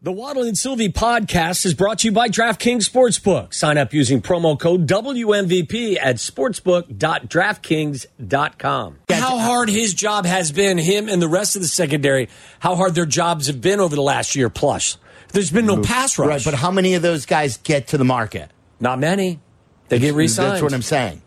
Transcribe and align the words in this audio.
The 0.00 0.12
Waddle 0.12 0.44
and 0.44 0.56
Silvy 0.56 0.90
podcast 0.90 1.66
is 1.66 1.74
brought 1.74 1.98
to 1.98 2.06
you 2.06 2.12
by 2.12 2.28
DraftKings 2.28 2.88
Sportsbook. 2.88 3.52
Sign 3.52 3.76
up 3.76 3.92
using 3.92 4.22
promo 4.22 4.56
code 4.56 4.86
WMVP 4.86 5.98
at 6.00 6.18
sportsbook.draftkings.com. 6.18 8.98
How 9.10 9.38
hard 9.38 9.68
his 9.68 9.94
job 9.94 10.24
has 10.24 10.52
been, 10.52 10.78
him 10.78 11.08
and 11.08 11.20
the 11.20 11.26
rest 11.26 11.56
of 11.56 11.62
the 11.62 11.68
secondary, 11.68 12.28
how 12.60 12.76
hard 12.76 12.94
their 12.94 13.06
jobs 13.06 13.48
have 13.48 13.60
been 13.60 13.80
over 13.80 13.96
the 13.96 14.02
last 14.02 14.36
year 14.36 14.48
plus. 14.48 14.98
There's 15.32 15.50
been 15.50 15.66
no 15.66 15.82
pass 15.82 16.16
rush. 16.16 16.28
Right, 16.28 16.44
but 16.44 16.54
how 16.54 16.70
many 16.70 16.94
of 16.94 17.02
those 17.02 17.26
guys 17.26 17.56
get 17.56 17.88
to 17.88 17.98
the 17.98 18.04
market? 18.04 18.52
Not 18.78 19.00
many. 19.00 19.40
They 19.88 19.98
get 19.98 20.14
re-signed. 20.14 20.52
That's 20.52 20.62
what 20.62 20.74
I'm 20.74 20.82
saying. 20.82 21.22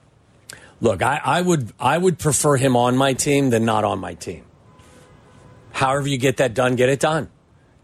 Look, 0.80 1.04
I, 1.04 1.20
I 1.22 1.42
would 1.42 1.74
I 1.78 1.98
would 1.98 2.20
prefer 2.20 2.56
him 2.56 2.78
on 2.78 2.96
my 2.96 3.16
team 3.16 3.50
than 3.50 3.66
not 3.66 3.84
on 3.84 4.00
my 4.00 4.14
team. 4.14 4.46
However 5.74 6.08
you 6.08 6.18
get 6.18 6.38
that 6.38 6.54
done, 6.54 6.78
get 6.78 6.88
it 6.88 7.02
done. 7.02 7.30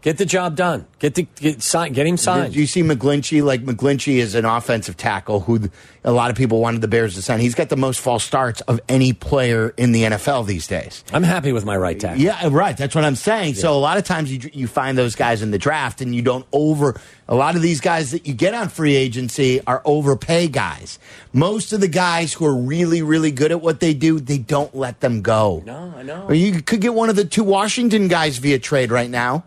Get 0.00 0.16
the 0.16 0.26
job 0.26 0.54
done. 0.54 0.86
Get 1.00 1.16
the 1.16 1.26
get, 1.40 1.60
sign, 1.60 1.92
get 1.92 2.06
him 2.06 2.16
signed. 2.16 2.54
Do 2.54 2.60
you 2.60 2.68
see 2.68 2.82
McGlinchey? 2.84 3.42
Like 3.42 3.64
McGlinchey 3.64 4.18
is 4.18 4.36
an 4.36 4.44
offensive 4.44 4.96
tackle 4.96 5.40
who 5.40 5.70
a 6.04 6.12
lot 6.12 6.30
of 6.30 6.36
people 6.36 6.60
wanted 6.60 6.82
the 6.82 6.88
Bears 6.88 7.16
to 7.16 7.22
sign. 7.22 7.40
He's 7.40 7.56
got 7.56 7.68
the 7.68 7.76
most 7.76 8.00
false 8.00 8.22
starts 8.22 8.60
of 8.62 8.80
any 8.88 9.12
player 9.12 9.74
in 9.76 9.90
the 9.90 10.04
NFL 10.04 10.46
these 10.46 10.68
days. 10.68 11.02
I'm 11.12 11.24
happy 11.24 11.50
with 11.50 11.64
my 11.64 11.76
right 11.76 11.98
tackle. 11.98 12.22
Yeah, 12.22 12.48
right. 12.52 12.76
That's 12.76 12.94
what 12.94 13.04
I'm 13.04 13.16
saying. 13.16 13.54
Yeah. 13.54 13.60
So 13.60 13.72
a 13.72 13.80
lot 13.80 13.98
of 13.98 14.04
times 14.04 14.32
you 14.32 14.48
you 14.52 14.68
find 14.68 14.96
those 14.96 15.16
guys 15.16 15.42
in 15.42 15.50
the 15.50 15.58
draft 15.58 16.00
and 16.00 16.14
you 16.14 16.22
don't 16.22 16.46
over. 16.52 17.00
A 17.26 17.34
lot 17.34 17.56
of 17.56 17.62
these 17.62 17.80
guys 17.80 18.12
that 18.12 18.24
you 18.24 18.34
get 18.34 18.54
on 18.54 18.68
free 18.68 18.94
agency 18.94 19.60
are 19.66 19.82
overpay 19.84 20.46
guys. 20.46 21.00
Most 21.32 21.72
of 21.72 21.80
the 21.80 21.88
guys 21.88 22.32
who 22.32 22.46
are 22.46 22.56
really 22.56 23.02
really 23.02 23.32
good 23.32 23.50
at 23.50 23.60
what 23.60 23.80
they 23.80 23.94
do, 23.94 24.20
they 24.20 24.38
don't 24.38 24.74
let 24.76 25.00
them 25.00 25.22
go. 25.22 25.64
No, 25.66 25.92
I 25.96 26.04
know. 26.04 26.26
Or 26.28 26.34
you 26.34 26.62
could 26.62 26.80
get 26.80 26.94
one 26.94 27.10
of 27.10 27.16
the 27.16 27.24
two 27.24 27.42
Washington 27.42 28.06
guys 28.06 28.38
via 28.38 28.60
trade 28.60 28.92
right 28.92 29.10
now. 29.10 29.44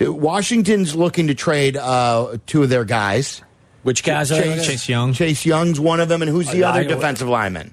Washington's 0.00 0.94
looking 0.94 1.28
to 1.28 1.34
trade 1.34 1.76
uh, 1.76 2.38
two 2.46 2.62
of 2.62 2.68
their 2.68 2.84
guys. 2.84 3.42
Which 3.82 4.02
guys 4.02 4.30
Chase, 4.30 4.60
are 4.60 4.64
Chase 4.64 4.88
Young? 4.88 5.12
Chase 5.12 5.46
Young's 5.46 5.78
one 5.78 6.00
of 6.00 6.08
them, 6.08 6.20
and 6.20 6.30
who's 6.30 6.50
the 6.50 6.64
uh, 6.64 6.70
other 6.70 6.80
I, 6.80 6.84
defensive 6.84 7.28
lineman? 7.28 7.72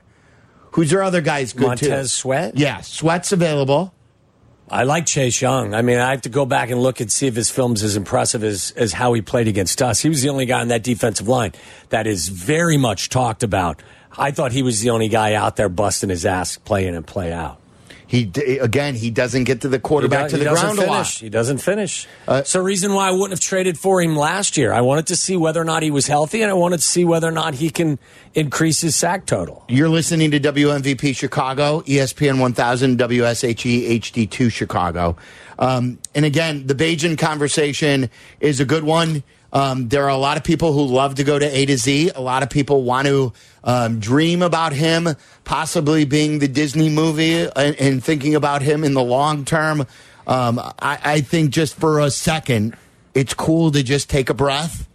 Who's 0.71 0.89
their 0.89 1.03
other 1.03 1.21
guys 1.21 1.53
good 1.53 1.67
Montez 1.67 2.11
too? 2.11 2.15
Sweat? 2.19 2.57
Yeah, 2.57 2.81
Sweat's 2.81 3.31
available. 3.31 3.93
I 4.69 4.83
like 4.83 5.05
Chase 5.05 5.41
Young. 5.41 5.73
I 5.73 5.81
mean, 5.81 5.99
I 5.99 6.11
have 6.11 6.21
to 6.21 6.29
go 6.29 6.45
back 6.45 6.69
and 6.69 6.81
look 6.81 6.99
and 6.99 7.11
see 7.11 7.27
if 7.27 7.35
his 7.35 7.49
film's 7.49 7.83
as 7.83 7.95
impressive 7.95 8.43
as, 8.43 8.71
as 8.71 8.93
how 8.93 9.13
he 9.13 9.21
played 9.21 9.47
against 9.47 9.81
us. 9.81 9.99
He 9.99 10.09
was 10.09 10.21
the 10.21 10.29
only 10.29 10.45
guy 10.45 10.61
on 10.61 10.69
that 10.69 10.83
defensive 10.83 11.27
line 11.27 11.53
that 11.89 12.07
is 12.07 12.29
very 12.29 12.77
much 12.77 13.09
talked 13.09 13.43
about. 13.43 13.81
I 14.17 14.31
thought 14.31 14.51
he 14.51 14.63
was 14.63 14.81
the 14.81 14.91
only 14.91 15.09
guy 15.09 15.33
out 15.33 15.57
there 15.57 15.69
busting 15.69 16.09
his 16.09 16.25
ass, 16.25 16.57
playing 16.57 16.95
and 16.95 17.05
play 17.05 17.33
out. 17.33 17.59
He 18.13 18.29
again, 18.59 18.93
he 18.93 19.09
doesn't 19.09 19.45
get 19.45 19.61
to 19.61 19.69
the 19.69 19.79
quarterback 19.79 20.29
to 20.29 20.37
the 20.37 20.43
ground 20.43 20.77
finish. 20.77 20.85
a 20.85 20.91
lot. 20.91 21.07
He 21.07 21.29
doesn't 21.29 21.57
finish. 21.57 22.07
Uh, 22.27 22.43
the 22.43 22.61
reason 22.61 22.93
why 22.93 23.07
I 23.07 23.11
wouldn't 23.11 23.31
have 23.31 23.39
traded 23.39 23.75
for 23.75 24.03
him 24.03 24.15
last 24.15 24.55
year. 24.55 24.71
I 24.71 24.81
wanted 24.81 25.07
to 25.07 25.15
see 25.15 25.35
whether 25.35 25.59
or 25.59 25.63
not 25.63 25.81
he 25.81 25.89
was 25.89 26.05
healthy, 26.05 26.43
and 26.43 26.51
I 26.51 26.53
wanted 26.53 26.77
to 26.77 26.85
see 26.85 27.05
whether 27.05 27.27
or 27.27 27.31
not 27.31 27.55
he 27.55 27.71
can 27.71 27.97
increase 28.35 28.81
his 28.81 28.95
sack 28.95 29.25
total. 29.25 29.65
You're 29.67 29.89
listening 29.89 30.29
to 30.29 30.39
WMVP 30.39 31.15
Chicago, 31.15 31.81
ESPN 31.87 32.39
1000, 32.39 32.99
WSHE 32.99 33.99
HD2 33.99 34.51
Chicago. 34.51 35.17
Um, 35.57 35.97
and 36.13 36.23
again, 36.23 36.67
the 36.67 36.75
Bagent 36.75 37.17
conversation 37.17 38.11
is 38.39 38.59
a 38.59 38.65
good 38.65 38.83
one. 38.83 39.23
Um, 39.53 39.87
there 39.87 40.03
are 40.05 40.09
a 40.09 40.17
lot 40.17 40.35
of 40.35 40.43
people 40.43 40.73
who 40.73 40.83
love 40.83 41.15
to 41.15 41.23
go 41.23 41.37
to 41.37 41.45
A 41.45 41.65
to 41.67 41.77
Z. 41.77 42.11
A 42.15 42.21
lot 42.21 42.41
of 42.41 42.49
people 42.49 42.81
want 42.81 43.07
to 43.07 43.33
um, 43.63 43.99
dream 43.99 44.41
about 44.41 44.73
him 44.73 45.09
possibly 45.43 46.05
being 46.05 46.39
the 46.39 46.47
Disney 46.47 46.89
movie 46.89 47.47
and, 47.55 47.75
and 47.79 48.03
thinking 48.03 48.33
about 48.33 48.63
him 48.63 48.83
in 48.83 48.95
the 48.95 49.03
long 49.03 49.45
term. 49.45 49.85
Um, 50.25 50.59
I, 50.59 50.99
I 51.03 51.21
think 51.21 51.51
just 51.51 51.75
for 51.75 51.99
a 51.99 52.09
second, 52.09 52.75
it's 53.13 53.35
cool 53.35 53.71
to 53.71 53.83
just 53.83 54.09
take 54.09 54.31
a 54.31 54.33
breath 54.33 54.89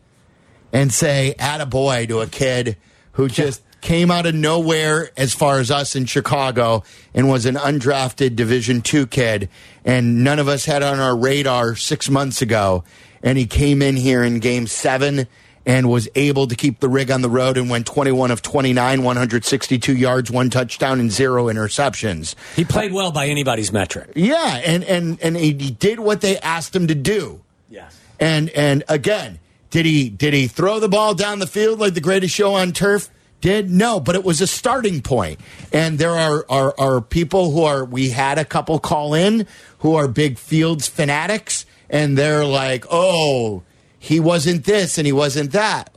and 0.73 0.93
say, 0.93 1.37
add 1.39 1.61
a 1.61 1.67
boy 1.67 2.07
to 2.07 2.21
a 2.21 2.27
kid 2.27 2.77
who 3.13 3.29
just 3.29 3.63
came 3.81 4.11
out 4.11 4.27
of 4.27 4.35
nowhere 4.35 5.11
as 5.17 5.33
far 5.33 5.61
as 5.61 5.71
us 5.71 5.95
in 5.95 6.05
Chicago 6.05 6.83
and 7.15 7.29
was 7.29 7.47
an 7.47 7.55
undrafted 7.55 8.35
Division 8.35 8.81
two 8.81 9.07
kid, 9.07 9.49
and 9.85 10.25
none 10.25 10.41
of 10.41 10.49
us 10.49 10.65
had 10.65 10.83
on 10.83 10.99
our 10.99 11.17
radar 11.17 11.77
six 11.77 12.11
months 12.11 12.43
ago 12.43 12.83
and 13.23 13.39
he 13.39 13.47
came 13.47 13.83
in 13.83 13.97
here 13.97 14.23
in 14.23 14.39
game 14.41 14.67
seven 14.67 15.27
and 15.69 15.91
was 15.91 16.09
able 16.15 16.47
to 16.47 16.57
keep 16.57 16.81
the 16.81 16.89
rig 16.89 17.11
on 17.11 17.21
the 17.21 17.29
road 17.29 17.59
and 17.59 17.69
went 17.69 17.87
21 17.87 18.31
of 18.31 18.41
29, 18.41 19.03
162 19.03 19.95
yards, 19.95 20.31
one 20.31 20.49
touchdown, 20.49 20.99
and 20.99 21.13
zero 21.13 21.47
interceptions. 21.47 22.35
He 22.57 22.65
played 22.65 22.93
well 22.93 23.13
by 23.13 23.27
anybody's 23.27 23.71
metric. 23.71 24.11
Yeah, 24.17 24.63
and 24.65 24.83
and 24.85 25.21
and 25.21 25.37
he 25.37 25.53
did 25.53 26.01
what 26.01 26.23
they 26.23 26.39
asked 26.39 26.75
him 26.75 26.87
to 26.87 26.95
do. 26.95 27.43
Yes. 27.69 28.01
And 28.19 28.49
and 28.51 28.83
again, 28.89 29.41
did 29.71 29.85
he 29.85 30.09
did 30.09 30.33
he 30.33 30.47
throw 30.47 30.81
the 30.81 30.89
ball 30.89 31.15
down 31.15 31.39
the 31.39 31.47
field 31.47 31.79
like 31.79 31.93
the 31.93 32.01
greatest 32.01 32.35
show 32.35 32.55
on 32.55 32.73
turf? 32.73 33.11
Did 33.43 33.71
no, 33.71 34.01
but 34.01 34.17
it 34.17 34.25
was 34.25 34.41
a 34.41 34.47
starting 34.47 35.03
point. 35.03 35.39
And 35.73 35.99
there 35.99 36.17
are, 36.17 36.45
are 36.49 36.75
are 36.79 37.01
people 37.01 37.53
who 37.53 37.63
are 37.65 37.85
we 37.85 38.09
had 38.09 38.39
a 38.39 38.45
couple 38.45 38.79
call 38.79 39.13
in 39.13 39.47
who 39.81 39.95
are 39.95 40.09
big 40.09 40.39
fields 40.39 40.89
fanatics 40.89 41.67
and 41.91 42.17
they're 42.17 42.45
like, 42.45 42.85
oh, 42.91 43.63
he 43.99 44.21
wasn't 44.21 44.65
this 44.65 44.99
and 44.99 45.07
he 45.07 45.13
wasn't 45.13 45.53
that. 45.53 45.95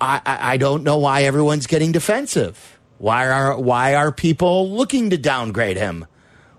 I, 0.00 0.20
I, 0.24 0.52
I 0.52 0.56
don't 0.56 0.82
know 0.82 0.98
why 0.98 1.22
everyone's 1.22 1.66
getting 1.66 1.92
defensive. 1.92 2.78
Why 2.98 3.28
are 3.28 3.58
why 3.58 3.94
are 3.94 4.10
people 4.10 4.70
looking 4.70 5.10
to 5.10 5.18
downgrade 5.18 5.76
him? 5.76 6.06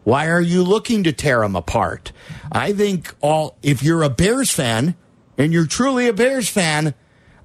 Why 0.03 0.27
are 0.27 0.41
you 0.41 0.63
looking 0.63 1.03
to 1.03 1.11
tear 1.11 1.43
him 1.43 1.55
apart? 1.55 2.11
I 2.51 2.73
think 2.73 3.13
all 3.21 3.57
if 3.63 3.81
you're 3.83 4.03
a 4.03 4.09
Bears 4.09 4.51
fan 4.51 4.95
and 5.37 5.51
you're 5.51 5.65
truly 5.65 6.07
a 6.07 6.13
Bears 6.13 6.47
fan, 6.47 6.93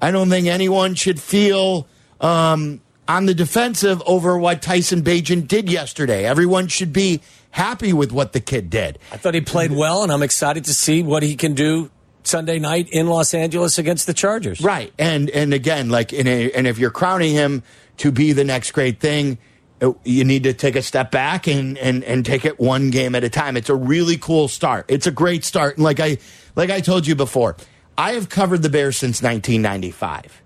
I 0.01 0.11
don't 0.11 0.29
think 0.29 0.47
anyone 0.47 0.95
should 0.95 1.21
feel 1.21 1.89
um, 2.21 2.81
on 3.09 3.27
the 3.27 3.35
defensive 3.35 4.03
over 4.07 4.37
what 4.39 4.63
Tyson 4.63 5.03
Bagent 5.03 5.49
did 5.49 5.71
yesterday. 5.71 6.25
Everyone 6.25 6.69
should 6.69 6.93
be 6.93 7.21
happy 7.53 7.93
with 7.93 8.11
what 8.11 8.33
the 8.33 8.41
kid 8.41 8.69
did. 8.69 8.99
I 9.13 9.17
thought 9.17 9.35
he 9.35 9.41
played 9.41 9.71
well, 9.71 10.03
and 10.03 10.11
I'm 10.11 10.23
excited 10.23 10.65
to 10.65 10.75
see 10.75 11.03
what 11.03 11.23
he 11.23 11.37
can 11.37 11.55
do 11.55 11.91
Sunday 12.25 12.59
night 12.59 12.89
in 12.91 13.07
Los 13.07 13.33
Angeles 13.33 13.79
against 13.79 14.07
the 14.07 14.15
Chargers. 14.15 14.61
Right, 14.61 14.93
and 14.99 15.31
and 15.31 15.55
again, 15.55 15.89
like 15.89 16.13
in 16.13 16.27
a, 16.27 16.51
and 16.53 16.67
if 16.67 16.79
you're 16.79 16.91
crowning 16.91 17.33
him 17.33 17.63
to 17.99 18.11
be 18.11 18.33
the 18.33 18.45
next 18.45 18.73
great 18.73 19.01
thing, 19.01 19.39
uh, 19.81 19.93
you 20.05 20.25
need 20.25 20.45
to 20.45 20.53
take 20.53 20.77
a 20.77 20.83
step 20.83 21.11
back 21.11 21.47
and 21.47 21.79
and 21.79 22.03
and 22.05 22.27
take 22.27 22.45
it 22.45 22.59
one 22.59 22.91
game 22.91 23.15
at 23.15 23.25
a 23.25 23.31
time. 23.31 23.57
It's 23.57 23.71
a 23.71 23.75
really 23.75 24.17
cool 24.17 24.49
start. 24.49 24.87
It's 24.89 25.07
a 25.07 25.13
great 25.13 25.45
start, 25.45 25.77
and 25.77 25.85
like 25.85 26.01
I 26.01 26.19
like 26.57 26.71
I 26.71 26.81
told 26.81 27.07
you 27.07 27.15
before, 27.15 27.57
I 27.97 28.13
have 28.13 28.29
covered 28.29 28.63
the 28.63 28.71
Bears 28.71 28.97
since 28.97 29.23
1995. 29.23 30.41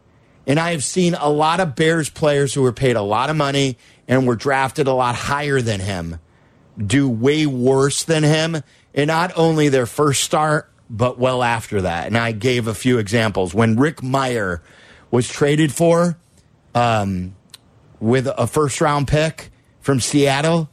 And 0.48 0.60
I 0.60 0.70
have 0.70 0.84
seen 0.84 1.14
a 1.14 1.28
lot 1.28 1.58
of 1.58 1.74
Bears 1.74 2.08
players 2.08 2.54
who 2.54 2.62
were 2.62 2.72
paid 2.72 2.94
a 2.94 3.02
lot 3.02 3.30
of 3.30 3.36
money 3.36 3.78
and 4.06 4.28
were 4.28 4.36
drafted 4.36 4.86
a 4.86 4.92
lot 4.92 5.16
higher 5.16 5.60
than 5.60 5.80
him 5.80 6.20
do 6.78 7.08
way 7.08 7.46
worse 7.46 8.04
than 8.04 8.22
him 8.22 8.62
in 8.94 9.08
not 9.08 9.32
only 9.36 9.68
their 9.68 9.86
first 9.86 10.22
start, 10.22 10.70
but 10.88 11.18
well 11.18 11.42
after 11.42 11.82
that. 11.82 12.06
And 12.06 12.16
I 12.16 12.32
gave 12.32 12.66
a 12.66 12.74
few 12.74 12.98
examples. 12.98 13.54
When 13.54 13.76
Rick 13.76 13.98
Mirer 13.98 14.60
was 15.10 15.28
traded 15.28 15.72
for 15.72 16.18
um, 16.74 17.34
with 18.00 18.26
a 18.26 18.46
first 18.46 18.80
round 18.80 19.08
pick 19.08 19.50
from 19.80 20.00
Seattle, 20.00 20.70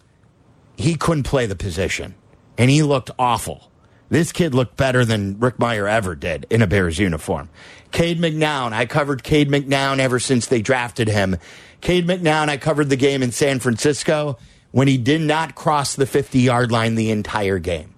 he 0.77 0.95
couldn't 0.95 1.23
play 1.23 1.45
the 1.45 1.55
position 1.55 2.15
and 2.57 2.69
he 2.69 2.83
looked 2.83 3.11
awful. 3.17 3.69
This 4.09 4.31
kid 4.31 4.53
looked 4.53 4.77
better 4.77 5.05
than 5.05 5.39
Rick 5.39 5.57
Mirer 5.57 5.89
ever 5.89 6.13
did 6.13 6.45
in 6.49 6.61
a 6.61 6.67
Bears 6.67 6.99
uniform. 6.99 7.49
Cade 7.91 8.19
McNown, 8.19 8.71
I 8.71 8.85
covered 8.85 9.23
Cade 9.23 9.49
McNown 9.49 9.99
ever 9.99 10.19
since 10.19 10.45
they 10.45 10.61
drafted 10.61 11.07
him. 11.07 11.37
Cade 11.81 12.07
McNown, 12.07 12.49
I 12.49 12.57
covered 12.57 12.89
the 12.89 12.95
game 12.95 13.23
in 13.23 13.31
San 13.31 13.59
Francisco 13.59 14.37
when 14.73 14.87
he 14.87 14.97
did 14.97 15.21
not 15.21 15.53
cross 15.53 15.95
the 15.95 16.07
50 16.07 16.39
yard 16.39 16.71
line 16.71 16.95
the 16.95 17.11
entire 17.11 17.59
game. 17.59 17.93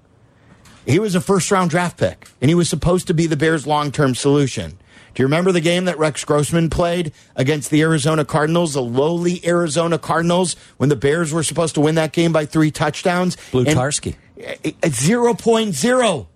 He 0.85 0.99
was 0.99 1.15
a 1.15 1.21
first 1.21 1.49
round 1.49 1.71
draft 1.71 1.97
pick, 1.97 2.27
and 2.41 2.49
he 2.49 2.53
was 2.53 2.69
supposed 2.69 3.07
to 3.07 3.13
be 3.13 3.25
the 3.25 3.37
Bears' 3.37 3.65
long 3.65 3.91
term 3.91 4.13
solution. 4.13 4.77
Do 5.15 5.23
you 5.23 5.25
remember 5.25 5.53
the 5.53 5.61
game 5.61 5.85
that 5.85 5.97
Rex 5.97 6.25
Grossman 6.25 6.69
played 6.69 7.13
against 7.37 7.71
the 7.71 7.81
Arizona 7.81 8.25
Cardinals, 8.25 8.73
the 8.73 8.81
lowly 8.81 9.43
Arizona 9.47 9.97
Cardinals, 9.97 10.57
when 10.75 10.89
the 10.89 10.97
Bears 10.97 11.31
were 11.31 11.43
supposed 11.43 11.75
to 11.75 11.81
win 11.81 11.95
that 11.95 12.11
game 12.11 12.33
by 12.33 12.45
three 12.45 12.69
touchdowns? 12.69 13.37
Blutarsky. 13.51 14.15
At 14.43 14.61
0.0. 14.91 16.27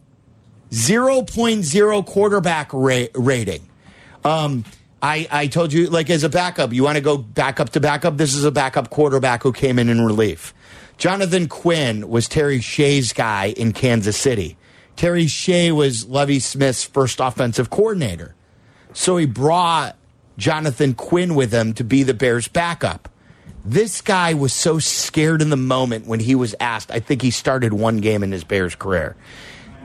0.0 0.71 2.05
quarterback 2.05 2.69
ra- 2.71 3.05
rating. 3.13 3.67
Um, 4.23 4.63
I, 5.01 5.27
I 5.31 5.47
told 5.47 5.71
you, 5.71 5.89
like, 5.89 6.09
as 6.09 6.23
a 6.23 6.29
backup, 6.29 6.73
you 6.73 6.83
want 6.83 6.97
to 6.97 7.01
go 7.01 7.17
backup 7.17 7.69
to 7.69 7.79
backup? 7.79 8.17
This 8.17 8.35
is 8.35 8.43
a 8.43 8.51
backup 8.51 8.89
quarterback 8.89 9.43
who 9.43 9.53
came 9.53 9.79
in 9.79 9.89
in 9.89 10.01
relief. 10.01 10.53
Jonathan 10.97 11.47
Quinn 11.47 12.09
was 12.09 12.27
Terry 12.27 12.59
Shea's 12.59 13.13
guy 13.13 13.53
in 13.55 13.71
Kansas 13.71 14.17
City. 14.17 14.57
Terry 14.97 15.27
Shea 15.27 15.71
was 15.71 16.07
Lovie 16.07 16.39
Smith's 16.39 16.83
first 16.83 17.21
offensive 17.21 17.69
coordinator. 17.69 18.35
So 18.91 19.15
he 19.15 19.25
brought 19.25 19.95
Jonathan 20.37 20.93
Quinn 20.93 21.35
with 21.35 21.53
him 21.53 21.73
to 21.75 21.85
be 21.85 22.03
the 22.03 22.13
Bears' 22.13 22.49
backup. 22.49 23.07
This 23.63 24.01
guy 24.01 24.33
was 24.33 24.51
so 24.51 24.79
scared 24.79 25.41
in 25.41 25.49
the 25.49 25.57
moment 25.57 26.07
when 26.07 26.19
he 26.19 26.35
was 26.35 26.55
asked. 26.59 26.91
I 26.91 26.99
think 26.99 27.21
he 27.21 27.31
started 27.31 27.71
one 27.71 27.97
game 27.97 28.23
in 28.23 28.31
his 28.31 28.43
Bears 28.43 28.75
career. 28.75 29.15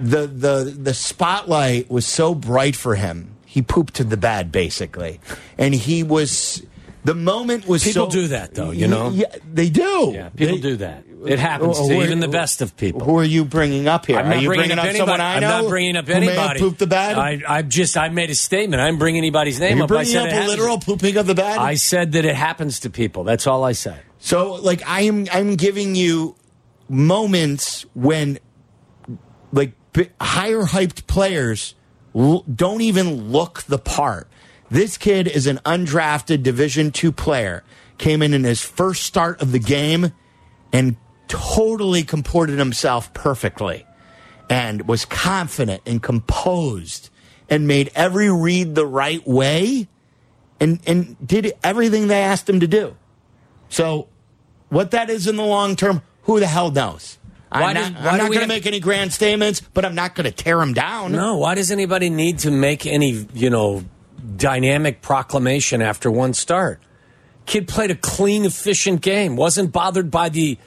the 0.00 0.26
the 0.26 0.76
the 0.76 0.94
spotlight 0.94 1.90
was 1.90 2.06
so 2.06 2.34
bright 2.34 2.74
for 2.76 2.94
him. 2.96 3.33
He 3.54 3.62
pooped 3.62 3.94
to 3.94 4.04
the 4.04 4.16
bed 4.16 4.50
basically, 4.50 5.20
and 5.56 5.72
he 5.72 6.02
was. 6.02 6.60
The 7.04 7.14
moment 7.14 7.68
was 7.68 7.84
People 7.84 8.10
so- 8.10 8.10
do 8.10 8.28
that, 8.28 8.54
though, 8.54 8.72
you 8.72 8.88
know? 8.88 9.10
Yeah, 9.10 9.26
they 9.52 9.68
do. 9.70 10.10
Yeah, 10.12 10.30
people 10.30 10.56
They- 10.56 10.60
do 10.62 10.76
that. 10.78 11.04
It 11.24 11.38
happens 11.38 11.78
Who 11.78 11.88
to 11.88 12.02
even 12.02 12.18
the 12.18 12.26
best 12.28 12.62
of 12.62 12.76
people. 12.76 13.02
Who 13.04 13.16
are 13.18 13.24
you 13.24 13.44
bringing 13.44 13.86
up 13.86 14.06
here? 14.06 14.18
I'm 14.18 14.26
are 14.26 14.34
you 14.36 14.48
bringing, 14.48 14.68
bringing 14.74 14.78
up, 14.78 14.84
up, 14.86 14.88
anybody. 14.90 14.98
someone 14.98 15.20
I 15.20 15.38
know? 15.38 15.46
I'm 15.56 15.62
not 15.62 15.68
bringing 15.68 15.96
up 15.96 16.06
who 16.08 16.12
anybody. 16.14 16.58
pooped 16.58 16.78
the 16.80 16.86
bed? 16.88 17.16
I, 17.16 17.42
I 17.46 17.62
just 17.62 17.96
I 17.96 18.08
made 18.08 18.30
a 18.30 18.34
statement. 18.34 18.82
I 18.82 18.86
didn't 18.86 18.98
bring 18.98 19.16
anybody's 19.16 19.60
name 19.60 19.80
up. 19.80 19.84
I 19.84 19.94
bringing 19.94 20.12
said 20.14 20.32
up 20.32 20.44
a 20.44 20.48
literal 20.48 20.78
pooping 20.80 21.16
of 21.16 21.26
the 21.28 21.34
bed? 21.36 21.58
I 21.58 21.74
said 21.74 22.12
that 22.12 22.24
it 22.24 22.34
happens 22.34 22.80
to 22.80 22.90
people. 22.90 23.22
That's 23.22 23.46
all 23.46 23.62
I 23.62 23.72
said. 23.72 24.00
So, 24.18 24.54
like, 24.54 24.82
I'm 24.86 25.28
I'm 25.32 25.54
giving 25.54 25.94
you 25.94 26.34
moments 26.88 27.86
when, 27.94 28.38
like, 29.52 29.72
higher 30.20 30.62
hyped 30.64 31.06
players 31.06 31.74
don't 32.14 32.80
even 32.80 33.32
look 33.32 33.62
the 33.64 33.78
part. 33.78 34.28
This 34.70 34.96
kid 34.96 35.28
is 35.28 35.46
an 35.46 35.58
undrafted 35.58 36.42
Division 36.42 36.90
two 36.90 37.12
player. 37.12 37.64
Came 37.98 38.22
in 38.22 38.34
in 38.34 38.44
his 38.44 38.62
first 38.62 39.02
start 39.02 39.40
of 39.42 39.52
the 39.52 39.58
game 39.58 40.12
and 40.72 40.96
totally 41.28 42.02
comported 42.02 42.58
himself 42.58 43.12
perfectly, 43.14 43.86
and 44.50 44.86
was 44.88 45.04
confident 45.04 45.82
and 45.86 46.02
composed, 46.02 47.10
and 47.48 47.66
made 47.68 47.90
every 47.94 48.30
read 48.30 48.74
the 48.74 48.86
right 48.86 49.26
way, 49.26 49.88
and 50.60 50.80
and 50.86 51.16
did 51.26 51.52
everything 51.62 52.08
they 52.08 52.22
asked 52.22 52.48
him 52.48 52.60
to 52.60 52.66
do. 52.66 52.96
So, 53.68 54.08
what 54.68 54.90
that 54.90 55.10
is 55.10 55.26
in 55.26 55.36
the 55.36 55.44
long 55.44 55.76
term, 55.76 56.02
who 56.22 56.40
the 56.40 56.46
hell 56.46 56.70
knows? 56.70 57.18
Why 57.62 57.70
I'm 57.70 57.74
did- 57.76 57.92
not, 57.94 58.02
why 58.02 58.08
I'm 58.10 58.14
do 58.16 58.22
not 58.24 58.30
we 58.30 58.36
going 58.36 58.48
to 58.48 58.54
have- 58.54 58.62
make 58.62 58.66
any 58.66 58.80
grand 58.80 59.12
statements, 59.12 59.60
but 59.60 59.84
I'm 59.84 59.94
not 59.94 60.14
going 60.14 60.24
to 60.24 60.30
tear 60.32 60.60
him 60.60 60.72
down. 60.74 61.12
No, 61.12 61.36
why 61.36 61.54
does 61.54 61.70
anybody 61.70 62.10
need 62.10 62.40
to 62.40 62.50
make 62.50 62.84
any, 62.86 63.26
you 63.32 63.48
know, 63.50 63.84
dynamic 64.36 65.00
proclamation 65.02 65.80
after 65.80 66.10
one 66.10 66.34
start? 66.34 66.80
Kid 67.46 67.68
played 67.68 67.90
a 67.90 67.94
clean, 67.94 68.44
efficient 68.44 69.02
game. 69.02 69.36
Wasn't 69.36 69.70
bothered 69.72 70.10
by 70.10 70.28
the 70.30 70.58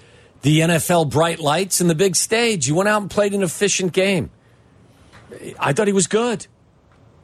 the 0.43 0.59
NFL 0.61 1.09
bright 1.09 1.39
lights 1.39 1.81
and 1.81 1.89
the 1.89 1.95
big 1.95 2.15
stage. 2.15 2.67
He 2.67 2.71
went 2.71 2.87
out 2.87 3.01
and 3.01 3.09
played 3.09 3.33
an 3.33 3.41
efficient 3.41 3.91
game. 3.91 4.29
I 5.59 5.73
thought 5.73 5.87
he 5.87 5.93
was 5.93 6.07
good. 6.07 6.45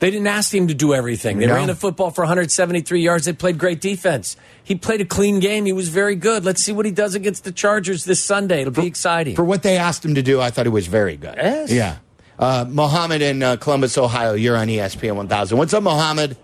They 0.03 0.11
didn't 0.11 0.27
ask 0.27 0.53
him 0.53 0.67
to 0.67 0.73
do 0.73 0.93
everything. 0.93 1.37
They 1.37 1.45
No. 1.47 1.53
ran 1.53 1.67
the 1.67 1.75
football 1.75 2.11
for 2.11 2.23
173 2.25 2.99
yards. 2.99 3.23
They 3.23 3.31
played 3.31 3.57
great 3.57 3.79
defense. 3.79 4.35
He 4.61 4.75
played 4.75 4.99
a 4.99 5.05
clean 5.05 5.39
game. 5.39 5.65
He 5.65 5.71
was 5.71 5.87
very 5.87 6.17
good. 6.17 6.43
Let's 6.43 6.61
see 6.61 6.73
what 6.73 6.85
he 6.85 6.91
does 6.91 7.15
against 7.15 7.45
the 7.45 7.53
Chargers 7.53 8.03
this 8.03 8.19
Sunday. 8.19 8.59
It'll 8.59 8.73
be 8.73 8.85
exciting. 8.85 9.33
For 9.33 9.45
what 9.45 9.63
they 9.63 9.77
asked 9.77 10.03
him 10.03 10.15
to 10.15 10.21
do, 10.21 10.41
I 10.41 10.49
thought 10.49 10.65
he 10.65 10.69
was 10.73 10.87
very 10.87 11.15
good. 11.15 11.35
Yes. 11.37 11.71
Yeah. 11.71 11.95
Uh, 12.37 12.65
Mohammed 12.67 13.21
in 13.21 13.41
uh, 13.41 13.55
Columbus, 13.55 13.97
Ohio, 13.97 14.33
you're 14.33 14.57
on 14.57 14.67
ESPN 14.67 15.15
1000. 15.15 15.57
What's 15.57 15.73
up, 15.73 15.83
Mohammed? 15.83 16.35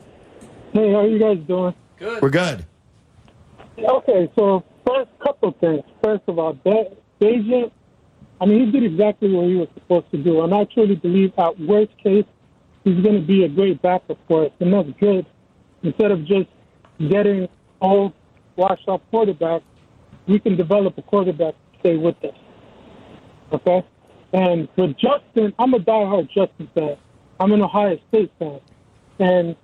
Hey, 0.72 0.94
how 0.94 1.04
you 1.04 1.20
guys 1.20 1.40
doing? 1.46 1.74
Good. 1.98 2.22
We're 2.22 2.30
good. 2.30 2.64
Okay, 3.78 4.32
so 4.38 4.64
first 4.88 5.10
couple 5.22 5.52
things. 5.60 5.84
First 6.02 6.24
of 6.28 6.40
all, 6.40 6.54
Be- 6.54 6.88
Bagent, 7.20 7.72
I 8.40 8.46
mean, 8.46 8.68
he 8.68 8.72
did 8.72 8.90
exactly 8.90 9.30
what 9.34 9.48
he 9.50 9.56
was 9.56 9.68
supposed 9.74 10.10
to 10.12 10.18
do, 10.18 10.44
and 10.44 10.56
I 10.56 10.64
truly 10.64 10.96
believe, 10.96 11.34
at 11.38 11.60
worst 11.60 11.92
case, 12.02 12.24
he's 12.84 13.02
going 13.04 13.16
to 13.16 13.26
be 13.26 13.44
a 13.44 13.50
great 13.50 13.82
backup 13.82 14.18
for 14.28 14.46
us, 14.46 14.52
and 14.60 14.74
that's 14.74 14.90
good. 15.00 15.26
Instead 15.84 16.12
of 16.12 16.26
just 16.26 16.50
getting 17.00 17.48
old, 17.82 18.14
washed 18.56 18.88
up 18.88 19.02
quarterback, 19.10 19.62
we 20.28 20.40
can 20.40 20.56
develop 20.56 20.98
a 20.98 21.02
quarterback 21.02 21.54
to 21.54 21.80
stay 21.80 21.98
with 21.98 22.16
us. 22.24 22.36
Okay, 23.54 23.84
and 24.34 24.68
with 24.76 24.96
Justin, 24.98 25.54
I'm 25.58 25.74
a 25.74 25.80
diehard 25.80 26.28
Justin 26.28 26.70
fan. 26.76 26.98
I'm 27.40 27.52
an 27.52 27.62
Ohio 27.62 27.98
State 28.10 28.32
fan, 28.38 28.60
and 29.20 29.56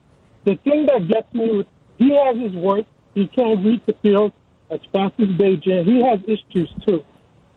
the 0.45 0.56
thing 0.63 0.85
that 0.85 1.07
gets 1.07 1.31
me 1.33 1.57
with 1.57 1.67
he 1.97 2.13
has 2.15 2.38
his 2.38 2.53
work. 2.53 2.85
He 3.13 3.27
can't 3.27 3.63
read 3.65 3.81
the 3.85 3.94
field 4.01 4.33
as 4.69 4.79
fast 4.91 5.13
as 5.19 5.27
Bagent. 5.27 5.85
He 5.85 6.01
has 6.03 6.19
issues 6.27 6.69
too. 6.85 7.03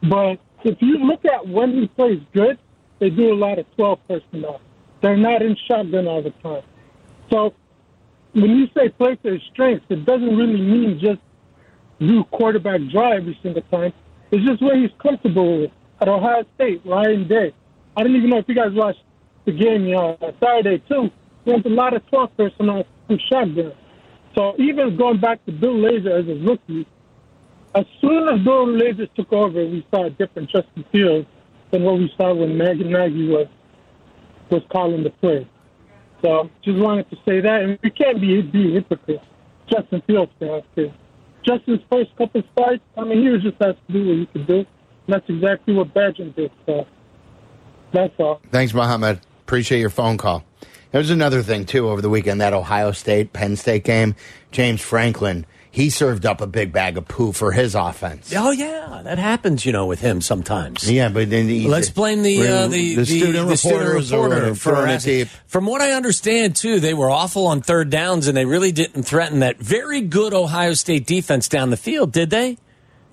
But 0.02 0.38
if 0.64 0.80
you 0.80 0.98
look 0.98 1.24
at 1.24 1.46
when 1.46 1.72
he 1.72 1.88
plays 1.88 2.20
good, 2.32 2.58
they 3.00 3.10
do 3.10 3.32
a 3.32 3.34
lot 3.34 3.58
of 3.58 3.66
12 3.76 3.98
personnel. 4.08 4.60
They're 5.00 5.16
not 5.16 5.42
in 5.42 5.56
shotgun 5.66 6.06
all 6.06 6.22
the 6.22 6.30
time. 6.42 6.62
So 7.30 7.54
when 8.32 8.50
you 8.56 8.68
say 8.76 8.88
play 8.88 9.16
to 9.16 9.32
his 9.32 9.42
strengths, 9.52 9.86
it 9.88 10.04
doesn't 10.04 10.36
really 10.36 10.60
mean 10.60 10.98
just 11.00 11.20
do 12.00 12.24
quarterback 12.24 12.80
draw 12.90 13.12
every 13.12 13.38
single 13.42 13.62
time. 13.62 13.92
It's 14.30 14.44
just 14.44 14.62
where 14.62 14.76
he's 14.76 14.90
comfortable 15.02 15.62
with. 15.62 15.70
At 16.00 16.08
Ohio 16.08 16.44
State, 16.54 16.82
Ryan 16.84 17.26
Day. 17.26 17.52
I 17.96 18.04
don't 18.04 18.14
even 18.14 18.30
know 18.30 18.38
if 18.38 18.44
you 18.48 18.54
guys 18.54 18.72
watched 18.72 19.02
the 19.44 19.52
game 19.52 19.84
you 19.86 19.96
know, 19.96 20.16
Saturday 20.40 20.82
too. 20.88 21.10
There's 21.44 21.64
a 21.64 21.70
lot 21.70 21.94
of 21.94 22.06
12 22.08 22.36
personnel 22.36 22.84
from 23.06 23.18
shotgun. 23.28 23.72
So 24.36 24.54
even 24.58 24.96
going 24.96 25.18
back 25.18 25.44
to 25.46 25.52
Bill 25.52 25.74
Lazor 25.74 26.20
as 26.20 26.28
a 26.28 26.34
rookie, 26.46 26.86
as 27.74 27.84
soon 28.00 28.28
as 28.28 28.44
Bill 28.44 28.66
Lazor 28.66 29.12
took 29.14 29.32
over, 29.32 29.64
we 29.64 29.84
saw 29.90 30.04
a 30.04 30.10
different 30.10 30.50
Justin 30.50 30.84
Fields 30.92 31.26
than 31.72 31.82
what 31.82 31.98
we 31.98 32.12
saw 32.16 32.34
when 32.34 32.56
Maggie 32.56 32.84
Nagy 32.84 33.28
was 33.28 33.48
was 34.50 34.62
calling 34.70 35.02
the 35.02 35.10
play. 35.10 35.46
So 36.22 36.50
just 36.62 36.78
wanted 36.78 37.08
to 37.10 37.16
say 37.24 37.40
that, 37.40 37.62
and 37.62 37.78
we 37.82 37.90
can't 37.90 38.20
be 38.20 38.42
be 38.42 38.72
hypocrites. 38.74 39.24
Justin 39.70 40.02
Fields 40.06 40.32
fans 40.38 40.64
too. 40.74 40.92
Justin's 41.46 41.80
first 41.90 42.14
couple 42.16 42.42
starts, 42.52 42.82
I 42.96 43.04
mean, 43.04 43.22
he 43.22 43.28
was 43.28 43.42
just 43.42 43.56
asked 43.60 43.78
to 43.86 43.92
do 43.92 44.06
what 44.06 44.16
he 44.16 44.26
could 44.26 44.46
do. 44.46 44.58
And 44.58 44.66
that's 45.06 45.28
exactly 45.28 45.74
what 45.74 45.94
Badger 45.94 46.28
did. 46.30 46.50
So 46.66 46.86
that's 47.92 48.12
all. 48.18 48.40
Thanks, 48.50 48.74
Mohammed. 48.74 49.20
Appreciate 49.42 49.80
your 49.80 49.90
phone 49.90 50.18
call. 50.18 50.44
There's 50.90 51.10
another 51.10 51.42
thing, 51.42 51.64
too, 51.64 51.88
over 51.88 52.00
the 52.00 52.08
weekend 52.08 52.40
that 52.40 52.52
Ohio 52.52 52.92
State 52.92 53.32
Penn 53.32 53.56
State 53.56 53.84
game. 53.84 54.14
James 54.50 54.80
Franklin, 54.80 55.46
he 55.78 55.90
served 55.90 56.26
up 56.26 56.40
a 56.40 56.46
big 56.48 56.72
bag 56.72 56.98
of 56.98 57.06
poo 57.06 57.30
for 57.30 57.52
his 57.52 57.76
offense. 57.76 58.32
Oh 58.36 58.50
yeah, 58.50 59.00
that 59.04 59.16
happens, 59.18 59.64
you 59.64 59.70
know, 59.72 59.86
with 59.86 60.00
him 60.00 60.20
sometimes. 60.20 60.90
Yeah, 60.90 61.08
but 61.08 61.30
then 61.30 61.48
he, 61.48 61.68
Let's 61.68 61.88
blame 61.88 62.22
the 62.22 62.46
uh, 62.48 62.66
the, 62.66 62.96
the 62.96 63.06
student 63.06 63.48
the 63.48 63.56
student 63.56 63.80
reporters 63.84 64.12
reporter 64.12 64.54
for 64.56 64.70
throwing 64.70 64.82
it 64.82 64.90
harassing- 64.90 65.12
deep. 65.20 65.28
From 65.46 65.66
what 65.66 65.80
I 65.80 65.92
understand, 65.92 66.56
too, 66.56 66.80
they 66.80 66.94
were 66.94 67.08
awful 67.08 67.46
on 67.46 67.60
third 67.62 67.90
downs, 67.90 68.26
and 68.26 68.36
they 68.36 68.44
really 68.44 68.72
didn't 68.72 69.04
threaten 69.04 69.38
that 69.40 69.58
very 69.58 70.00
good 70.00 70.34
Ohio 70.34 70.74
State 70.74 71.06
defense 71.06 71.48
down 71.48 71.70
the 71.70 71.76
field, 71.76 72.10
did 72.12 72.30
they? 72.30 72.50
I 72.50 72.56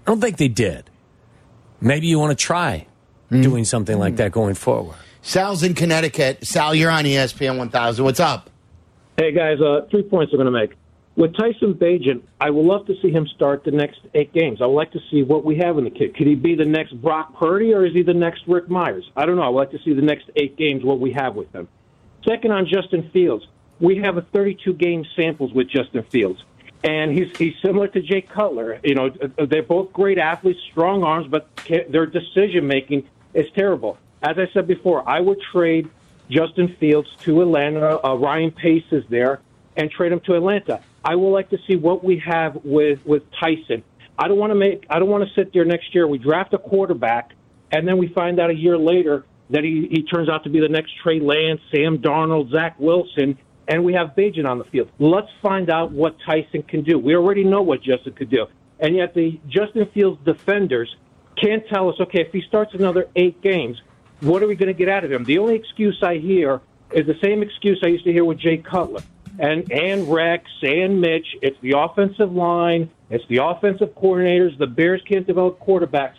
don't 0.08 0.20
think 0.20 0.38
they 0.38 0.48
did. 0.48 0.90
Maybe 1.80 2.08
you 2.08 2.18
want 2.18 2.38
to 2.38 2.44
try 2.44 2.88
Hmm. 3.30 3.42
doing 3.42 3.66
something 3.66 3.98
like 4.00 4.16
that 4.18 4.32
going 4.32 4.56
forward. 4.56 4.96
Sal's 5.22 5.62
in 5.64 5.74
Connecticut. 5.76 6.46
Sal, 6.46 6.74
you're 6.76 6.92
on 6.92 7.04
ESPN 7.06 7.58
1000. 7.58 8.04
What's 8.06 8.20
up? 8.20 8.50
Hey 9.18 9.32
guys, 9.32 9.60
uh, 9.62 9.82
three 9.90 10.04
points 10.04 10.34
I'm 10.34 10.38
going 10.38 10.46
to 10.46 10.52
make. 10.52 10.74
With 11.16 11.34
Tyson 11.38 11.76
Bagent, 11.76 12.24
I 12.42 12.50
would 12.50 12.66
love 12.66 12.88
to 12.88 12.96
see 13.02 13.10
him 13.10 13.26
start 13.28 13.64
the 13.64 13.72
next 13.72 14.02
eight 14.14 14.34
games. 14.34 14.62
I 14.62 14.66
would 14.66 14.76
like 14.76 14.92
to 14.92 15.00
see 15.10 15.24
what 15.24 15.46
we 15.46 15.58
have 15.58 15.78
in 15.78 15.86
the 15.86 15.90
kid. 15.90 16.14
Could 16.16 16.28
he 16.28 16.36
be 16.36 16.56
the 16.56 16.66
next 16.66 17.02
Brock 17.02 17.40
Purdy 17.40 17.74
or 17.74 17.86
is 17.86 17.94
he 17.94 18.02
the 18.02 18.14
next 18.14 18.42
Rick 18.48 18.70
Myers? 18.70 19.10
I 19.16 19.26
don't 19.26 19.38
know. 19.38 19.44
I 19.44 19.48
would 19.48 19.58
like 19.58 19.72
to 19.72 19.80
see 19.86 19.94
the 19.94 20.02
next 20.02 20.30
eight 20.36 20.58
games 20.58 20.84
what 20.84 21.00
we 21.00 21.14
have 21.14 21.36
with 21.36 21.52
him. 21.54 21.70
Second, 22.28 22.52
on 22.52 22.68
Justin 22.68 23.10
Fields, 23.12 23.48
we 23.80 23.98
have 23.98 24.18
a 24.18 24.22
32 24.22 24.74
game 24.74 25.06
samples 25.16 25.54
with 25.54 25.70
Justin 25.70 26.04
Fields, 26.04 26.44
and 26.84 27.12
he's 27.12 27.36
he's 27.38 27.54
similar 27.64 27.88
to 27.90 28.02
Jay 28.02 28.22
Cutler. 28.22 28.80
You 28.84 28.96
know, 28.96 29.10
they're 29.10 29.64
both 29.64 29.94
great 29.94 30.18
athletes, 30.18 30.60
strong 30.72 31.04
arms, 31.04 31.28
but 31.30 31.48
their 31.90 32.06
decision 32.06 32.68
making 32.68 33.08
is 33.34 33.46
terrible. 33.56 33.98
As 34.22 34.38
I 34.38 34.48
said 34.54 34.68
before, 34.68 35.08
I 35.08 35.20
would 35.20 35.40
trade 35.52 35.90
Justin 36.30 36.76
Fields 36.80 37.10
to 37.22 37.42
Atlanta. 37.42 38.04
Uh, 38.04 38.16
Ryan 38.16 38.52
Pace 38.52 38.86
is 38.92 39.04
there, 39.10 39.40
and 39.78 39.92
trade 39.92 40.12
him 40.12 40.22
to 40.22 40.36
Atlanta. 40.36 40.82
I 41.04 41.16
would 41.16 41.30
like 41.30 41.50
to 41.50 41.58
see 41.68 41.76
what 41.76 42.04
we 42.04 42.22
have 42.26 42.58
with 42.64 43.06
with 43.06 43.24
Tyson. 43.40 43.84
I 44.18 44.28
don't 44.28 44.38
want 44.38 44.52
to 44.52 44.56
make. 44.56 44.86
I 44.90 45.00
don't 45.00 45.10
want 45.10 45.28
to 45.28 45.34
sit 45.36 45.54
there 45.54 45.66
next 45.66 45.94
year. 45.94 46.08
We 46.08 46.18
draft 46.18 46.54
a 46.54 46.58
quarterback, 46.58 47.34
and 47.72 47.88
then 47.88 47.98
we 47.98 48.08
find 48.08 48.40
out 48.40 48.50
a 48.50 48.56
year 48.56 48.78
later 48.78 49.26
that 49.50 49.64
he, 49.64 49.88
he 49.92 50.04
turns 50.04 50.30
out 50.30 50.44
to 50.46 50.50
be 50.50 50.60
the 50.60 50.70
next 50.70 50.94
Trey 51.04 51.20
Lance, 51.20 51.62
Sam 51.72 52.00
Darnold, 52.00 52.52
Zach 52.52 52.80
Wilson, 52.80 53.38
and 53.68 53.84
we 53.84 53.94
have 53.94 54.16
Bagent 54.18 54.50
on 54.50 54.58
the 54.58 54.64
field. 54.66 54.90
Let's 54.98 55.30
find 55.42 55.70
out 55.70 55.92
what 55.92 56.16
Tyson 56.26 56.64
can 56.64 56.84
do. 56.84 56.98
We 56.98 57.16
already 57.16 57.44
know 57.44 57.62
what 57.62 57.84
Justin 57.84 58.14
could 58.14 58.30
do, 58.30 58.48
and 58.80 58.96
yet 58.96 59.14
the 59.14 59.40
Justin 59.48 59.88
Fields 59.94 60.20
defenders 60.26 60.96
can't 61.42 61.68
tell 61.68 61.90
us. 61.90 61.96
Okay, 62.00 62.22
if 62.22 62.32
he 62.32 62.42
starts 62.48 62.74
another 62.74 63.08
eight 63.16 63.42
games, 63.42 63.82
what 64.22 64.42
are 64.42 64.48
we 64.48 64.56
going 64.56 64.74
to 64.74 64.78
get 64.78 64.90
out 64.90 65.04
of 65.04 65.12
him? 65.12 65.26
The 65.26 65.38
only 65.38 65.56
excuse 65.56 66.02
I 66.02 66.16
hear 66.16 66.62
is 66.92 67.06
the 67.06 67.18
same 67.22 67.44
excuse 67.44 67.82
I 67.84 67.88
used 67.88 68.06
to 68.06 68.14
hear 68.14 68.24
with 68.24 68.40
Jay 68.40 68.58
Cutler 68.58 69.02
and 69.40 69.72
and 69.72 70.12
Rex 70.12 70.50
and 70.62 71.02
Mitch. 71.02 71.28
It's 71.42 71.60
the 71.62 71.78
offensive 71.78 72.32
line. 72.32 72.90
It's 73.10 73.26
the 73.28 73.44
offensive 73.44 73.90
coordinators. 73.96 74.58
The 74.58 74.68
Bears 74.68 75.02
can't 75.08 75.28
develop 75.28 75.60
quarterbacks, 75.60 76.16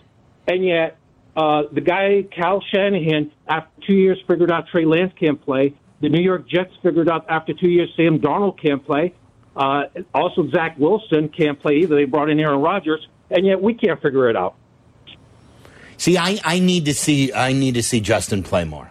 and 0.46 0.64
yet 0.64 0.99
uh, 1.37 1.64
the 1.73 1.80
guy 1.80 2.25
Kyle 2.37 2.62
Shanahan, 2.73 3.30
after 3.46 3.70
two 3.87 3.94
years, 3.94 4.18
figured 4.26 4.50
out 4.50 4.68
Trey 4.68 4.85
Lance 4.85 5.12
can't 5.18 5.40
play. 5.40 5.75
The 6.00 6.08
New 6.08 6.23
York 6.23 6.49
Jets 6.49 6.73
figured 6.82 7.08
out 7.08 7.26
after 7.28 7.54
two 7.54 7.70
years 7.70 7.90
Sam 7.96 8.18
Darnold 8.18 8.61
can't 8.61 8.85
play. 8.85 9.14
Uh, 9.56 9.85
also, 10.14 10.49
Zach 10.50 10.78
Wilson 10.78 11.30
can't 11.30 11.58
play 11.58 11.76
either. 11.76 11.96
They 11.96 12.04
brought 12.04 12.28
in 12.28 12.38
Aaron 12.38 12.61
Rodgers, 12.61 13.06
and 13.30 13.46
yet 13.46 13.62
we 13.62 13.75
can't 13.75 14.00
figure 14.02 14.28
it 14.28 14.37
out. 14.37 14.54
See, 15.96 16.18
I, 16.18 16.38
I 16.44 16.58
need 16.58 16.85
to 16.85 16.94
see 16.94 17.32
I 17.32 17.52
need 17.52 17.75
to 17.75 17.82
see 17.82 18.00
Justin 18.00 18.42
play 18.42 18.64
more. 18.64 18.90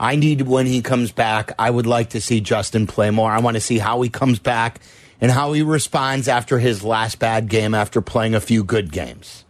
I 0.00 0.16
need 0.16 0.40
when 0.42 0.64
he 0.64 0.80
comes 0.80 1.12
back. 1.12 1.52
I 1.58 1.70
would 1.70 1.86
like 1.86 2.10
to 2.10 2.22
see 2.22 2.40
Justin 2.40 2.86
play 2.86 3.10
more. 3.10 3.30
I 3.30 3.38
want 3.38 3.56
to 3.56 3.60
see 3.60 3.76
how 3.76 4.00
he 4.00 4.08
comes 4.08 4.38
back 4.38 4.80
and 5.20 5.30
how 5.30 5.52
he 5.52 5.60
responds 5.60 6.26
after 6.26 6.58
his 6.58 6.82
last 6.82 7.18
bad 7.18 7.50
game 7.50 7.74
after 7.74 8.00
playing 8.00 8.34
a 8.34 8.40
few 8.40 8.64
good 8.64 8.92
games. 8.92 9.44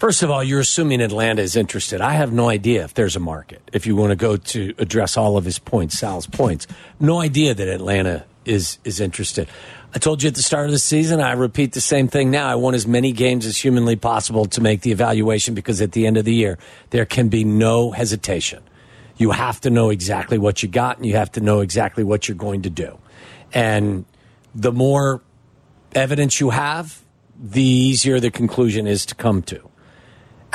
First 0.00 0.24
of 0.24 0.30
all, 0.30 0.42
you're 0.42 0.60
assuming 0.60 1.00
Atlanta 1.00 1.40
is 1.40 1.54
interested. 1.54 2.00
I 2.00 2.14
have 2.14 2.32
no 2.32 2.48
idea 2.48 2.82
if 2.82 2.94
there's 2.94 3.14
a 3.14 3.20
market. 3.20 3.62
If 3.72 3.86
you 3.86 3.94
want 3.94 4.10
to 4.10 4.16
go 4.16 4.36
to 4.36 4.74
address 4.78 5.16
all 5.16 5.36
of 5.36 5.44
his 5.44 5.60
points, 5.60 5.96
Sal's 5.96 6.26
points, 6.26 6.66
no 6.98 7.20
idea 7.20 7.54
that 7.54 7.68
Atlanta 7.68 8.24
is 8.44 8.78
is 8.84 9.00
interested. 9.00 9.48
I 9.94 9.98
told 9.98 10.22
you 10.22 10.28
at 10.28 10.34
the 10.34 10.42
start 10.42 10.66
of 10.66 10.72
the 10.72 10.80
season. 10.80 11.20
I 11.20 11.32
repeat 11.32 11.72
the 11.72 11.80
same 11.80 12.08
thing 12.08 12.32
now. 12.32 12.48
I 12.48 12.56
want 12.56 12.74
as 12.74 12.88
many 12.88 13.12
games 13.12 13.46
as 13.46 13.56
humanly 13.56 13.96
possible 13.96 14.46
to 14.46 14.60
make 14.60 14.82
the 14.82 14.90
evaluation 14.90 15.54
because 15.54 15.80
at 15.80 15.92
the 15.92 16.06
end 16.06 16.16
of 16.16 16.24
the 16.24 16.34
year, 16.34 16.58
there 16.90 17.06
can 17.06 17.28
be 17.28 17.44
no 17.44 17.92
hesitation. 17.92 18.62
You 19.16 19.30
have 19.30 19.60
to 19.62 19.70
know 19.70 19.90
exactly 19.90 20.38
what 20.38 20.62
you 20.62 20.68
got, 20.68 20.98
and 20.98 21.06
you 21.06 21.16
have 21.16 21.32
to 21.32 21.40
know 21.40 21.60
exactly 21.60 22.04
what 22.04 22.28
you're 22.28 22.36
going 22.36 22.62
to 22.62 22.70
do. 22.70 22.98
And 23.52 24.04
the 24.54 24.72
more 24.72 25.22
evidence 25.94 26.40
you 26.40 26.50
have, 26.50 27.02
the 27.38 27.62
easier 27.62 28.20
the 28.20 28.30
conclusion 28.30 28.86
is 28.86 29.06
to 29.06 29.14
come 29.14 29.42
to 29.42 29.68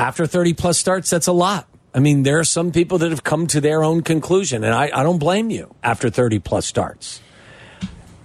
after 0.02 0.26
30 0.26 0.54
plus 0.54 0.80
starts, 0.80 1.10
that's 1.10 1.28
a 1.28 1.32
lot. 1.32 1.68
I 1.94 2.00
mean, 2.00 2.24
there 2.24 2.40
are 2.40 2.44
some 2.44 2.72
people 2.72 2.98
that 3.00 3.12
have 3.12 3.24
come 3.24 3.48
to 3.48 3.62
their 3.62 3.84
own 3.84 4.02
conclusion, 4.02 4.64
and 4.64 4.74
I, 4.74 4.90
I 4.94 5.04
don't 5.04 5.20
blame 5.20 5.50
you 5.52 5.76
after 5.84 6.10
30 6.10 6.40
plus 6.40 6.66
starts. 6.66 7.22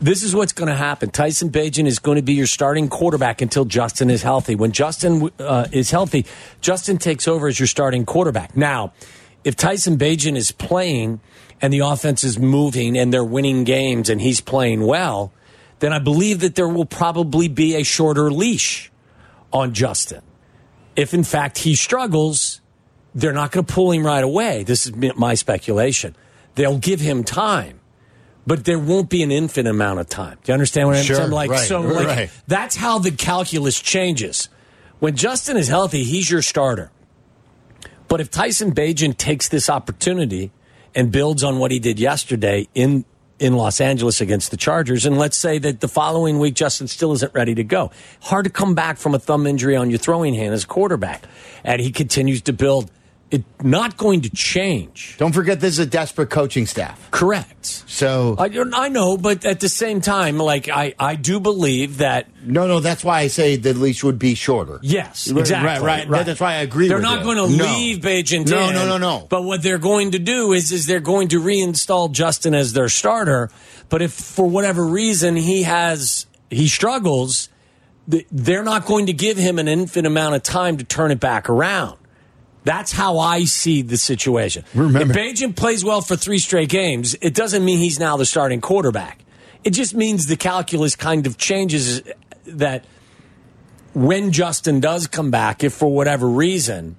This 0.01 0.23
is 0.23 0.35
what's 0.35 0.53
going 0.53 0.69
to 0.69 0.75
happen. 0.75 1.11
Tyson 1.11 1.51
Bagent 1.51 1.87
is 1.87 1.99
going 1.99 2.17
to 2.17 2.23
be 2.23 2.35
your 2.35 2.47
starting 2.47 2.89
quarterback 2.89 3.43
until 3.43 3.65
Justin 3.65 4.09
is 4.09 4.23
healthy. 4.23 4.55
When 4.55 4.73
Justin 4.73 5.31
uh, 5.39 5.67
is 5.73 5.91
healthy, 5.91 6.27
Justin 6.61 6.99
takes 6.99 7.27
over 7.27 7.49
as 7.49 7.59
your 7.59 7.67
starting 7.67 8.05
quarterback. 8.05 8.57
Now, 8.57 8.93
if 9.47 9.57
Tyson 9.57 9.97
Bagent 9.97 10.37
is 10.37 10.53
playing 10.53 11.21
and 11.63 11.73
the 11.73 11.79
offense 11.81 12.25
is 12.25 12.39
moving 12.39 12.99
and 12.99 13.13
they're 13.13 13.25
winning 13.25 13.65
games 13.65 14.11
and 14.11 14.21
he's 14.21 14.41
playing 14.41 14.87
well, 14.87 15.33
then 15.79 15.93
I 15.93 15.99
believe 15.99 16.41
that 16.41 16.55
there 16.55 16.69
will 16.69 16.87
probably 16.87 17.49
be 17.49 17.77
a 17.77 17.83
shorter 17.83 18.31
leash 18.31 18.91
on 19.53 19.73
Justin 19.73 20.23
if 20.97 21.13
in 21.13 21.23
fact 21.23 21.59
he 21.59 21.75
struggles, 21.75 22.61
they're 23.15 23.33
not 23.33 23.53
going 23.53 23.65
to 23.65 23.73
pull 23.73 23.93
him 23.93 24.05
right 24.05 24.25
away. 24.25 24.65
This 24.65 24.87
is 24.87 24.95
my 25.17 25.35
speculation. 25.35 26.17
They'll 26.55 26.79
give 26.79 27.01
him 27.01 27.23
time, 27.23 27.81
but 28.47 28.65
there 28.65 28.79
won't 28.79 29.11
be 29.11 29.23
an 29.23 29.31
infinite 29.31 29.71
amount 29.71 30.01
of 30.01 30.09
time. 30.09 30.39
Do 30.43 30.51
you 30.51 30.55
understand 30.55 30.89
what 30.89 30.97
I'm 30.97 31.05
sure, 31.05 31.17
saying? 31.17 31.31
Like, 31.31 31.51
right, 31.51 31.69
so, 31.69 31.83
like, 31.83 32.07
right. 32.07 32.31
that's 32.47 32.75
how 32.77 32.99
the 32.99 33.11
calculus 33.11 33.79
changes. 33.79 34.49
When 34.99 35.15
Justin 35.15 35.59
is 35.59 35.69
healthy, 35.69 36.05
he's 36.05 36.31
your 36.31 36.41
starter. 36.41 36.91
But 38.09 38.21
if 38.21 38.31
Tyson 38.31 38.73
Bagent 38.73 39.17
takes 39.17 39.49
this 39.49 39.69
opportunity 39.69 40.51
and 40.95 41.13
builds 41.13 41.45
on 41.45 41.59
what 41.59 41.71
he 41.71 41.79
did 41.79 41.99
yesterday 41.99 42.69
in 42.75 43.05
in 43.39 43.55
Los 43.55 43.81
Angeles 43.81 44.21
against 44.21 44.51
the 44.51 44.57
Chargers. 44.57 45.05
And 45.05 45.19
let's 45.19 45.37
say 45.37 45.59
that 45.59 45.81
the 45.81 45.89
following 45.89 46.39
week, 46.39 46.55
Justin 46.55 46.89
still 46.89 47.13
isn't 47.13 47.35
ready 47.35 47.55
to 47.55 47.65
go. 47.65 47.91
Hard 48.23 48.45
to 48.45 48.51
come 48.51 48.75
back 48.75 48.97
from 48.97 49.15
a 49.15 49.19
thumb 49.19 49.47
injury 49.47 49.77
on 49.77 49.91
your 49.91 49.99
throwing 49.99 50.35
hand 50.35 50.55
as 50.55 50.65
a 50.65 50.67
quarterback. 50.67 51.25
And 51.63 51.81
he 51.81 51.93
continues 51.93 52.43
to 52.43 52.53
build. 52.53 52.91
It 53.29 53.43
not 53.61 53.97
going 53.97 54.21
to 54.21 54.31
change. 54.31 55.17
Don't 55.19 55.33
forget, 55.33 55.59
this 55.59 55.73
is 55.73 55.79
a 55.81 55.87
desperate 55.87 56.31
coaching 56.31 56.65
staff. 56.65 57.11
Correct. 57.11 57.67
So 57.67 58.37
I, 58.39 58.49
I 58.73 58.89
know, 58.89 59.17
but 59.17 59.45
at 59.45 59.59
the 59.59 59.69
same 59.69 60.01
time, 60.01 60.39
like 60.39 60.69
I, 60.69 60.95
I 60.97 61.17
do 61.17 61.41
believe 61.41 61.99
that 61.99 62.29
no, 62.45 62.69
no, 62.69 62.79
that's 62.79 63.03
why 63.03 63.19
I 63.21 63.27
say 63.27 63.57
the 63.57 63.75
leash 63.75 64.05
would 64.05 64.21
be 64.21 64.37
shorter. 64.37 64.79
Yes, 64.81 65.29
exactly. 65.29 65.85
right, 65.85 66.09
right. 66.09 66.25
That's 66.25 66.41
why 66.41 66.53
I 66.53 66.59
agree 66.59 66.87
They're 66.87 67.01
not 67.01 67.19
you. 67.19 67.25
going 67.25 67.51
to 67.51 67.57
No. 67.57 67.65
leave 67.65 67.99
Bagent 67.99 68.49
No, 68.49 68.71
no, 68.71 68.87
no, 68.87 68.97
no. 68.99 69.27
But 69.29 69.43
what 69.43 69.61
they're 69.61 69.79
going 69.79 70.13
to 70.13 70.21
do 70.21 70.53
is, 70.53 70.71
is 70.71 70.87
they're 70.87 71.01
going 71.01 71.27
to 71.29 71.41
reinstall 71.41 72.13
Justin 72.13 72.55
as 72.55 72.75
their 72.75 72.89
starter. 72.89 73.51
But 73.89 74.03
if 74.03 74.13
for 74.13 74.47
whatever 74.49 74.87
reason 74.87 75.35
he 75.35 75.65
has 75.65 76.27
he 76.49 76.69
struggles, 76.69 77.49
they're 78.07 78.63
not 78.63 78.87
going 78.87 79.07
to 79.07 79.13
give 79.13 79.37
him 79.37 79.59
an 79.59 79.67
infinite 79.67 80.07
amount 80.07 80.37
of 80.37 80.45
time 80.45 80.77
to 80.77 80.85
turn 80.85 81.11
it 81.11 81.19
back 81.19 81.51
around. 81.51 81.99
That's 82.67 82.91
how 82.91 83.21
I 83.21 83.45
see 83.45 83.83
the 83.83 83.97
situation. 83.97 84.65
Remember- 84.75 85.17
if 85.17 85.17
Bagent 85.17 85.55
plays 85.55 85.85
well 85.85 86.01
for 86.01 86.17
three 86.17 86.39
straight 86.39 86.69
games, 86.69 87.15
it 87.21 87.33
doesn't 87.33 87.65
mean 87.65 87.79
he's 87.79 88.01
now 88.01 88.17
the 88.17 88.27
starting 88.27 88.61
quarterback. 88.61 89.25
It 89.63 89.71
just 89.71 89.95
means 89.95 90.27
the 90.27 90.37
calculus 90.37 90.97
kind 90.97 91.29
of 91.29 91.39
changes 91.39 92.03
that 92.45 92.85
when 93.95 94.33
Justin 94.33 94.81
does 94.81 95.07
come 95.07 95.31
back, 95.31 95.63
if 95.63 95.75
for 95.75 95.93
whatever 95.93 96.27
reason 96.27 96.97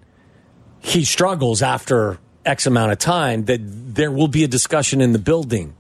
he 0.80 1.04
struggles 1.04 1.62
after 1.62 2.18
X 2.46 2.66
amount 2.66 2.94
of 2.94 2.98
time, 2.98 3.44
that 3.46 3.60
there 3.62 4.10
will 4.10 4.30
be 4.30 4.46
a 4.46 4.48
discussion 4.48 5.02
in 5.02 5.12
the 5.12 5.20
building 5.20 5.76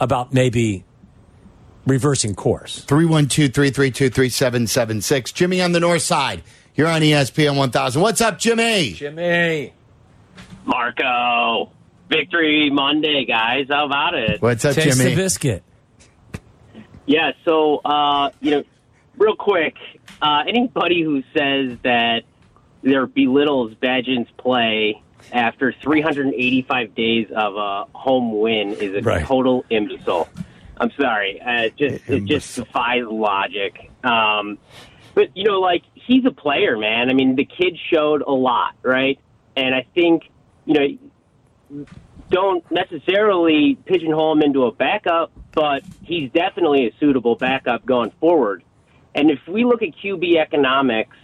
about 0.00 0.34
maybe 0.34 0.84
reversing 1.86 2.34
course. 2.34 2.80
312 2.80 3.54
332 3.54 4.10
3776. 4.10 5.32
Jimmy 5.32 5.62
on 5.62 5.72
the 5.72 5.80
north 5.80 6.02
side. 6.02 6.42
You're 6.80 6.88
on 6.88 7.02
ESPN 7.02 7.56
1000. 7.58 8.00
What's 8.00 8.22
up, 8.22 8.38
Jimmy? 8.38 8.92
Jimmy. 8.92 9.74
Marco. 10.64 11.70
Victory 12.08 12.70
Monday, 12.70 13.26
guys. 13.26 13.66
How 13.68 13.84
about 13.84 14.14
it? 14.14 14.40
What's 14.40 14.64
up, 14.64 14.74
Taste 14.76 14.96
Jimmy? 14.96 15.10
the 15.10 15.16
biscuit. 15.16 15.62
Yeah, 17.04 17.32
so, 17.44 17.82
uh, 17.84 18.30
you 18.40 18.52
know, 18.52 18.64
real 19.18 19.36
quick, 19.36 19.74
uh, 20.22 20.44
anybody 20.48 21.02
who 21.02 21.22
says 21.36 21.76
that 21.82 22.22
there 22.80 23.04
belittles 23.06 23.74
Bagent's 23.74 24.30
play 24.38 25.02
after 25.34 25.74
385 25.82 26.94
days 26.94 27.26
of 27.36 27.56
a 27.56 27.84
home 27.92 28.40
win 28.40 28.72
is 28.72 28.94
a 28.94 29.02
Right. 29.02 29.26
total 29.26 29.66
imbecile. 29.68 30.30
I'm 30.78 30.90
sorry. 30.98 31.42
Uh, 31.42 31.64
it 31.64 31.76
just, 31.76 32.08
it 32.08 32.24
just 32.24 32.56
defies 32.56 33.04
logic. 33.04 33.90
Um, 34.02 34.56
but, 35.12 35.36
you 35.36 35.42
know, 35.44 35.58
like, 35.60 35.82
he's 36.06 36.24
a 36.26 36.30
player, 36.30 36.76
man. 36.76 37.10
I 37.10 37.14
mean, 37.14 37.36
the 37.36 37.44
kid 37.44 37.78
showed 37.92 38.22
a 38.22 38.32
lot, 38.32 38.74
right? 38.82 39.18
And 39.56 39.74
I 39.74 39.86
think, 39.94 40.22
you 40.64 40.74
know, 40.74 41.86
don't 42.30 42.64
necessarily 42.70 43.76
pigeonhole 43.84 44.32
him 44.32 44.42
into 44.42 44.64
a 44.64 44.72
backup, 44.72 45.32
but 45.52 45.82
he's 46.02 46.30
definitely 46.30 46.86
a 46.86 46.92
suitable 47.00 47.34
backup 47.34 47.84
going 47.84 48.12
forward. 48.20 48.62
And 49.14 49.30
if 49.30 49.40
we 49.48 49.64
look 49.64 49.82
at 49.82 49.90
QB 50.02 50.36
economics, 50.36 51.16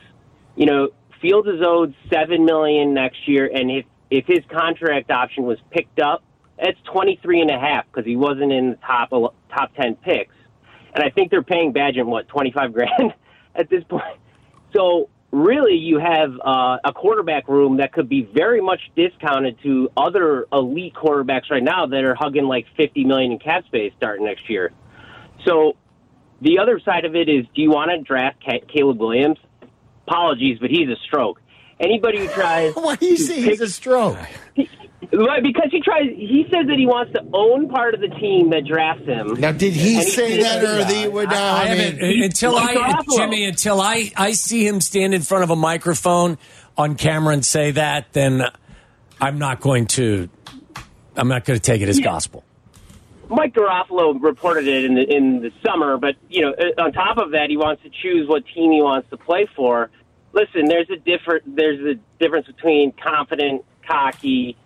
you 0.56 0.66
know, 0.66 0.88
Fields 1.20 1.48
is 1.48 1.62
owed 1.64 1.94
seven 2.12 2.44
million 2.44 2.92
next 2.92 3.26
year, 3.26 3.50
and 3.52 3.70
if 3.70 3.86
if 4.10 4.26
his 4.26 4.40
contract 4.50 5.10
option 5.10 5.44
was 5.44 5.58
picked 5.70 5.98
up, 5.98 6.22
that's 6.62 6.78
twenty 6.84 7.18
three 7.22 7.40
and 7.40 7.50
a 7.50 7.58
half 7.58 7.86
because 7.86 8.04
he 8.04 8.16
wasn't 8.16 8.52
in 8.52 8.70
the 8.70 8.76
top 8.76 9.10
top 9.10 9.74
ten 9.74 9.96
picks. 9.96 10.34
And 10.94 11.02
I 11.02 11.10
think 11.10 11.30
they're 11.30 11.42
paying 11.42 11.72
Bagent 11.72 12.06
what 12.06 12.28
twenty 12.28 12.50
five 12.52 12.72
grand 12.72 13.14
at 13.54 13.70
this 13.70 13.82
point. 13.84 14.04
So 14.76 15.08
really, 15.32 15.74
you 15.74 15.98
have 15.98 16.30
uh, 16.44 16.78
a 16.84 16.92
quarterback 16.92 17.48
room 17.48 17.78
that 17.78 17.92
could 17.92 18.08
be 18.08 18.28
very 18.34 18.60
much 18.60 18.80
discounted 18.94 19.58
to 19.62 19.90
other 19.96 20.46
elite 20.52 20.94
quarterbacks 20.94 21.50
right 21.50 21.62
now 21.62 21.86
that 21.86 22.04
are 22.04 22.14
hugging 22.14 22.44
like 22.44 22.66
fifty 22.76 23.04
million 23.04 23.32
in 23.32 23.38
cap 23.38 23.64
space 23.66 23.92
starting 23.96 24.26
next 24.26 24.48
year. 24.50 24.72
So 25.46 25.76
the 26.40 26.58
other 26.58 26.80
side 26.84 27.04
of 27.04 27.14
it 27.16 27.28
is, 27.28 27.46
do 27.54 27.62
you 27.62 27.70
want 27.70 27.90
to 27.90 28.02
draft 28.02 28.42
Caleb 28.72 28.98
Williams? 28.98 29.38
Apologies, 30.06 30.58
but 30.60 30.70
he's 30.70 30.88
a 30.88 30.96
stroke. 31.06 31.40
Anybody 31.80 32.18
who 32.18 32.28
tries, 32.28 32.74
Why 32.76 32.96
do 32.96 33.06
you 33.06 33.16
say 33.16 33.40
he's 33.42 33.60
a 33.60 33.68
stroke? 33.68 34.18
Right, 35.12 35.42
because 35.42 35.68
he 35.70 35.80
tries. 35.82 36.08
He 36.16 36.46
says 36.50 36.66
that 36.66 36.76
he 36.78 36.86
wants 36.86 37.12
to 37.12 37.22
own 37.32 37.68
part 37.68 37.94
of 37.94 38.00
the 38.00 38.08
team 38.08 38.50
that 38.50 38.64
drafts 38.64 39.04
him. 39.04 39.34
Now, 39.38 39.52
did 39.52 39.74
he 39.74 39.96
And 39.96 40.04
he 40.04 40.10
say 40.10 40.42
that 40.42 40.64
or 40.64 40.78
that. 40.78 40.88
the? 40.88 41.08
well, 41.08 41.26
No, 41.26 41.36
I, 41.36 41.62
I, 41.62 41.66
haven't 41.66 42.00
mean, 42.00 42.24
until 42.24 42.56
I 42.56 43.02
Jimmy 43.14 43.44
until 43.44 43.80
I 43.80 44.10
I 44.16 44.32
see 44.32 44.66
him 44.66 44.80
stand 44.80 45.12
in 45.14 45.22
front 45.22 45.44
of 45.44 45.50
a 45.50 45.56
microphone 45.56 46.38
on 46.78 46.96
camera 46.96 47.34
and 47.34 47.44
say 47.44 47.72
that, 47.72 48.12
then 48.14 48.42
I'm 49.20 49.38
not 49.38 49.60
going 49.60 49.86
to 49.88 50.28
I'm 51.16 51.28
not 51.28 51.44
going 51.44 51.58
to 51.58 51.62
take 51.62 51.82
it 51.82 51.88
as 51.88 52.00
gospel. 52.00 52.42
Mike 53.28 53.54
Garafolo 53.54 54.22
reported 54.22 54.68
it 54.68 54.84
in 54.84 54.94
the 54.94 55.02
in 55.02 55.40
the 55.42 55.52
summer, 55.64 55.98
but 55.98 56.14
you 56.28 56.42
know, 56.42 56.52
uh, 56.52 56.82
on 56.82 56.92
top 56.92 57.18
of 57.18 57.32
that, 57.32 57.50
he 57.50 57.56
wants 57.56 57.82
to 57.82 57.90
choose 57.90 58.28
what 58.28 58.44
team 58.46 58.72
he 58.72 58.80
wants 58.80 59.10
to 59.10 59.16
play 59.16 59.46
for. 59.54 59.90
Listen, 60.32 60.66
there's 60.66 60.88
a 60.90 60.96
different 60.96 61.56
there's 61.56 61.80
a 61.80 62.00
difference 62.18 62.46
between 62.46 62.92
confident, 62.92 63.64
cocky, 63.86 64.56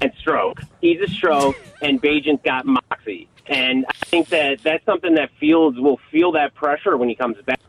and 0.00 0.12
stroke. 0.18 0.60
He's 0.80 1.00
a 1.00 1.08
stroke, 1.08 1.56
and 1.82 2.00
Bagent's 2.00 2.42
got 2.44 2.66
moxie, 2.66 3.28
and 3.46 3.84
I 3.88 4.04
think 4.06 4.28
that 4.28 4.62
that's 4.62 4.84
something 4.84 5.14
that 5.14 5.30
Fields 5.40 5.78
will 5.78 5.98
feel 6.10 6.32
that 6.32 6.54
pressure 6.54 6.96
when 6.96 7.08
he 7.08 7.14
comes 7.14 7.36
back. 7.44 7.60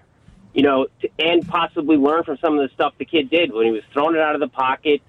You 0.54 0.64
know, 0.64 0.88
to, 1.02 1.10
and 1.20 1.48
possibly 1.48 1.96
learn 1.96 2.24
from 2.24 2.38
some 2.40 2.58
of 2.58 2.68
the 2.68 2.74
stuff 2.74 2.94
the 2.98 3.06
kid 3.06 3.30
did 3.30 3.54
when 3.54 3.66
he 3.66 3.72
was 3.72 3.84
throwing 3.94 4.16
it 4.16 4.22
out 4.22 4.34
of 4.34 4.42
the 4.42 4.48
pocket. 4.48 5.02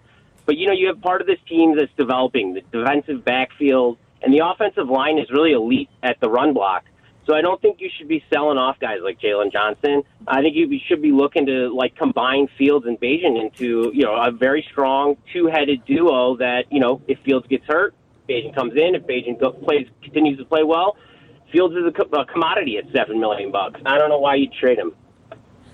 But 0.45 0.57
you 0.57 0.66
know, 0.66 0.73
you 0.73 0.88
have 0.88 1.00
part 1.00 1.21
of 1.21 1.26
this 1.26 1.38
team 1.49 1.76
that's 1.76 1.92
developing 1.97 2.54
the 2.54 2.62
defensive 2.73 3.25
backfield, 3.25 3.99
and 4.23 4.33
the 4.33 4.47
offensive 4.47 4.88
line 4.88 5.19
is 5.19 5.30
really 5.30 5.52
elite 5.52 5.88
at 6.02 6.21
the 6.21 6.28
run 6.28 6.52
block. 6.52 6.85
So 7.30 7.37
I 7.37 7.42
don't 7.42 7.62
think 7.62 7.80
you 7.80 7.88
should 7.96 8.08
be 8.08 8.25
selling 8.28 8.58
off 8.58 8.80
guys 8.80 8.99
like 9.04 9.20
Jaylon 9.20 9.52
Johnson. 9.52 10.02
I 10.26 10.42
think 10.42 10.56
you 10.56 10.66
should 10.88 11.00
be 11.00 11.12
looking 11.12 11.46
to 11.46 11.72
like 11.72 11.94
combine 11.94 12.49
Fields 12.58 12.87
and 12.87 12.99
Bagent 12.99 13.40
into 13.40 13.92
you 13.94 14.04
know 14.04 14.16
a 14.16 14.32
very 14.32 14.66
strong 14.72 15.16
two-headed 15.32 15.84
duo 15.84 16.37
that 16.38 16.64
you 16.72 16.80
know 16.80 17.00
if 17.06 17.20
Fields 17.20 17.46
gets 17.46 17.64
hurt, 17.68 17.94
Bagent 18.28 18.56
comes 18.56 18.72
in, 18.72 18.96
if 18.96 19.02
Bagent 19.04 19.38
go, 19.38 19.52
plays 19.52 19.87
continues 20.02 20.38
to 20.38 20.44
play 20.44 20.64
well, 20.64 20.96
Fields 21.52 21.76
is 21.76 21.84
a, 21.87 21.92
co- 21.92 22.20
a 22.20 22.25
commodity 22.25 22.78
at 22.78 22.92
seven 22.92 23.20
million 23.20 23.52
bucks. 23.52 23.80
I 23.87 23.96
don't 23.96 24.08
know 24.08 24.18
why 24.18 24.34
you'd 24.34 24.52
trade 24.52 24.78
him. 24.78 24.92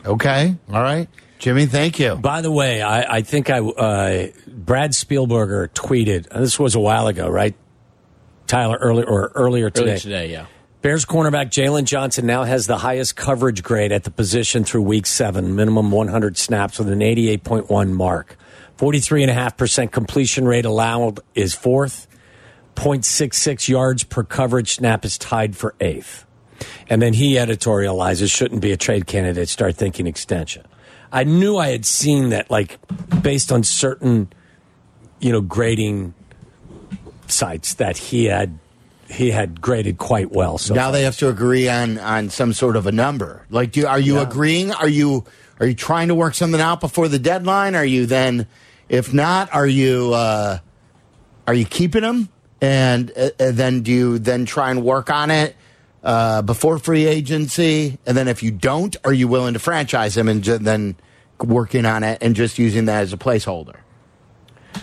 Okay. 0.05 0.55
All 0.71 0.83
right. 0.83 1.09
Jimmy, 1.39 1.65
thank 1.65 1.99
you. 1.99 2.17
By 2.17 2.43
the 2.43 2.53
way, 2.53 2.83
I, 2.83 3.17
I 3.17 3.23
think 3.23 3.49
I 3.49 3.61
uh, 3.61 4.27
Brad 4.47 4.91
Spielberger 4.91 5.71
tweeted. 5.71 6.29
This 6.39 6.59
was 6.59 6.75
a 6.75 6.81
while 6.81 7.07
ago, 7.07 7.31
right? 7.31 7.55
Tyler 8.47 8.77
earlier 8.77 9.07
or 9.07 9.33
earlier 9.35 9.71
today. 9.71 9.93
Earlier 9.93 9.99
today, 9.99 10.33
yeah. 10.33 10.47
Bears 10.87 11.05
cornerback 11.05 11.51
Jaylon 11.51 11.83
Johnson 11.83 12.27
now 12.27 12.45
has 12.45 12.69
the 12.69 12.79
highest 12.79 13.17
coverage 13.17 13.65
grade 13.65 13.91
at 13.91 14.05
the 14.05 14.11
position 14.13 14.63
through 14.63 14.83
week 14.83 15.05
seven, 15.05 15.57
minimum 15.57 15.91
100 15.91 16.39
snaps 16.39 16.79
with 16.79 16.89
an 16.89 17.01
88.1 17.01 17.91
mark. 17.91 18.39
43.5% 18.79 19.91
completion 19.91 20.47
rate 20.47 20.65
allowed 20.65 21.19
is 21.35 21.57
fourth. 21.57 22.07
0.66 22.77 23.69
yards 23.69 24.05
per 24.05 24.23
coverage 24.23 24.77
snap 24.77 25.05
is 25.05 25.19
tied 25.19 25.57
for 25.57 25.75
eighth. 25.81 26.25
And 26.89 27.03
then 27.03 27.15
he 27.15 27.35
editorializes 27.35 28.33
shouldn't 28.33 28.63
be 28.63 28.71
a 28.71 28.77
trade 28.77 29.09
candidate, 29.09 29.49
start 29.49 29.75
thinking 29.75 30.07
extension. 30.07 30.65
I 31.11 31.25
knew 31.25 31.57
I 31.57 31.71
had 31.71 31.85
seen 31.85 32.29
that, 32.29 32.49
like, 32.49 32.79
based 33.23 33.51
on 33.51 33.65
certain, 33.65 34.33
you 35.19 35.33
know, 35.33 35.41
grading 35.41 36.15
sites 37.27 37.75
that 37.75 37.97
he 37.97 38.27
had 38.27 38.61
he 39.09 39.31
had 39.31 39.61
graded 39.61 39.99
quite 39.99 40.33
well. 40.33 40.59
So 40.59 40.75
now 40.75 40.91
they 40.91 41.03
have 41.03 41.17
to 41.19 41.29
agree 41.29 41.69
on 41.69 41.99
on 41.99 42.31
some 42.31 42.53
sort 42.53 42.77
of 42.77 42.87
a 42.87 42.93
number. 42.93 43.47
Like, 43.51 43.73
do 43.73 43.87
are 43.87 44.01
you 44.01 44.17
Yeah. 44.17 44.23
agreeing? 44.23 44.73
Are 44.73 44.89
you 44.89 45.25
are 45.61 45.67
you 45.67 45.75
trying 45.75 46.09
to 46.09 46.15
work 46.15 46.35
something 46.35 46.61
out 46.61 46.81
before 46.81 47.09
the 47.09 47.19
deadline? 47.19 47.75
Are 47.75 47.85
you 47.85 48.07
then, 48.07 48.47
if 48.89 49.15
not, 49.15 49.53
are 49.55 49.67
you 49.67 50.13
uh, 50.13 50.59
are 51.47 51.55
you 51.55 51.65
keeping 51.65 52.03
them? 52.03 52.29
And 52.61 53.13
uh, 53.17 53.31
uh, 53.39 53.51
then 53.53 53.83
do 53.83 53.93
you 53.93 54.19
then 54.19 54.45
try 54.47 54.71
and 54.71 54.83
work 54.83 55.11
on 55.11 55.31
it 55.31 55.55
uh, 56.03 56.43
before 56.43 56.79
free 56.79 57.07
agency? 57.07 57.99
And 58.07 58.17
then 58.17 58.29
if 58.29 58.43
you 58.43 58.51
don't, 58.51 58.97
are 59.05 59.13
you 59.13 59.29
willing 59.29 59.53
to 59.55 59.59
franchise 59.61 60.17
him 60.17 60.29
and 60.29 60.43
ju- 60.43 60.59
then 60.59 60.97
working 61.39 61.85
on 61.85 62.03
it 62.03 62.19
and 62.23 62.35
just 62.35 62.59
using 62.59 62.87
that 62.87 63.03
as 63.03 63.13
a 63.13 63.17
placeholder? 63.19 63.77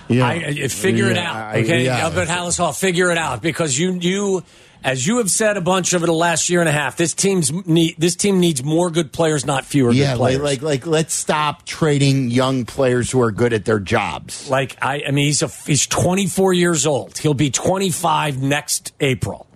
Yeah, 0.08 0.26
I, 0.28 0.32
I- 0.64 0.68
figure 0.68 1.10
it 1.10 1.16
Yeah, 1.18 1.30
out, 1.30 1.36
I- 1.56 1.60
okay? 1.62 1.86
yeah. 1.86 2.00
Albert 2.00 2.28
Hallis 2.28 2.58
Hall, 2.58 2.74
figure 2.74 3.12
it 3.12 3.18
out 3.18 3.42
because 3.42 3.78
you 3.78 3.94
you 3.94 4.44
as 4.86 5.08
you 5.08 5.20
have 5.20 5.32
said 5.32 5.56
a 5.56 5.62
bunch 5.62 5.94
over 5.94 6.06
the 6.06 6.12
last 6.12 6.50
year 6.50 6.60
and 6.60 6.68
a 6.68 6.72
half, 6.74 6.98
this 6.98 7.14
team's 7.14 7.52
need 7.66 7.96
this 7.98 8.18
team 8.18 8.40
needs 8.42 8.64
more 8.64 8.90
good 8.90 9.14
players, 9.14 9.46
not 9.46 9.64
fewer 9.64 9.92
Yeah, 9.94 10.14
good 10.16 10.20
like, 10.20 10.38
players. 10.38 10.42
like 10.42 10.62
like 10.62 10.86
let's 10.88 11.14
stop 11.14 11.66
trading 11.66 12.30
young 12.32 12.66
players 12.66 13.10
who 13.10 13.22
are 13.22 13.32
good 13.32 13.54
at 13.54 13.64
their 13.64 13.80
jobs. 13.80 14.50
Like 14.50 14.78
I, 14.82 15.04
I 15.08 15.12
mean, 15.12 15.26
he's 15.28 15.42
a 15.42 15.48
he's 15.48 15.88
24 15.88 16.52
years 16.54 16.86
old. 16.86 17.18
He'll 17.18 17.34
be 17.34 17.50
25 17.50 18.42
next 18.42 18.92
April. 19.00 19.48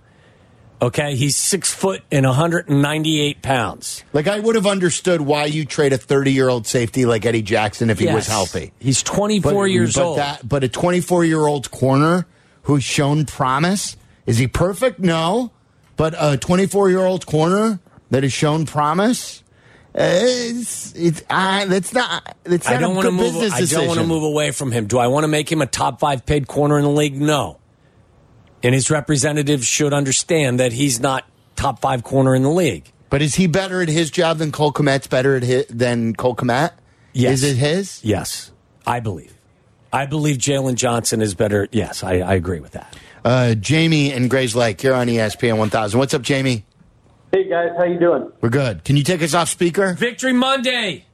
Okay, 0.80 1.16
he's 1.16 1.36
six 1.36 1.72
foot 1.74 2.02
and 2.12 2.24
198 2.24 3.42
pounds. 3.42 4.04
Like 4.12 4.28
I 4.28 4.38
would 4.38 4.54
have 4.54 4.66
understood 4.66 5.20
why 5.20 5.46
you 5.46 5.64
trade 5.64 5.92
a 5.92 5.98
30 5.98 6.32
year 6.32 6.48
old 6.48 6.66
safety 6.66 7.04
like 7.04 7.26
Eddie 7.26 7.42
Jackson 7.42 7.90
if 7.90 7.98
he 7.98 8.06
was 8.06 8.26
healthy. 8.26 8.72
He's 8.78 9.02
24 9.02 9.66
years 9.66 9.94
but 9.94 10.04
old. 10.04 10.18
That, 10.18 10.48
but 10.48 10.62
a 10.62 10.68
24 10.68 11.24
year 11.24 11.40
old 11.40 11.70
corner 11.70 12.26
who's 12.62 12.84
shown 12.84 13.26
promise 13.26 13.96
is 14.28 14.36
he 14.36 14.46
perfect? 14.46 15.00
No, 15.00 15.52
but 15.96 16.14
a 16.18 16.36
24 16.36 16.90
year 16.90 17.00
old 17.00 17.24
corner 17.24 17.80
that 18.10 18.22
has 18.22 18.32
shown 18.32 18.66
promise. 18.66 19.42
It's, 19.94 20.94
it's 20.94 21.22
uh, 21.30 21.64
that's 21.64 21.94
not 21.94 22.36
that's 22.44 22.66
not 22.66 22.76
I 22.76 22.78
don't 22.78 22.98
a 22.98 23.02
good 23.02 23.14
move. 23.14 23.40
business 23.40 23.54
I 23.54 23.74
don't 23.74 23.88
want 23.88 24.00
to 24.00 24.06
move 24.06 24.22
away 24.22 24.50
from 24.50 24.70
him. 24.70 24.86
Do 24.86 24.98
I 24.98 25.06
want 25.06 25.24
to 25.24 25.28
make 25.28 25.50
him 25.50 25.62
a 25.62 25.66
top 25.66 25.98
five 25.98 26.26
paid 26.26 26.46
corner 26.46 26.76
in 26.76 26.84
the 26.84 26.90
league? 26.90 27.18
No. 27.18 27.58
And 28.68 28.74
his 28.74 28.90
representatives 28.90 29.66
should 29.66 29.94
understand 29.94 30.60
that 30.60 30.74
he's 30.74 31.00
not 31.00 31.24
top 31.56 31.80
five 31.80 32.04
corner 32.04 32.34
in 32.34 32.42
the 32.42 32.50
league. 32.50 32.92
But 33.08 33.22
is 33.22 33.34
he 33.34 33.46
better 33.46 33.80
at 33.80 33.88
his 33.88 34.10
job 34.10 34.36
than 34.36 34.52
Cole 34.52 34.74
Kmet's 34.74 35.06
better 35.06 35.36
at 35.36 35.42
his, 35.42 35.64
than 35.68 36.14
Cole 36.14 36.36
Kmet? 36.36 36.72
Yes. 37.14 37.42
Is 37.42 37.44
it 37.44 37.56
his? 37.56 38.04
Yes, 38.04 38.52
I 38.86 39.00
believe. 39.00 39.32
I 39.90 40.04
believe 40.04 40.36
Jaylon 40.36 40.74
Johnson 40.74 41.22
is 41.22 41.34
better. 41.34 41.66
Yes, 41.72 42.04
I, 42.04 42.18
I 42.18 42.34
agree 42.34 42.60
with 42.60 42.72
that. 42.72 42.94
Uh, 43.24 43.54
Jamie 43.54 44.12
and 44.12 44.30
Grayslake, 44.30 44.82
you're 44.82 44.92
on 44.92 45.06
ESPN 45.06 45.56
1000. 45.56 45.98
What's 45.98 46.12
up, 46.12 46.20
Jamie? 46.20 46.66
Hey 47.32 47.48
guys, 47.48 47.70
how 47.74 47.84
you 47.84 47.98
doing? 47.98 48.30
We're 48.42 48.50
good. 48.50 48.84
Can 48.84 48.98
you 48.98 49.02
take 49.02 49.22
us 49.22 49.32
off 49.32 49.48
speaker? 49.48 49.94
Victory 49.94 50.34
Monday. 50.34 51.06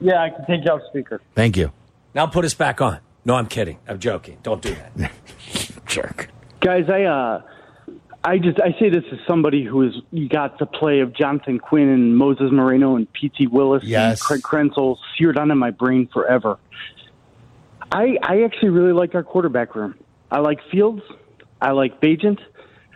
Yeah, 0.00 0.22
I 0.22 0.30
can 0.30 0.46
take 0.46 0.64
you 0.64 0.70
off 0.70 0.80
speaker. 0.88 1.20
Thank 1.34 1.58
you. 1.58 1.72
Now 2.14 2.26
put 2.26 2.46
us 2.46 2.54
back 2.54 2.80
on. 2.80 3.00
No, 3.26 3.34
I'm 3.34 3.48
kidding. 3.48 3.78
I'm 3.86 3.98
joking. 3.98 4.38
Don't 4.42 4.62
do 4.62 4.74
that. 4.74 5.12
Jerk. 5.84 6.30
Guys, 6.60 6.84
I 6.88 7.04
uh 7.04 7.42
I 8.22 8.38
just 8.38 8.60
I 8.60 8.72
say 8.78 8.90
this 8.90 9.04
as 9.12 9.18
somebody 9.26 9.64
who 9.64 9.80
has 9.82 9.94
got 10.28 10.58
the 10.58 10.66
play 10.66 11.00
of 11.00 11.14
Jonathan 11.14 11.58
Quinn 11.58 11.88
and 11.88 12.16
Moses 12.16 12.50
Moreno 12.52 12.96
and 12.96 13.10
P.T. 13.12 13.46
Willis 13.46 13.82
Yes. 13.84 14.20
and 14.20 14.20
Craig 14.20 14.42
Krenzel 14.42 14.96
seared 15.16 15.38
onto 15.38 15.54
my 15.54 15.70
brain 15.70 16.08
forever. 16.12 16.58
I 17.90 18.18
I 18.22 18.42
actually 18.42 18.68
really 18.70 18.92
like 18.92 19.14
our 19.14 19.22
quarterback 19.22 19.74
room. 19.74 19.94
I 20.30 20.40
like 20.40 20.58
Fields. 20.70 21.02
I 21.62 21.70
like 21.72 22.00
Bagent. 22.00 22.38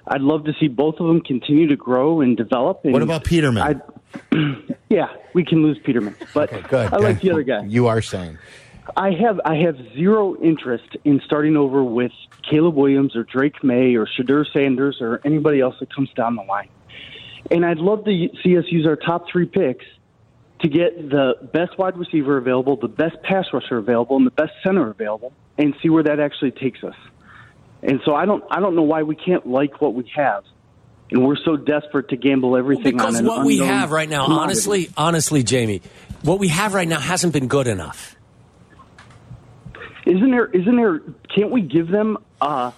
I'd 0.07 0.21
love 0.21 0.45
to 0.45 0.53
see 0.61 0.69
both 0.69 1.01
of 1.01 1.07
them 1.07 1.23
continue 1.23 1.67
to 1.69 1.77
grow 1.77 2.21
and 2.21 2.37
develop. 2.37 2.81
And 2.85 2.93
What 2.93 3.01
about 3.03 3.25
Peterman? 3.25 3.63
I, 4.33 4.65
yeah, 4.91 5.07
we 5.33 5.45
can 5.45 5.63
lose 5.63 5.79
Peterman, 5.83 6.15
but 6.35 6.51
Good. 6.69 6.93
I 6.93 6.97
like 6.99 7.21
good. 7.21 7.21
the 7.23 7.31
other 7.33 7.43
guy. 7.43 7.65
You 7.65 7.87
are 7.87 8.03
saying. 8.03 8.37
I 8.97 9.13
have 9.13 9.41
I 9.45 9.57
have 9.57 9.77
zero 9.95 10.37
interest 10.37 10.97
in 11.05 11.21
starting 11.25 11.57
over 11.57 11.83
with 11.83 12.13
Caleb 12.49 12.75
Williams 12.75 13.17
or 13.17 13.25
Drake 13.25 13.63
Maye 13.65 13.95
or 13.95 14.07
Shedeur 14.07 14.45
Sanders 14.53 14.99
or 15.01 15.21
anybody 15.25 15.61
else 15.61 15.77
that 15.81 15.95
comes 15.95 16.11
down 16.15 16.37
the 16.37 16.43
line. 16.43 16.69
And 17.51 17.65
I'd 17.65 17.79
love 17.79 18.05
to 18.05 18.29
see 18.43 18.59
us 18.59 18.65
use 18.69 18.87
our 18.87 18.97
top 18.97 19.27
three 19.31 19.47
picks 19.47 19.85
to 20.61 20.69
get 20.69 21.11
the 21.11 21.35
best 21.53 21.77
wide 21.79 21.97
receiver 21.97 22.37
available, 22.37 22.77
the 22.77 22.89
best 22.89 23.17
pass 23.23 23.47
rusher 23.53 23.77
available, 23.77 24.17
and 24.17 24.27
the 24.27 24.31
best 24.31 24.53
center 24.63 24.89
available, 24.89 25.33
and 25.59 25.75
see 25.83 25.91
where 25.91 26.03
that 26.03 26.21
actually 26.21 26.53
takes 26.53 26.83
us. 26.83 26.97
And 27.83 28.01
so 28.05 28.15
I 28.15 28.25
don't 28.25 28.45
I 28.51 28.61
don't 28.61 28.75
know 28.75 28.83
why 28.83 29.03
we 29.03 29.15
can't 29.15 29.47
like 29.47 29.81
what 29.81 29.95
we 29.95 30.11
have, 30.15 30.45
and 31.11 31.27
we're 31.27 31.37
so 31.37 31.57
desperate 31.57 32.09
to 32.11 32.17
gamble 32.17 32.57
everything 32.57 32.97
because 32.97 33.15
on 33.15 33.21
an 33.21 33.27
what 33.27 33.47
we 33.47 33.59
have 33.59 33.91
right 33.91 34.09
now, 34.09 34.27
honestly, 34.27 34.91
honestly, 34.97 35.43
Jamie, 35.43 35.83
what 36.23 36.39
we 36.39 36.49
have 36.49 36.73
right 36.73 36.89
now 36.89 37.01
hasn't 37.01 37.33
been 37.33 37.49
good 37.49 37.67
enough. 37.67 38.17
Isn't 40.07 40.31
there? 40.31 40.47
Isn't 40.47 40.77
there? 40.77 41.01
Can't 41.35 41.51
we 41.51 41.63
give 41.63 41.89
them 41.89 42.19
uh, 42.41 42.73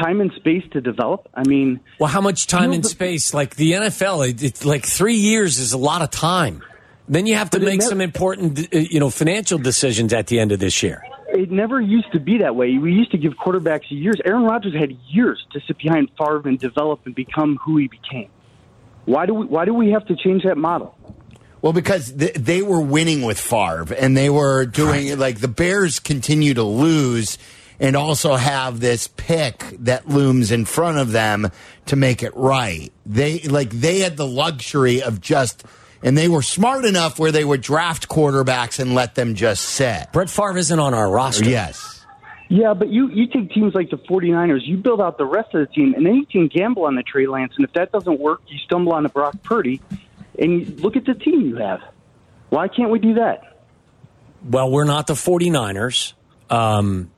time 0.00 0.20
and 0.20 0.32
space 0.32 0.64
to 0.72 0.80
develop? 0.80 1.28
I 1.34 1.44
mean, 1.46 1.80
Well, 1.98 2.10
how 2.10 2.20
much 2.20 2.46
time 2.46 2.64
You 2.64 2.68
know, 2.68 2.74
and 2.74 2.86
space? 2.86 3.32
Like 3.34 3.56
the 3.56 3.72
NFL, 3.72 4.28
it, 4.28 4.42
it's 4.42 4.64
like 4.64 4.84
three 4.86 5.16
years 5.16 5.58
is 5.58 5.72
a 5.72 5.78
lot 5.78 6.02
of 6.02 6.10
time. 6.10 6.62
Then 7.08 7.26
you 7.26 7.34
have 7.34 7.50
to 7.50 7.60
make 7.60 7.82
some 7.82 8.00
important, 8.00 8.74
uh, 8.74 8.78
you 8.78 9.00
know, 9.00 9.10
financial 9.10 9.58
decisions 9.58 10.12
at 10.12 10.28
the 10.28 10.38
end 10.40 10.52
of 10.52 10.60
this 10.60 10.82
year. 10.82 11.04
it 11.28 11.50
never 11.50 11.80
used 11.80 12.12
to 12.12 12.20
be 12.20 12.38
that 12.38 12.54
way. 12.56 12.78
We 12.78 12.92
used 12.92 13.10
to 13.12 13.18
give 13.18 13.32
quarterbacks 13.34 13.90
years. 13.90 14.20
Aaron 14.24 14.44
Rodgers 14.44 14.74
had 14.74 14.92
years 15.08 15.44
to 15.52 15.60
sit 15.66 15.78
behind 15.78 16.10
Favre 16.18 16.48
and 16.48 16.58
develop 16.58 17.00
and 17.06 17.14
become 17.14 17.58
who 17.64 17.76
he 17.78 17.88
became. 17.88 18.28
Why 19.04 19.26
do 19.26 19.34
we? 19.34 19.46
Why 19.46 19.64
do 19.64 19.74
we 19.74 19.90
have 19.90 20.06
to 20.06 20.16
change 20.16 20.44
that 20.44 20.56
model? 20.56 20.94
Well, 21.62 21.72
because 21.72 22.12
th- 22.12 22.34
they 22.34 22.60
were 22.60 22.80
winning 22.80 23.22
with 23.22 23.38
Favre, 23.38 23.94
and 23.94 24.16
they 24.16 24.28
were 24.28 24.66
doing 24.66 25.16
like 25.18 25.38
the 25.38 25.48
Bears 25.48 26.00
continue 26.00 26.54
to 26.54 26.64
lose, 26.64 27.38
and 27.78 27.96
also 27.96 28.34
have 28.34 28.80
this 28.80 29.06
pick 29.06 29.58
that 29.78 30.08
looms 30.08 30.50
in 30.50 30.64
front 30.64 30.98
of 30.98 31.12
them 31.12 31.50
to 31.86 31.96
make 31.96 32.22
it 32.22 32.36
right. 32.36 32.92
They 33.06 33.40
like 33.40 33.70
they 33.70 34.00
had 34.00 34.16
the 34.16 34.26
luxury 34.26 35.02
of 35.02 35.20
just, 35.20 35.64
and 36.02 36.18
they 36.18 36.28
were 36.28 36.42
smart 36.42 36.84
enough 36.84 37.20
where 37.20 37.30
they 37.30 37.44
would 37.44 37.60
draft 37.60 38.08
quarterbacks 38.08 38.80
and 38.80 38.94
let 38.94 39.14
them 39.14 39.36
just 39.36 39.62
sit. 39.62 40.08
Brett 40.12 40.30
Favre 40.30 40.58
isn't 40.58 40.78
on 40.78 40.94
our 40.94 41.08
roster. 41.10 41.48
Yes. 41.48 42.04
Yeah, 42.48 42.74
but 42.74 42.88
you 42.88 43.08
you 43.08 43.28
take 43.28 43.50
teams 43.50 43.72
like 43.74 43.88
the 43.88 43.96
49ers, 43.96 44.66
you 44.66 44.76
build 44.76 45.00
out 45.00 45.16
the 45.16 45.24
rest 45.24 45.54
of 45.54 45.66
the 45.66 45.72
team, 45.72 45.94
and 45.94 46.04
then 46.04 46.16
you 46.16 46.26
can 46.26 46.48
gamble 46.48 46.84
on 46.84 46.96
the 46.96 47.02
Trey 47.02 47.26
Lance, 47.26 47.52
and 47.56 47.64
if 47.64 47.72
that 47.72 47.92
doesn't 47.92 48.20
work, 48.20 48.42
you 48.48 48.58
stumble 48.58 48.92
on 48.92 49.04
the 49.04 49.08
Brock 49.08 49.36
Purdy, 49.42 49.80
and 50.38 50.80
look 50.80 50.96
at 50.96 51.04
the 51.04 51.14
team 51.14 51.40
you 51.42 51.56
have. 51.56 51.80
Why 52.50 52.68
can't 52.68 52.90
we 52.90 52.98
do 52.98 53.14
that? 53.14 53.58
Well, 54.48 54.70
we're 54.70 54.84
not 54.84 55.06
the 55.06 55.14
49ers. 55.14 56.12
Um, 56.50 57.10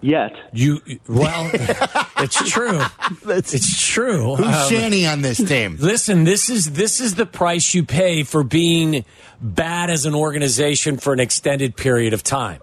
Yet. 0.00 0.32
you 0.52 0.80
well, 1.08 1.48
it's 2.18 2.50
true. 2.50 2.80
it's 3.26 3.86
true. 3.86 4.34
Who's 4.34 4.46
Um, 4.46 4.68
Shanny 4.68 5.06
on 5.06 5.22
this 5.22 5.38
team? 5.38 5.76
Listen, 5.78 6.24
this 6.24 6.50
is 6.50 6.72
this 6.72 7.00
is 7.00 7.14
the 7.14 7.24
price 7.24 7.72
you 7.72 7.84
pay 7.84 8.24
for 8.24 8.42
being 8.42 9.04
bad 9.40 9.90
as 9.90 10.04
an 10.04 10.14
organization 10.16 10.98
for 10.98 11.12
an 11.12 11.20
extended 11.20 11.76
period 11.76 12.14
of 12.14 12.24
time. 12.24 12.60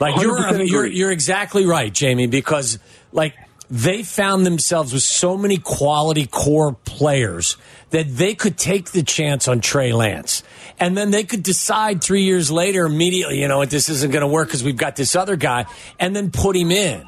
Like 0.00 0.20
you're 0.20 0.36
100% 0.36 0.68
you're 0.68 0.86
you're 0.86 1.12
exactly 1.12 1.64
right, 1.64 1.94
Jamie, 1.94 2.26
because 2.26 2.80
like 3.12 3.34
they 3.70 4.02
found 4.02 4.44
themselves 4.44 4.92
with 4.92 5.02
so 5.02 5.36
many 5.36 5.56
quality 5.56 6.26
core 6.26 6.72
players 6.84 7.56
that 7.90 8.08
they 8.08 8.34
could 8.34 8.58
take 8.58 8.90
the 8.90 9.02
chance 9.02 9.46
on 9.46 9.60
Trey 9.60 9.92
Lance. 9.92 10.42
And 10.80 10.96
then 10.96 11.10
they 11.12 11.22
could 11.24 11.42
decide 11.42 12.02
three 12.02 12.22
years 12.22 12.50
later 12.50 12.84
immediately, 12.86 13.40
you 13.40 13.46
know 13.48 13.58
what, 13.58 13.70
this 13.70 13.88
isn't 13.88 14.10
going 14.10 14.22
to 14.22 14.28
work 14.28 14.48
because 14.48 14.64
we've 14.64 14.76
got 14.76 14.96
this 14.96 15.14
other 15.14 15.36
guy, 15.36 15.66
and 15.98 16.16
then 16.16 16.30
put 16.30 16.56
him 16.56 16.70
in. 16.72 17.06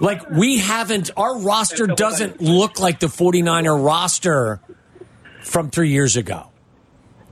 Like 0.00 0.30
we 0.30 0.58
haven't 0.58 1.10
our 1.16 1.38
roster 1.38 1.88
doesn't 1.88 2.40
look 2.40 2.78
like 2.78 3.00
the 3.00 3.08
49er 3.08 3.84
roster 3.84 4.60
from 5.42 5.70
3 5.70 5.90
years 5.90 6.16
ago. 6.16 6.46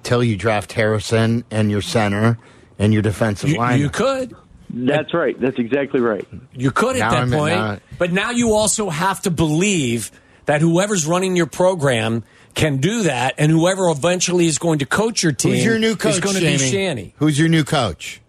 Till 0.02 0.24
you 0.24 0.36
draft 0.36 0.72
Harrison 0.72 1.44
and 1.50 1.70
your 1.70 1.82
center 1.82 2.38
and 2.78 2.92
your 2.92 3.02
defensive 3.02 3.50
You, 3.50 3.58
line. 3.58 3.78
you 3.80 3.90
could 3.90 4.34
That's 4.84 5.14
right. 5.14 5.38
That's 5.40 5.58
exactly 5.58 6.00
right. 6.00 6.26
You 6.52 6.70
could 6.70 6.96
at 6.96 7.00
Now 7.00 7.10
that 7.10 7.18
I'm- 7.18 7.30
point, 7.30 7.54
now- 7.56 7.78
but 7.98 8.12
now 8.12 8.30
you 8.32 8.52
also 8.52 8.90
have 8.90 9.22
to 9.22 9.30
believe 9.30 10.10
that 10.46 10.60
whoever's 10.60 11.06
running 11.06 11.34
your 11.36 11.46
program 11.46 12.22
can 12.54 12.78
do 12.78 13.02
that, 13.04 13.34
and 13.38 13.50
whoever 13.50 13.88
eventually 13.90 14.46
is 14.46 14.58
going 14.58 14.78
to 14.80 14.86
coach 14.86 15.22
your 15.22 15.32
team 15.32 15.52
Who's 15.54 15.64
your 15.64 15.78
new 15.78 15.94
coach, 15.96 16.14
is 16.14 16.20
going 16.20 16.36
to 16.36 16.40
Jamie? 16.40 16.58
be 16.58 16.70
Shanny. 16.70 17.14
Who's 17.18 17.38
your 17.38 17.48
new 17.48 17.64
coach? 17.64 18.20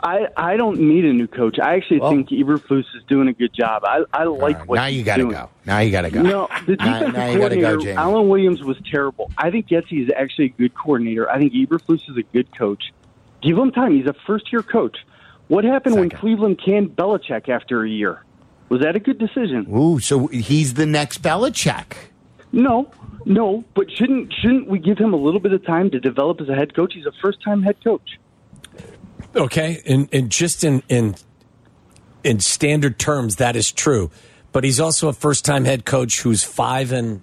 I, 0.00 0.28
I 0.36 0.56
don't 0.56 0.78
need 0.80 1.04
a 1.04 1.12
new 1.12 1.26
coach. 1.26 1.58
I 1.58 1.74
actually 1.74 1.98
Well- 2.00 2.10
think 2.12 2.28
Eberflus 2.28 2.84
is 2.96 3.02
doing 3.08 3.26
a 3.28 3.32
good 3.32 3.52
job. 3.52 3.82
I, 3.84 4.04
I 4.12 4.24
like 4.24 4.54
All 4.54 4.60
right, 4.60 4.68
what 4.68 4.76
now 4.76 4.86
he's 4.86 4.98
you 4.98 5.02
got 5.04 5.16
to 5.16 5.28
go. 5.30 5.50
Now 5.66 5.80
you 5.80 5.90
got 5.90 6.02
to 6.02 6.10
go. 6.10 6.22
No, 6.22 6.48
the 6.66 6.76
defensive 6.76 7.14
now 7.14 7.26
you 7.30 7.38
gotta 7.40 7.56
go, 7.56 7.62
coordinator, 7.62 7.76
Jamie. 7.78 7.96
Alan 7.96 8.28
Williams 8.28 8.62
was 8.62 8.76
terrible. 8.90 9.30
I 9.36 9.50
think 9.50 9.68
Yetzi 9.68 10.04
is 10.04 10.10
actually 10.16 10.46
a 10.46 10.48
good 10.50 10.74
coordinator. 10.74 11.28
I 11.28 11.38
think 11.38 11.52
Eberflus 11.52 12.08
is 12.08 12.16
a 12.16 12.22
good 12.22 12.56
coach. 12.56 12.92
Give 13.42 13.58
him 13.58 13.72
time. 13.72 13.94
He's 13.96 14.06
a 14.06 14.14
first-year 14.26 14.62
coach. 14.62 14.96
What 15.48 15.64
happened 15.64 15.96
when 15.96 16.10
Cleveland 16.10 16.60
canned 16.62 16.94
Belichick 16.94 17.48
after 17.48 17.82
a 17.82 17.88
year? 17.88 18.22
Was 18.68 18.82
that 18.82 18.96
a 18.96 19.00
good 19.00 19.18
decision? 19.18 19.66
Ooh, 19.74 19.98
so 19.98 20.26
he's 20.26 20.74
the 20.74 20.86
next 20.86 21.22
Belichick. 21.22 21.94
No, 22.52 22.90
no. 23.24 23.64
But 23.74 23.90
shouldn't 23.90 24.32
shouldn't 24.32 24.68
we 24.68 24.78
give 24.78 24.98
him 24.98 25.14
a 25.14 25.16
little 25.16 25.40
bit 25.40 25.52
of 25.52 25.64
time 25.64 25.90
to 25.90 26.00
develop 26.00 26.40
as 26.40 26.48
a 26.48 26.54
head 26.54 26.74
coach? 26.74 26.92
He's 26.94 27.06
a 27.06 27.12
first-time 27.22 27.62
head 27.62 27.82
coach. 27.82 28.18
Okay, 29.34 29.82
and, 29.86 30.08
and 30.12 30.30
just 30.30 30.64
in 30.64 30.82
in 30.88 31.16
in 32.24 32.40
standard 32.40 32.98
terms, 32.98 33.36
that 33.36 33.56
is 33.56 33.72
true. 33.72 34.10
But 34.52 34.64
he's 34.64 34.80
also 34.80 35.08
a 35.08 35.12
first 35.12 35.44
time 35.44 35.64
head 35.64 35.84
coach 35.84 36.20
who's 36.20 36.44
five 36.44 36.92
and 36.92 37.22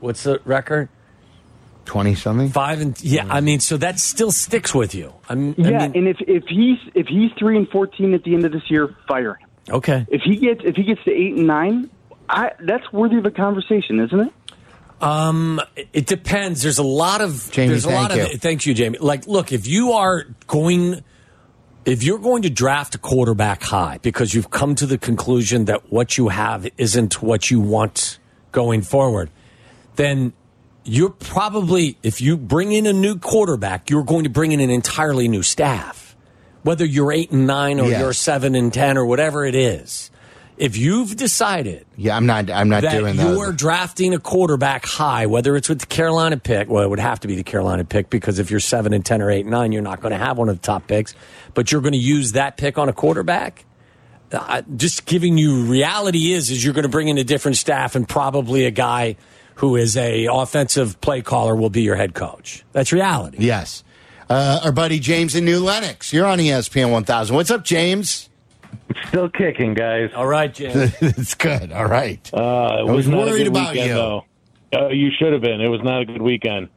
what's 0.00 0.22
the 0.24 0.40
record? 0.44 0.88
20 1.84 2.14
something? 2.14 2.48
Five 2.50 2.80
and 2.80 3.00
yeah. 3.02 3.26
I 3.28 3.40
mean, 3.40 3.60
so 3.60 3.76
that 3.76 3.98
still 3.98 4.32
sticks 4.32 4.74
with 4.74 4.94
you. 4.94 5.12
I'm, 5.28 5.54
Yeah, 5.58 5.78
I 5.80 5.88
mean, 5.88 5.96
and 5.98 6.08
if 6.08 6.16
if 6.20 6.44
he's 6.48 6.78
if 6.94 7.06
he's 7.06 7.30
three 7.38 7.56
and 7.56 7.68
fourteen 7.68 8.14
at 8.14 8.24
the 8.24 8.34
end 8.34 8.44
of 8.44 8.52
this 8.52 8.70
year, 8.70 8.94
fire 9.08 9.34
him. 9.34 9.48
okay. 9.70 10.06
If 10.08 10.22
he 10.22 10.36
gets 10.36 10.60
if 10.64 10.76
he 10.76 10.82
gets 10.84 11.02
to 11.04 11.10
eight 11.12 11.34
and 11.36 11.46
nine, 11.46 11.90
I 12.28 12.52
that's 12.60 12.90
worthy 12.92 13.18
of 13.18 13.26
a 13.26 13.30
conversation, 13.30 14.00
isn't 14.00 14.20
it? 14.20 14.32
Um, 15.00 15.60
It 15.92 16.06
depends. 16.06 16.62
There's 16.62 16.78
a 16.78 16.82
lot 16.84 17.20
of 17.20 17.50
Jamie, 17.52 17.68
there's 17.68 17.84
a 17.84 17.90
lot 17.90 18.10
thank 18.10 18.22
of 18.22 18.32
you. 18.32 18.38
thank 18.38 18.66
you, 18.66 18.74
Jamie. 18.74 18.98
Like, 18.98 19.26
look, 19.26 19.52
if 19.52 19.66
you 19.66 19.92
are 19.92 20.24
going, 20.46 21.02
if 21.84 22.02
you're 22.02 22.18
going 22.20 22.42
to 22.42 22.50
draft 22.50 22.94
a 22.94 22.98
quarterback 22.98 23.62
high 23.62 23.98
because 24.00 24.32
you've 24.32 24.50
come 24.50 24.74
to 24.76 24.86
the 24.86 24.96
conclusion 24.96 25.66
that 25.66 25.92
what 25.92 26.16
you 26.16 26.28
have 26.28 26.66
isn't 26.78 27.20
what 27.22 27.50
you 27.50 27.60
want 27.60 28.18
going 28.52 28.80
forward, 28.82 29.28
then 29.96 30.32
you're 30.84 31.10
probably 31.10 31.96
if 32.02 32.20
you 32.20 32.36
bring 32.36 32.72
in 32.72 32.86
a 32.86 32.92
new 32.92 33.18
quarterback, 33.18 33.90
you're 33.90 34.04
going 34.04 34.24
to 34.24 34.30
bring 34.30 34.52
in 34.52 34.60
an 34.60 34.70
entirely 34.70 35.28
new 35.28 35.42
staff. 35.42 36.16
Whether 36.62 36.84
you're 36.84 37.12
eight 37.12 37.30
and 37.30 37.46
nine 37.46 37.78
or 37.80 37.88
Yes. 37.88 38.00
you're 38.00 38.12
seven 38.12 38.54
and 38.54 38.72
ten 38.72 38.96
or 38.96 39.04
whatever 39.04 39.44
it 39.44 39.54
is, 39.54 40.10
if 40.56 40.76
you've 40.78 41.16
decided 41.16 41.84
Yeah, 41.96 42.16
I'm 42.16 42.26
not 42.26 42.48
I'm 42.50 42.68
not 42.68 42.82
that 42.82 42.92
doing 42.98 43.16
that. 43.16 43.26
you're 43.36 43.52
drafting 43.52 44.14
a 44.14 44.18
quarterback 44.18 44.86
high, 44.86 45.26
whether 45.26 45.56
it's 45.56 45.68
with 45.68 45.80
the 45.80 45.86
Carolina 45.86 46.36
pick, 46.38 46.68
well, 46.70 46.82
it 46.84 46.88
would 46.88 47.00
have 47.00 47.20
to 47.20 47.28
be 47.28 47.34
the 47.34 47.42
Carolina 47.42 47.84
pick 47.84 48.08
because 48.08 48.38
if 48.38 48.50
you're 48.50 48.60
seven 48.60 48.92
and 48.94 49.04
ten 49.04 49.20
or 49.20 49.30
eight 49.30 49.40
and 49.42 49.50
nine, 49.50 49.72
you're 49.72 49.82
not 49.82 50.00
going 50.00 50.12
to 50.12 50.18
have 50.18 50.38
one 50.38 50.48
of 50.48 50.56
the 50.60 50.62
top 50.64 50.86
picks. 50.86 51.14
But 51.54 51.70
you're 51.72 51.82
going 51.82 51.92
to 51.92 51.98
use 51.98 52.32
that 52.32 52.56
pick 52.56 52.78
on 52.78 52.88
a 52.88 52.92
quarterback. 52.92 53.64
Uh, 54.32 54.62
just 54.76 55.04
giving 55.06 55.36
you 55.38 55.64
reality 55.64 56.32
is 56.32 56.50
is 56.50 56.64
you're 56.64 56.74
going 56.74 56.82
to 56.84 56.88
bring 56.88 57.08
in 57.08 57.18
a 57.18 57.24
different 57.24 57.56
staff 57.56 57.94
and 57.94 58.08
probably 58.08 58.64
a 58.64 58.70
guy 58.70 59.16
who 59.56 59.76
is 59.76 59.96
a 59.96 60.26
offensive 60.30 61.00
play 61.00 61.22
caller 61.22 61.54
will 61.56 61.70
be 61.70 61.82
your 61.82 61.96
head 61.96 62.14
coach. 62.14 62.64
That's 62.72 62.92
reality. 62.92 63.38
Yes. 63.40 63.84
Uh, 64.28 64.60
our 64.64 64.72
buddy 64.72 64.98
James 64.98 65.34
in 65.34 65.44
New 65.44 65.60
Lenox. 65.60 66.12
You're 66.12 66.26
on 66.26 66.38
ESPN 66.38 66.90
1000. 66.90 67.36
What's 67.36 67.50
up, 67.50 67.64
James? 67.64 68.30
Still 69.08 69.28
kicking, 69.28 69.74
guys. 69.74 70.10
All 70.14 70.26
right, 70.26 70.52
James. 70.52 70.94
it's 71.00 71.34
good. 71.34 71.72
All 71.72 71.86
right. 71.86 72.18
Uh, 72.32 72.38
it 72.38 72.40
I 72.88 72.92
was 72.92 73.06
not 73.06 73.28
a 73.28 73.30
worried 73.30 73.38
good 73.44 73.46
about 73.48 73.70
weekend, 73.72 73.88
you. 73.90 73.94
Though. 73.94 74.24
Uh, 74.74 74.88
you 74.88 75.10
should 75.18 75.32
have 75.32 75.42
been. 75.42 75.60
It 75.60 75.68
was 75.68 75.82
not 75.82 76.02
a 76.02 76.04
good 76.06 76.22
weekend. 76.22 76.68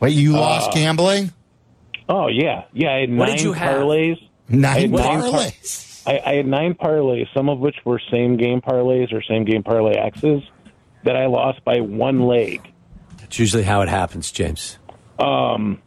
Wait, 0.00 0.10
you 0.12 0.32
lost 0.32 0.72
gambling? 0.72 1.32
Oh 2.08 2.28
yeah, 2.28 2.64
yeah. 2.72 2.94
I 2.94 3.00
had 3.00 3.10
What 3.10 3.26
nine 3.28 3.36
did 3.36 3.42
you 3.44 3.52
have? 3.52 3.76
parlays. 3.82 4.16
I 4.50 4.54
Nine 4.56 4.80
had 4.80 4.90
nine 4.90 5.02
par- 5.02 5.22
parlays. 5.22 6.02
I, 6.06 6.20
I 6.24 6.34
had 6.36 6.46
nine 6.46 6.74
parlays, 6.74 7.26
some 7.34 7.48
of 7.48 7.58
which 7.58 7.76
were 7.84 8.00
same 8.10 8.36
game 8.36 8.60
parlays 8.60 9.12
or 9.12 9.22
same 9.22 9.44
game 9.44 9.62
parlay 9.62 9.94
X's, 9.94 10.42
that 11.04 11.16
I 11.16 11.26
lost 11.26 11.64
by 11.64 11.80
one 11.80 12.20
leg. 12.22 12.72
That's 13.18 13.38
usually 13.38 13.62
how 13.62 13.82
it 13.82 13.88
happens, 13.88 14.30
James. 14.32 14.78
Um, 15.18 15.80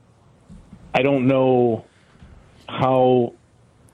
I 0.94 1.02
don't 1.02 1.28
know 1.28 1.86
how. 2.68 3.34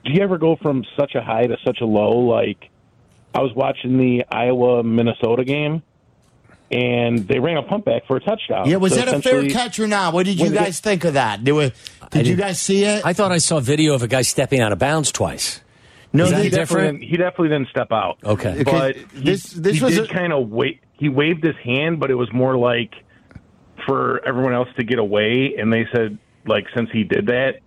Do 0.04 0.12
you 0.12 0.22
ever 0.22 0.38
go 0.38 0.56
from 0.56 0.84
such 0.98 1.14
a 1.14 1.20
high 1.22 1.46
to 1.46 1.56
such 1.66 1.80
a 1.80 1.84
low? 1.84 2.18
Like, 2.20 2.70
I 3.34 3.40
was 3.40 3.52
watching 3.54 3.98
the 3.98 4.24
Iowa 4.30 4.82
Minnesota 4.82 5.44
game, 5.44 5.82
and 6.70 7.26
they 7.28 7.38
ran 7.40 7.56
a 7.56 7.62
pump 7.62 7.84
back 7.84 8.06
for 8.06 8.16
a 8.16 8.20
touchdown. 8.20 8.68
Yeah, 8.68 8.76
was 8.76 8.94
So 8.94 9.00
that 9.04 9.14
a 9.14 9.20
fair 9.22 9.48
catch 9.48 9.78
or 9.78 9.86
not? 9.86 10.14
What 10.14 10.24
did 10.26 10.38
you 10.38 10.44
Was 10.44 10.52
it- 10.52 10.56
guys 10.56 10.80
think 10.80 11.04
of 11.04 11.14
that? 11.14 11.44
Did, 11.44 11.52
we, 11.52 11.72
did 12.10 12.26
you 12.26 12.36
guys 12.36 12.58
see 12.60 12.84
it? 12.84 13.04
I 13.04 13.12
thought 13.12 13.32
I 13.32 13.38
saw 13.38 13.58
a 13.58 13.60
video 13.60 13.94
of 13.94 14.02
a 14.02 14.08
guy 14.08 14.22
stepping 14.22 14.60
out 14.60 14.72
of 14.72 14.78
bounds 14.78 15.12
twice. 15.12 15.60
no, 16.12 16.24
Is 16.24 16.30
that 16.30 16.36
they- 16.38 16.42
he 16.44 16.48
definitely 16.50 16.60
different? 16.84 17.00
didn't, 17.00 17.10
he 17.10 17.16
definitely 17.16 17.48
didn't 17.48 17.68
step 17.68 17.92
out. 17.92 18.18
Okay. 18.24 18.60
Okay, 18.60 18.64
but 18.64 18.96
he, 18.96 19.04
this- 19.24 19.50
this 19.52 19.78
he 19.78 19.84
was 19.84 19.98
a- 19.98 20.06
kind 20.06 20.32
of 20.32 20.48
wait. 20.50 20.80
He 20.98 21.08
waved 21.08 21.44
his 21.44 21.56
hand, 21.56 22.00
but 22.00 22.10
it 22.10 22.16
was 22.16 22.32
more 22.32 22.56
like 22.56 22.94
for 23.86 24.24
everyone 24.26 24.54
else 24.54 24.68
to 24.76 24.84
get 24.84 24.98
away. 24.98 25.54
And 25.58 25.72
they 25.72 25.86
said, 25.92 26.18
like, 26.46 26.66
since 26.74 26.90
he 26.92 27.04
did 27.04 27.26
that, 27.26 27.60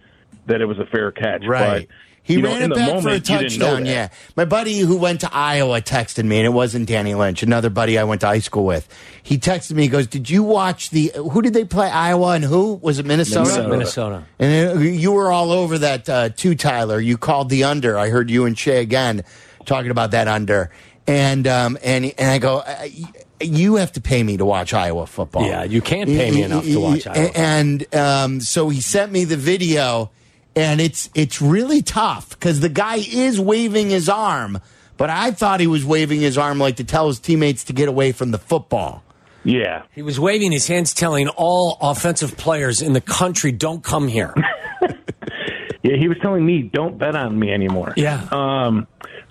that 0.48 0.62
it 0.62 0.66
was 0.66 0.80
a 0.80 0.86
fair 0.86 1.12
catch. 1.12 1.44
Right. 1.46 1.88
But, 1.88 1.96
he 2.24 2.36
you 2.36 2.42
know, 2.44 2.50
ran 2.50 2.62
in 2.62 2.72
it 2.72 2.76
the 2.76 2.76
back 2.76 2.88
moment, 2.88 3.04
for 3.04 3.10
a 3.10 3.14
you 3.14 3.20
didn't 3.20 3.60
touchdown. 3.60 3.86
Yeah. 3.86 4.10
My 4.36 4.46
buddy 4.46 4.80
who 4.80 4.98
went 4.98 5.22
to 5.22 5.34
Iowa 5.34 5.82
texted 5.82 6.24
me, 6.24 6.38
and 6.38 6.46
it 6.46 6.52
wasn't 6.52 6.88
Danny 6.88 7.16
Lynch, 7.16 7.42
another 7.42 7.72
buddy 7.72 7.98
I 7.98 8.04
went 8.04 8.22
to 8.22 8.28
high 8.28 8.40
school 8.40 8.64
with. 8.64 8.88
He 9.24 9.40
texted 9.40 9.74
me, 9.74 9.84
he 9.84 9.90
goes, 9.90 10.06
Did 10.06 10.30
you 10.30 10.44
watch 10.44 10.92
the. 10.92 11.12
Who 11.16 11.42
did 11.42 11.54
they 11.54 11.66
play? 11.66 11.90
Iowa 11.90 12.34
and 12.34 12.44
who? 12.44 12.76
Was 12.76 13.00
it 13.00 13.08
Minnesota? 13.08 13.50
Minnesota. 13.50 13.70
Minnesota. 13.70 14.26
And 14.38 14.78
uh, 14.78 14.82
you 14.82 15.12
were 15.14 15.32
all 15.32 15.52
over 15.52 15.80
that 15.80 16.08
uh, 16.08 16.30
too, 16.30 16.54
Tyler. 16.54 17.00
You 17.00 17.18
called 17.18 17.50
the 17.50 17.64
under. 17.64 17.98
I 17.98 18.10
heard 18.10 18.30
you 18.30 18.46
and 18.46 18.58
Shay 18.58 18.82
again 18.82 19.24
talking 19.66 19.90
about 19.90 20.12
that 20.12 20.28
under. 20.28 20.70
And 21.08 21.48
um, 21.48 21.80
and 21.84 22.06
and 22.06 22.30
I 22.30 22.38
go, 22.38 22.60
uh, 22.60 22.88
you 23.44 23.76
have 23.76 23.92
to 23.94 24.02
pay 24.02 24.22
me 24.24 24.38
to 24.38 24.46
watch 24.46 24.74
Iowa 24.74 25.06
football. 25.08 25.46
Yeah, 25.46 25.64
you 25.64 25.82
can't 25.82 26.10
pay 26.10 26.32
me 26.32 26.44
enough 26.44 26.64
to 26.66 26.80
watch 26.80 27.08
Iowa. 27.08 27.32
And 27.36 27.96
um, 27.96 28.42
so 28.42 28.70
he 28.70 28.82
sent 28.82 29.12
me 29.12 29.24
the 29.26 29.38
video, 29.38 30.12
and 30.56 30.82
it's 30.82 31.10
it's 31.16 31.42
really 31.42 31.82
tough 31.82 32.32
because 32.32 32.60
the 32.60 32.70
guy 32.70 32.98
is 32.98 33.40
waving 33.40 33.90
his 33.90 34.10
arm, 34.10 34.60
but 34.98 35.10
I 35.10 35.32
thought 35.32 35.60
he 35.60 35.68
was 35.68 35.86
waving 35.86 36.22
his 36.22 36.38
arm 36.38 36.60
like 36.60 36.78
to 36.78 36.84
tell 36.84 37.08
his 37.08 37.20
teammates 37.20 37.64
to 37.66 37.74
get 37.74 37.88
away 37.88 38.12
from 38.12 38.32
the 38.32 38.38
football. 38.38 39.04
Yeah. 39.44 39.84
He 39.94 40.04
was 40.04 40.20
waving 40.20 40.52
his 40.52 40.68
hands, 40.68 40.94
telling 40.94 41.28
all 41.30 41.78
offensive 41.82 42.38
players 42.38 42.82
in 42.82 42.94
the 42.94 43.02
country, 43.02 43.52
"Don't 43.52 43.84
come 43.84 44.08
here." 44.08 44.34
Yeah, 45.84 45.96
he 45.98 46.08
was 46.08 46.18
telling 46.22 46.46
me, 46.46 46.62
don't 46.62 46.98
bet 46.98 47.16
on 47.16 47.38
me 47.40 47.52
anymore. 47.52 47.94
Yeah. 47.98 48.28
Um, 48.32 48.88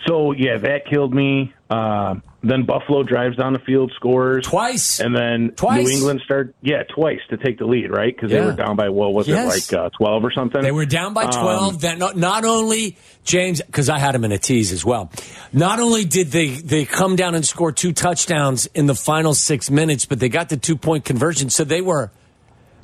so, 0.07 0.33
yeah, 0.33 0.59
that 0.59 0.87
killed 0.91 1.15
me. 1.15 1.53
Um, 1.69 2.23
then 2.43 2.65
Buffalo 2.65 3.03
drives 3.05 3.37
down 3.37 3.53
the 3.53 3.59
field, 3.61 3.93
scores. 3.95 4.47
Twice. 4.47 4.99
And 4.99 5.15
then 5.15 5.53
Twice. 5.55 5.87
New 5.87 5.93
England 5.93 6.23
start, 6.25 6.55
yeah, 6.63 6.83
twice 6.93 7.21
to 7.29 7.37
take 7.37 7.59
the 7.59 7.67
lead, 7.67 7.91
right? 7.91 8.13
Because 8.17 8.33
Yeah. 8.33 8.41
they 8.41 8.47
were 8.47 8.53
down 8.55 8.75
by, 8.77 8.89
what 8.89 9.13
was 9.13 9.29
Yes. 9.29 9.69
it, 9.71 9.73
like 9.75 9.85
uh, 9.85 9.91
12 9.97 10.25
or 10.25 10.33
something? 10.33 10.61
They 10.63 10.73
were 10.73 10.87
down 10.87 11.13
by 11.15 11.25
Um, 11.25 11.31
12. 11.33 11.81
that 11.83 11.99
not, 11.99 12.17
not 12.17 12.45
only, 12.45 12.97
James, 13.25 13.61
because 13.63 13.89
I 13.91 13.99
had 13.99 14.15
him 14.15 14.25
in 14.25 14.33
a 14.33 14.39
tease 14.39 14.73
as 14.73 14.85
well, 14.85 15.13
not 15.53 15.79
only 15.81 16.05
did 16.07 16.29
they, 16.33 16.49
they 16.49 16.85
come 16.87 17.15
down 17.15 17.35
and 17.35 17.45
score 17.47 17.71
two 17.73 17.93
touchdowns 17.93 18.67
in 18.75 18.87
the 18.87 18.95
final 18.97 19.35
six 19.35 19.71
minutes, 19.71 20.07
but 20.07 20.19
they 20.19 20.31
got 20.31 20.49
the 20.49 20.57
two 20.57 20.77
point 20.77 21.05
conversion. 21.05 21.51
So 21.51 21.63
they 21.63 21.83
were, 21.83 22.11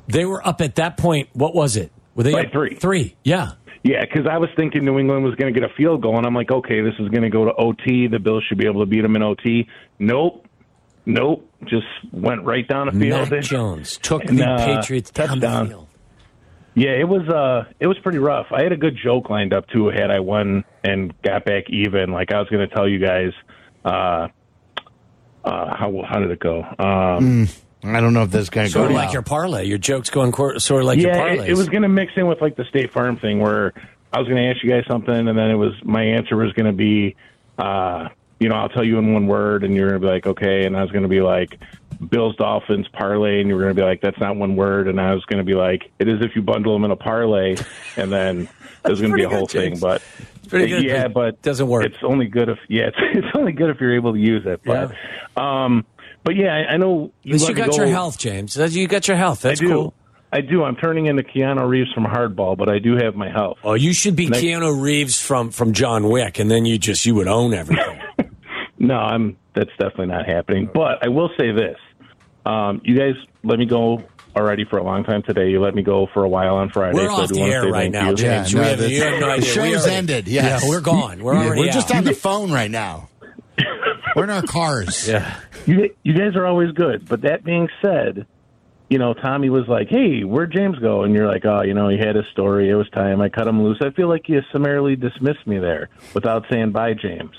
they 0.07 0.23
were 0.23 0.47
up 0.47 0.61
at 0.61 0.75
that 0.75 0.95
point. 0.97 1.29
What 1.33 1.53
was 1.55 1.75
it? 1.75 1.91
Were 2.17 2.23
they 2.23 2.33
By 2.33 2.45
three. 2.51 2.75
Three. 2.75 3.15
Yeah. 3.23 3.51
Yeah, 3.83 4.01
because 4.03 4.27
I 4.29 4.37
was 4.39 4.49
thinking 4.57 4.83
New 4.83 4.99
England 4.99 5.23
was 5.23 5.35
going 5.35 5.53
to 5.53 5.57
get 5.57 5.69
a 5.69 5.73
field 5.75 6.01
goal, 6.01 6.17
and 6.17 6.25
I'm 6.25 6.33
like, 6.33 6.51
okay, 6.51 6.81
this 6.81 6.95
is 6.99 7.07
going 7.07 7.21
to 7.21 7.29
go 7.29 7.45
to 7.45 7.53
OT. 7.53 8.07
The 8.07 8.19
Bills 8.19 8.43
should 8.49 8.57
be 8.57 8.65
able 8.65 8.81
to 8.81 8.85
beat 8.85 9.01
them 9.01 9.15
in 9.15 9.23
OT. 9.23 9.69
Nope. 9.99 10.45
Nope. 11.05 11.49
Just 11.65 11.85
went 12.11 12.43
right 12.43 12.67
down 12.67 12.87
the 12.87 12.99
field. 12.99 13.31
Mac 13.31 13.43
Jones 13.43 13.97
took 14.01 14.25
And, 14.25 14.39
the 14.39 14.45
uh, 14.45 14.65
Patriots 14.81 15.09
down 15.11 15.39
the 15.39 15.47
touchdown. 15.47 15.67
field. 15.69 15.87
Yeah, 16.73 16.91
it 16.91 17.07
was 17.07 17.27
uh 17.29 17.71
it 17.79 17.87
was 17.87 17.97
pretty 18.03 18.19
rough. 18.19 18.47
I 18.51 18.61
had 18.61 18.71
a 18.71 18.77
good 18.77 18.95
joke 19.03 19.31
lined 19.31 19.51
up 19.53 19.67
too 19.69 19.87
had 19.87 20.11
I 20.11 20.19
won 20.19 20.63
and 20.83 21.11
got 21.23 21.43
back 21.43 21.69
even. 21.69 22.11
Like 22.11 22.31
I 22.31 22.37
was 22.39 22.47
gonna 22.49 22.67
tell 22.67 22.87
you 22.87 22.99
guys 22.99 23.31
uh 23.83 24.27
uh 25.43 25.75
how 25.75 26.03
how 26.07 26.19
did 26.19 26.29
it 26.29 26.39
go? 26.39 26.63
Um 26.77 27.47
I 27.83 28.01
don't 28.01 28.13
know 28.13 28.23
if 28.23 28.31
this 28.31 28.43
is 28.43 28.49
going 28.49 28.67
to 28.67 28.73
go 28.73 28.79
Sort 28.79 28.91
of 28.91 28.95
well. 28.95 29.05
like 29.05 29.13
your 29.13 29.21
parlay. 29.21 29.65
Your 29.65 29.77
joke's 29.77 30.09
going 30.09 30.31
cor- 30.31 30.59
sort 30.59 30.81
of 30.81 30.87
like 30.87 30.99
your 30.99 31.11
yeah, 31.11 31.21
parlays. 31.21 31.43
it, 31.43 31.49
it 31.51 31.57
was 31.57 31.69
gonna 31.69 31.89
mix 31.89 32.13
in 32.15 32.27
with 32.27 32.41
like 32.41 32.55
the 32.55 32.65
State 32.65 32.91
Farm 32.91 33.17
thing 33.17 33.39
where 33.39 33.73
I 34.11 34.19
was 34.19 34.27
gonna 34.27 34.49
ask 34.49 34.63
you 34.63 34.69
guys 34.69 34.83
something 34.89 35.27
and 35.27 35.37
then 35.37 35.49
it 35.51 35.55
was 35.55 35.73
my 35.83 36.03
answer 36.03 36.35
was 36.35 36.51
gonna 36.53 36.73
be 36.73 37.15
uh 37.57 38.09
you 38.39 38.49
know, 38.49 38.55
I'll 38.55 38.69
tell 38.69 38.83
you 38.83 38.99
in 38.99 39.13
one 39.13 39.25
word, 39.25 39.63
and 39.63 39.73
you're 39.73 39.87
gonna 39.87 39.99
be 39.99 40.05
like, 40.05 40.27
okay, 40.27 40.65
and 40.65 40.77
I 40.77 40.81
was 40.81 40.91
gonna 40.91 41.07
be 41.07 41.21
like. 41.21 41.59
Bills 42.11 42.35
Dolphins 42.35 42.87
parlay, 42.93 43.39
and 43.39 43.49
you 43.49 43.55
were 43.55 43.61
going 43.63 43.75
to 43.75 43.81
be 43.81 43.83
like, 43.83 44.01
"That's 44.01 44.19
not 44.19 44.35
one 44.35 44.55
word," 44.55 44.87
and 44.87 45.01
I 45.01 45.15
was 45.15 45.25
going 45.25 45.39
to 45.39 45.43
be 45.43 45.55
like, 45.55 45.89
"It 45.97 46.07
is 46.07 46.21
if 46.21 46.35
you 46.35 46.43
bundle 46.43 46.73
them 46.73 46.85
in 46.85 46.91
a 46.91 46.95
parlay," 46.95 47.55
and 47.97 48.11
then 48.11 48.47
there's 48.83 49.01
going 49.01 49.09
to 49.13 49.17
be 49.17 49.23
a 49.23 49.29
whole 49.29 49.47
thing. 49.47 49.71
James. 49.71 49.81
But 49.81 50.03
pretty 50.47 50.67
good, 50.67 50.83
yeah, 50.83 51.07
but 51.07 51.13
but 51.13 51.41
doesn't 51.41 51.67
work. 51.67 51.85
It's 51.85 52.03
only 52.03 52.27
good 52.27 52.49
if 52.49 52.59
yeah, 52.67 52.89
it's, 52.89 52.97
it's 53.13 53.35
only 53.35 53.51
good 53.51 53.71
if 53.71 53.81
you're 53.81 53.95
able 53.95 54.13
to 54.13 54.19
use 54.19 54.45
it. 54.45 54.61
But 54.63 54.93
um, 55.35 55.87
but 56.23 56.35
yeah, 56.35 56.53
I, 56.53 56.73
I 56.73 56.77
know 56.77 57.11
At 57.25 57.31
least 57.31 57.47
you 57.49 57.55
got 57.55 57.75
your 57.75 57.87
health, 57.87 58.17
James. 58.17 58.55
You 58.57 58.87
got 58.87 59.07
your 59.07 59.17
health. 59.17 59.41
That's 59.41 59.61
I 59.61 59.65
do. 59.65 59.69
cool. 59.71 59.93
I 60.31 60.41
do. 60.41 60.63
I'm 60.63 60.75
turning 60.75 61.05
into 61.05 61.23
Keanu 61.23 61.67
Reeves 61.67 61.91
from 61.93 62.03
Hardball, 62.03 62.57
but 62.57 62.67
I 62.69 62.79
do 62.79 62.97
have 63.01 63.15
my 63.15 63.31
health. 63.31 63.57
Oh, 63.63 63.75
you 63.75 63.93
should 63.93 64.15
be 64.17 64.27
Next- 64.27 64.43
Keanu 64.43 64.81
Reeves 64.81 65.21
from 65.21 65.51
from 65.51 65.71
John 65.73 66.09
Wick, 66.09 66.39
and 66.39 66.51
then 66.51 66.65
you 66.65 66.77
just 66.77 67.05
you 67.05 67.15
would 67.15 67.27
own 67.27 67.53
everything. 67.53 68.01
No, 68.79 68.93
I'm. 68.93 69.37
That's 69.55 69.71
definitely 69.79 70.05
not 70.07 70.27
happening. 70.27 70.69
But 70.71 71.03
I 71.03 71.07
will 71.07 71.29
say 71.39 71.51
this: 71.51 71.77
um, 72.45 72.79
you 72.83 72.95
guys 72.95 73.15
let 73.43 73.57
me 73.57 73.65
go 73.65 74.03
already 74.35 74.65
for 74.65 74.77
a 74.77 74.83
long 74.83 75.03
time 75.03 75.23
today. 75.23 75.49
You 75.49 75.59
let 75.59 75.73
me 75.73 75.81
go 75.81 76.05
for 76.13 76.23
a 76.23 76.29
while 76.29 76.57
on 76.57 76.69
Friday. 76.69 76.95
We're 76.95 77.07
so 77.07 77.15
I 77.15 77.21
off 77.23 77.27
do 77.29 77.33
the 77.35 77.41
air 77.41 77.67
right 77.67 77.89
now, 77.91 78.11
you. 78.11 78.15
James. 78.15 78.53
Yeah, 78.53 78.59
we 78.59 78.63
no, 78.65 78.69
have, 78.83 78.91
you 78.91 79.01
have 79.01 79.19
no 79.19 79.29
idea. 79.31 79.63
We 79.63 79.71
show's 79.71 79.87
ended, 79.87 80.27
yes. 80.27 80.61
Yeah, 80.63 80.69
we're 80.69 80.81
gone. 80.81 81.23
We're 81.23 81.33
Yeah, 81.33 81.45
already 81.47 81.61
we're 81.61 81.71
just 81.71 81.89
out. 81.89 81.97
on 81.97 82.03
the 82.03 82.13
phone 82.13 82.51
right 82.51 82.69
now. 82.69 83.09
We're 84.15 84.23
in 84.25 84.29
our 84.29 84.41
cars. 84.43 85.07
Yeah. 85.17 85.39
You, 85.65 85.93
you 86.03 86.13
guys 86.13 86.35
are 86.35 86.45
always 86.45 86.71
good. 86.71 87.07
But 87.07 87.21
that 87.21 87.43
being 87.43 87.67
said, 87.81 88.25
you 88.89 88.97
know, 88.99 89.13
Tommy 89.13 89.49
was 89.49 89.67
like, 89.67 89.89
"Hey, 89.89 90.23
where'd 90.23 90.51
James 90.53 90.79
go?" 90.79 91.03
And 91.03 91.13
you're 91.13 91.27
like, 91.27 91.43
"Oh, 91.45 91.61
you 91.61 91.73
know, 91.73 91.89
he 91.89 91.97
had 91.97 92.15
a 92.15 92.23
story. 92.31 92.69
It 92.69 92.75
was 92.75 92.89
time. 92.91 93.19
I 93.21 93.27
cut 93.29 93.47
him 93.47 93.61
loose." 93.61 93.79
I 93.81 93.89
feel 93.91 94.07
like 94.07 94.29
you 94.29 94.41
summarily 94.51 94.95
dismissed 94.95 95.45
me 95.45 95.59
there 95.59 95.89
without 96.13 96.45
saying 96.49 96.71
bye, 96.71 96.93
James. 96.93 97.35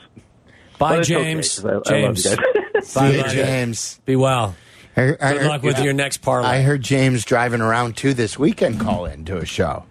Bye, 0.78 1.00
James. 1.00 1.10
okay, 1.10 1.24
James. 1.24 1.58
'cause 1.60 1.64
I- 1.64 1.70
I 1.70 1.72
love 1.72 1.84
James. 2.16 2.24
you 2.26 2.36
guys. 2.74 2.94
Bye, 2.94 3.10
you, 3.10 3.22
bye. 3.22 3.28
James. 3.28 4.00
Be 4.04 4.14
well. 4.16 4.54
I, 4.96 5.02
I 5.02 5.06
Good 5.06 5.20
heard- 5.20 5.46
luck 5.46 5.62
with 5.62 5.78
your 5.80 5.92
next 5.94 6.18
parlay. 6.18 6.48
I 6.48 6.60
heard 6.62 6.82
James 6.82 7.24
driving 7.24 7.60
around 7.60 7.96
too 7.96 8.14
this 8.14 8.38
weekend. 8.38 8.78
Call 8.80 9.06
in 9.06 9.24
to 9.24 9.38
a 9.38 9.44
show. 9.46 9.84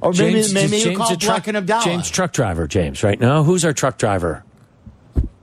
Or 0.00 0.12
maybe 0.12 0.34
James, 0.34 0.54
maybe 0.54 0.76
is 0.76 0.84
you 0.84 0.90
James 0.92 0.96
call 0.98 1.12
a 1.12 1.16
truck, 1.16 1.44
Black. 1.66 1.84
James 1.84 2.08
truck 2.10 2.32
driver. 2.32 2.66
James, 2.66 3.02
right 3.02 3.18
now. 3.20 3.42
Who's 3.42 3.64
our 3.64 3.72
truck 3.72 3.98
driver? 3.98 4.44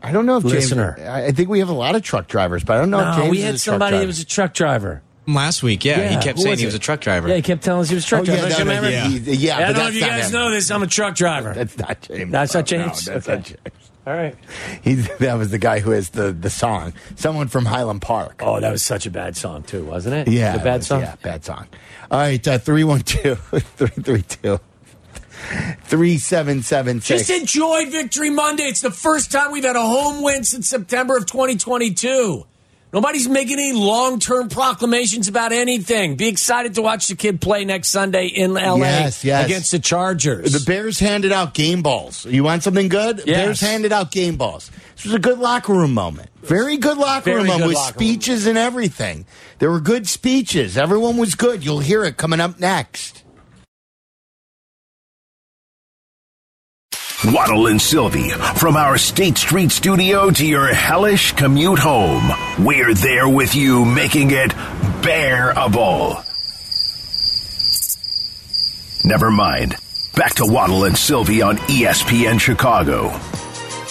I 0.06 0.12
don't 0.12 0.26
know 0.26 0.38
if 0.38 0.44
Listener. 0.44 0.96
James. 0.98 1.10
I 1.10 1.26
I 1.28 1.32
think 1.32 1.50
we 1.50 1.60
have 1.60 1.70
a 1.70 1.74
lot 1.74 1.96
of 1.96 2.02
truck 2.04 2.28
drivers, 2.28 2.63
but 2.63 2.78
I 2.78 2.80
don't 2.80 2.89
know 2.91 3.00
if 3.00 3.06
No, 3.18 3.24
James 3.24 3.32
we 3.32 3.38
is 3.39 3.44
had 3.44 3.50
a 3.56 3.58
truck 3.58 3.62
somebody 3.74 3.91
driver. 3.91 4.02
that 4.04 4.08
was 4.08 4.20
a 4.20 4.26
truck 4.26 4.54
driver. 4.54 5.02
Last 5.28 5.63
week, 5.63 5.84
yeah, 5.84 6.00
Yeah, 6.02 6.10
he 6.10 6.15
kept 6.18 6.38
who 6.38 6.44
saying 6.44 6.52
was 6.52 6.60
he 6.60 6.65
was 6.68 6.76
a 6.76 6.80
truck 6.80 7.02
driver. 7.02 7.28
Yeah, 7.28 7.36
he 7.38 7.41
kept 7.41 7.63
telling 7.63 7.82
us 7.82 7.89
he 7.89 7.96
was 7.96 8.06
a 8.06 8.08
truck 8.08 8.22
Oh, 8.22 8.26
driver. 8.26 8.41
yeah, 8.44 8.50
Don't 8.50 8.60
you 8.60 8.65
no, 8.65 8.72
no, 8.82 8.88
remember? 8.88 9.20
he- 9.32 9.36
yeah, 9.38 9.58
I 9.58 9.60
don't 9.62 9.68
know 9.74 9.78
that's 9.80 9.89
if 9.89 9.96
you 9.96 10.02
guys 10.08 10.26
him. 10.28 10.32
know 10.34 10.52
this. 10.52 10.70
I'm 10.72 10.84
a 10.84 10.88
truck 10.88 11.15
driver. 11.15 11.54
That's 11.56 11.78
not 11.80 12.02
James. 12.02 12.32
That's 12.32 12.54
not 12.54 12.60
No, 12.60 12.78
James? 12.78 13.06
that's 13.06 13.28
Okay. 13.28 13.36
not 13.38 13.44
James. 13.46 13.60
All 14.08 14.13
right. 14.13 14.36
He's, 14.84 15.08
that 15.18 15.34
was 15.36 15.50
the 15.50 15.58
guy 15.58 15.80
who 15.80 15.89
has 15.89 16.10
the, 16.12 16.32
the 16.32 16.52
song. 16.52 16.94
Someone 17.15 17.48
from 17.48 17.65
Highland 17.65 18.04
Park. 18.04 18.44
Oh, 18.46 18.60
that 18.60 18.72
was 18.72 18.84
such 18.84 19.08
a 19.08 19.10
bad 19.10 19.36
song 19.36 19.63
too, 19.63 19.84
wasn't 19.84 20.13
it? 20.15 20.32
yeah. 20.32 20.52
Was 20.52 20.58
it 20.58 20.62
a 20.62 20.63
bad 20.63 20.78
was- 20.78 20.88
song. 20.88 21.02
Yeah, 21.02 21.15
bad 21.24 21.44
song. 21.44 21.65
All 22.12 22.20
right, 22.20 22.48
uh, 22.48 22.60
312 22.60 23.39
332 23.78 24.60
3776. 25.86 27.27
Just 27.27 27.29
enjoy 27.41 27.89
Victory 27.89 28.29
Monday. 28.29 28.63
It's 28.63 28.81
the 28.81 28.91
first 28.91 29.31
time 29.31 29.51
we've 29.51 29.63
had 29.63 29.75
a 29.75 29.81
home 29.81 30.21
win 30.23 30.43
since 30.43 30.67
September 30.67 31.15
of 31.17 31.25
2022. 31.25 32.45
Nobody's 32.93 33.27
making 33.27 33.60
any 33.60 33.73
long 33.73 34.19
term 34.19 34.47
proclamations 34.47 35.27
about 35.27 35.51
anything. 35.51 36.15
Be 36.15 36.29
excited 36.29 36.75
to 36.75 36.81
watch 36.81 37.08
the 37.08 37.15
kid 37.15 37.41
play 37.41 37.65
next 37.65 37.89
Sunday 37.89 38.27
in 38.27 38.53
LA 38.53 38.77
Yes, 38.77 39.25
yes. 39.25 39.45
against 39.45 39.71
the 39.71 39.79
Chargers. 39.79 40.53
The 40.53 40.63
Bears 40.65 40.97
handed 40.99 41.34
out 41.34 41.53
game 41.53 41.81
balls. 41.81 42.25
You 42.25 42.45
want 42.45 42.63
something 42.63 42.88
good? 42.88 43.17
Yes. 43.25 43.25
Bears 43.25 43.60
handed 43.60 43.91
out 43.91 44.12
game 44.12 44.38
balls. 44.38 44.71
This 44.95 45.05
was 45.05 45.13
a 45.13 45.19
good 45.19 45.39
locker 45.39 45.73
room 45.73 45.93
moment. 45.93 46.29
Very 46.41 46.77
good 46.77 46.97
locker 46.97 47.25
Very 47.25 47.38
room 47.39 47.47
moment 47.47 47.67
with 47.67 47.75
locker 47.75 47.99
room. 47.99 48.08
speeches 48.08 48.47
and 48.47 48.58
everything. 48.58 49.25
There 49.60 49.69
were 49.71 49.81
good 49.81 50.08
speeches. 50.08 50.77
Everyone 50.77 51.17
was 51.17 51.36
good. 51.36 51.65
You'll 51.65 51.79
hear 51.79 52.05
it 52.05 52.15
coming 52.15 52.39
up 52.39 52.62
next. 52.62 53.23
Waddle 57.23 57.67
and 57.67 57.82
Silvy, 57.82 58.30
from 58.30 58.75
our 58.75 58.97
State 58.97 59.38
Street 59.38 59.71
studio 59.71 60.30
to 60.30 60.45
your 60.45 60.67
hellish 60.73 61.32
commute 61.32 61.80
home, 61.80 62.30
we're 62.60 62.93
there 62.93 63.28
with 63.28 63.56
you, 63.56 63.86
making 63.86 64.32
it 64.32 64.54
bearable. 65.01 66.21
Never 69.06 69.32
mind. 69.32 69.75
Back 70.15 70.36
to 70.36 70.45
Waddle 70.45 70.84
and 70.84 70.97
Silvy 70.97 71.41
on 71.41 71.58
ESPN 71.58 72.39
Chicago. 72.39 73.10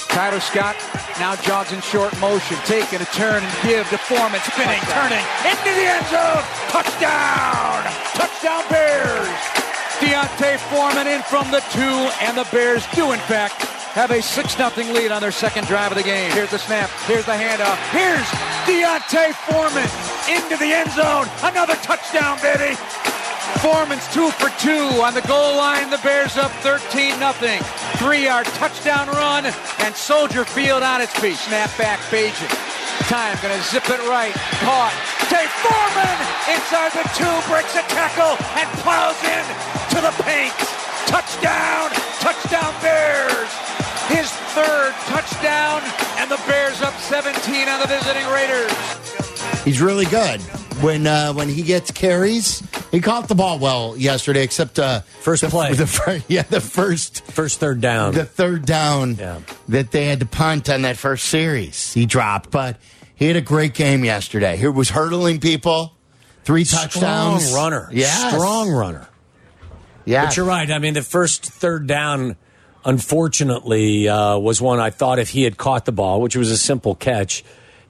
Tyler 0.09 0.41
Scott 0.41 0.77
now 1.19 1.35
jogs 1.37 1.73
in 1.73 1.81
short 1.81 2.17
motion, 2.21 2.57
taking 2.67 3.01
a 3.01 3.07
turn 3.07 3.43
and 3.43 3.63
give 3.63 3.89
to 3.89 3.99
Foreman, 3.99 4.41
spinning, 4.41 4.81
turning, 4.93 5.25
into 5.49 5.71
the 5.75 5.87
end 5.89 6.07
zone. 6.07 6.45
Touchdown! 6.69 7.83
Touchdown 8.15 8.65
Bears! 8.69 9.54
D'Onta 10.01 10.59
Foreman 10.71 11.07
in 11.07 11.23
from 11.23 11.51
the 11.51 11.61
two, 11.71 12.11
and 12.21 12.37
the 12.37 12.47
Bears 12.51 12.87
do, 12.95 13.13
in 13.13 13.21
fact, 13.21 13.63
have 13.95 14.11
a 14.11 14.21
6 14.21 14.57
0 14.57 14.71
lead 14.93 15.13
on 15.13 15.23
their 15.23 15.31
second 15.31 15.67
drive 15.67 15.93
of 15.93 15.97
the 15.97 16.03
game. 16.03 16.31
Here's 16.33 16.51
the 16.51 16.59
snap. 16.59 16.91
Here's 17.07 17.25
the 17.25 17.33
handoff. 17.33 17.79
Here's 17.91 18.27
D'Onta 18.67 19.33
Foreman 19.47 19.89
into 20.29 20.57
the 20.57 20.73
end 20.73 20.91
zone. 20.91 21.29
Another 21.43 21.77
touchdown, 21.77 22.39
baby! 22.43 22.77
Foreman's 23.61 24.07
two 24.13 24.31
for 24.41 24.51
two 24.61 25.03
on 25.03 25.15
the 25.15 25.25
goal 25.29 25.57
line. 25.57 25.91
The 25.91 26.01
Bears 26.03 26.37
up 26.37 26.51
13 26.63 27.17
0 27.19 27.33
Three 28.01 28.25
yard 28.25 28.47
touchdown 28.57 29.09
run, 29.09 29.47
and 29.81 29.95
Soldier 29.95 30.45
Field 30.45 30.83
on 30.83 31.01
its 31.01 31.15
feet. 31.19 31.37
Snap 31.37 31.71
back, 31.79 32.01
Bagent. 32.11 32.51
Time, 33.09 33.37
gonna 33.43 33.61
zip 33.63 33.89
it 33.91 34.01
right. 34.09 34.33
Caught. 34.65 34.95
Tay 35.29 35.47
Foreman 35.61 36.19
inside 36.49 36.93
the 36.93 37.05
two, 37.17 37.35
breaks 37.53 37.75
a 37.77 37.85
tackle, 37.93 38.37
and 38.57 38.69
plows 38.81 39.19
in 39.25 39.45
to 39.93 40.01
the 40.01 40.15
paint. 40.25 40.55
Touchdown! 41.07 41.91
Touchdown 42.21 42.75
Bears! 42.81 43.51
His 44.09 44.31
third 44.57 44.93
touchdown, 45.07 45.83
and 46.19 46.31
the 46.31 46.41
Bears 46.47 46.83
up 46.83 46.95
17 46.95 47.69
on 47.69 47.81
the 47.81 47.87
visiting 47.87 48.27
Raiders. 48.33 48.73
He's 49.65 49.81
really 49.81 50.07
good. 50.07 50.41
When 50.83 51.07
uh, 51.07 51.33
when 51.33 51.49
he 51.49 51.63
gets 51.63 51.91
carries, 51.91 52.63
he 52.95 53.01
caught 53.01 53.27
the 53.27 53.35
ball 53.35 53.59
well 53.59 53.97
yesterday, 53.97 54.45
except 54.45 54.79
uh, 54.79 55.01
First 55.21 55.43
the, 55.43 55.49
play. 55.49 55.73
The 55.75 56.23
yeah, 56.29 56.43
the 56.43 56.61
first 56.61 57.25
First 57.27 57.59
third 57.59 57.81
down. 57.81 58.15
the 58.15 58.25
third 58.25 58.65
down 58.65 59.17
Yeah. 59.17 59.41
that 59.69 59.91
they 59.91 60.07
had 60.07 60.21
to 60.21 60.27
punt 60.27 60.71
on 60.71 60.83
that 60.83 60.97
first 60.97 61.25
series. 61.25 61.93
He 61.93 62.07
dropped, 62.07 62.53
but 62.53 62.77
he 63.17 63.27
had 63.27 63.35
a 63.37 63.41
great 63.41 63.75
game 63.75 64.05
yesterday. 64.05 64.57
He 64.57 64.69
was 64.69 64.91
hurdling 64.91 65.41
people, 65.41 65.97
three 66.45 66.65
touchdowns. 66.65 67.47
Strong 67.49 67.61
runner. 67.73 67.89
Yeah, 67.93 68.31
Strong 68.31 68.71
runner. 68.71 69.09
Yeah, 70.05 70.27
But 70.27 70.37
you're 70.37 70.47
right. 70.47 70.71
I 70.71 70.79
mean, 70.79 70.95
the 70.95 71.03
first 71.03 71.45
third 71.47 71.87
down, 71.89 72.37
unfortunately, 72.85 74.09
uh, 74.09 74.39
was 74.39 74.61
one 74.63 74.79
I 74.79 74.91
thought 74.91 75.19
if 75.19 75.31
he 75.31 75.43
had 75.43 75.57
caught 75.57 75.85
the 75.85 75.93
ball, 75.93 76.21
which 76.21 76.37
was 76.37 76.51
a 76.51 76.57
simple 76.59 76.95
catch, 76.95 77.45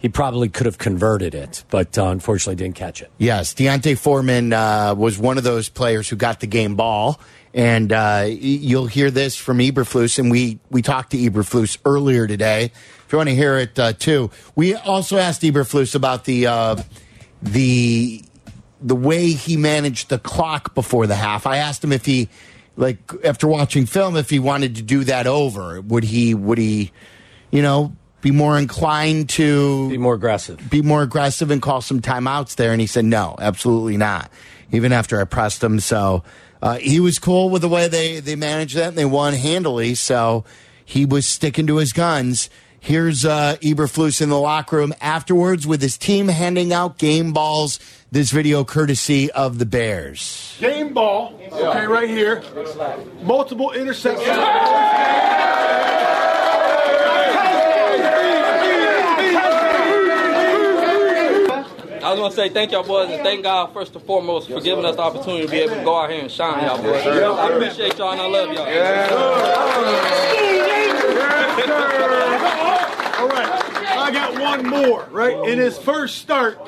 he 0.04 0.10
probably 0.10 0.50
could 0.50 0.66
have 0.66 0.76
converted 0.76 1.34
it, 1.34 1.64
but 1.70 1.96
uh, 1.96 2.08
unfortunately 2.08 2.62
didn't 2.62 2.76
catch 2.76 3.00
it. 3.00 3.10
Yes, 3.16 3.54
D'Onta 3.54 3.96
Foreman 3.96 4.52
uh, 4.52 4.94
was 4.94 5.18
one 5.18 5.38
of 5.38 5.44
those 5.44 5.70
players 5.70 6.10
who 6.10 6.16
got 6.16 6.40
the 6.40 6.46
game 6.46 6.76
ball, 6.76 7.18
and 7.54 7.90
uh, 7.90 8.26
you'll 8.28 8.86
hear 8.86 9.10
this 9.10 9.34
from 9.34 9.60
Eberflus, 9.60 10.18
and 10.18 10.30
we 10.30 10.58
we 10.68 10.82
talked 10.82 11.12
to 11.12 11.16
Eberflus 11.16 11.78
earlier 11.86 12.26
today. 12.26 12.64
If 12.64 13.12
you 13.12 13.16
want 13.16 13.30
to 13.30 13.34
hear 13.34 13.56
it 13.56 13.78
uh, 13.78 13.94
too, 13.94 14.30
we 14.54 14.74
also 14.74 15.16
asked 15.16 15.40
Eberflus 15.40 15.94
about 15.94 16.26
the 16.26 16.48
uh, 16.48 16.82
the 17.40 18.22
the 18.82 18.94
way 18.94 19.30
he 19.30 19.56
managed 19.56 20.10
the 20.10 20.18
clock 20.18 20.74
before 20.74 21.06
the 21.06 21.16
half. 21.16 21.46
I 21.46 21.56
asked 21.56 21.82
him 21.82 21.92
if 21.92 22.04
he 22.04 22.28
like 22.76 22.98
after 23.24 23.48
watching 23.48 23.86
film 23.86 24.18
if 24.18 24.28
he 24.28 24.38
wanted 24.38 24.76
to 24.76 24.82
do 24.82 25.04
that 25.04 25.26
over. 25.26 25.80
Would 25.80 26.04
he 26.04 26.34
would 26.34 26.58
he 26.58 26.92
you 27.50 27.62
know 27.62 27.96
be 28.24 28.30
more 28.30 28.56
inclined 28.58 29.28
to 29.28 29.90
Be 29.90 29.98
more 29.98 30.14
aggressive. 30.14 30.70
be 30.70 30.80
more 30.80 31.02
aggressive 31.02 31.50
and 31.50 31.60
call 31.60 31.82
some 31.82 32.00
timeouts 32.00 32.56
there? 32.56 32.72
And 32.72 32.80
he 32.80 32.86
said, 32.86 33.04
no, 33.04 33.36
absolutely 33.38 33.98
not. 33.98 34.30
Even 34.72 34.92
after 34.92 35.20
I 35.20 35.24
pressed 35.24 35.62
him. 35.62 35.78
So 35.78 36.24
uh, 36.62 36.78
he 36.78 37.00
was 37.00 37.18
cool 37.18 37.50
with 37.50 37.60
the 37.60 37.68
way 37.68 37.86
they, 37.86 38.20
they 38.20 38.34
managed 38.34 38.76
that 38.76 38.88
and 38.88 38.96
they 38.96 39.04
won 39.04 39.34
handily. 39.34 39.94
So 39.94 40.46
he 40.86 41.04
was 41.04 41.26
sticking 41.26 41.66
to 41.66 41.76
his 41.76 41.92
guns. 41.92 42.48
Here's 42.80 43.26
uh, 43.26 43.56
Eberflus 43.60 44.22
in 44.22 44.30
the 44.30 44.40
locker 44.40 44.76
room 44.76 44.94
afterwards 45.02 45.66
with 45.66 45.82
his 45.82 45.98
team 45.98 46.28
handing 46.28 46.72
out 46.72 46.96
game 46.96 47.34
balls. 47.34 47.78
This 48.10 48.30
video 48.30 48.64
courtesy 48.64 49.30
of 49.32 49.58
the 49.58 49.66
Bears. 49.66 50.56
Game 50.60 50.94
ball, 50.94 51.38
okay, 51.52 51.86
right 51.86 52.08
here. 52.08 52.42
Multiple 53.22 53.70
interceptions. 53.74 54.24
I 54.28 56.30
was 62.20 62.34
gonna 62.34 62.48
say 62.48 62.48
thank 62.52 62.72
y'all 62.72 62.82
boys 62.84 63.10
and 63.10 63.22
thank 63.22 63.42
God 63.42 63.72
first 63.72 63.94
and 63.94 64.04
foremost 64.04 64.48
for 64.48 64.60
giving 64.60 64.84
us 64.84 64.96
the 64.96 65.02
opportunity 65.02 65.44
to 65.46 65.50
be 65.50 65.58
able 65.58 65.76
to 65.76 65.84
go 65.84 65.98
out 66.00 66.10
here 66.10 66.20
and 66.20 66.30
shine 66.30 66.64
y'all 66.64 66.80
boys. 66.82 67.06
I 67.06 67.48
appreciate 67.50 67.98
y'all 67.98 68.12
and 68.12 68.20
I 68.20 68.26
love 68.26 68.52
y'all. 68.52 68.66
All 73.18 73.28
right. 73.28 73.60
I 73.96 74.10
got 74.12 74.38
one 74.40 74.66
more, 74.68 75.04
right? 75.10 75.36
In 75.48 75.58
his 75.58 75.78
first 75.78 76.18
start. 76.18 76.58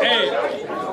Hey, 0.00 0.28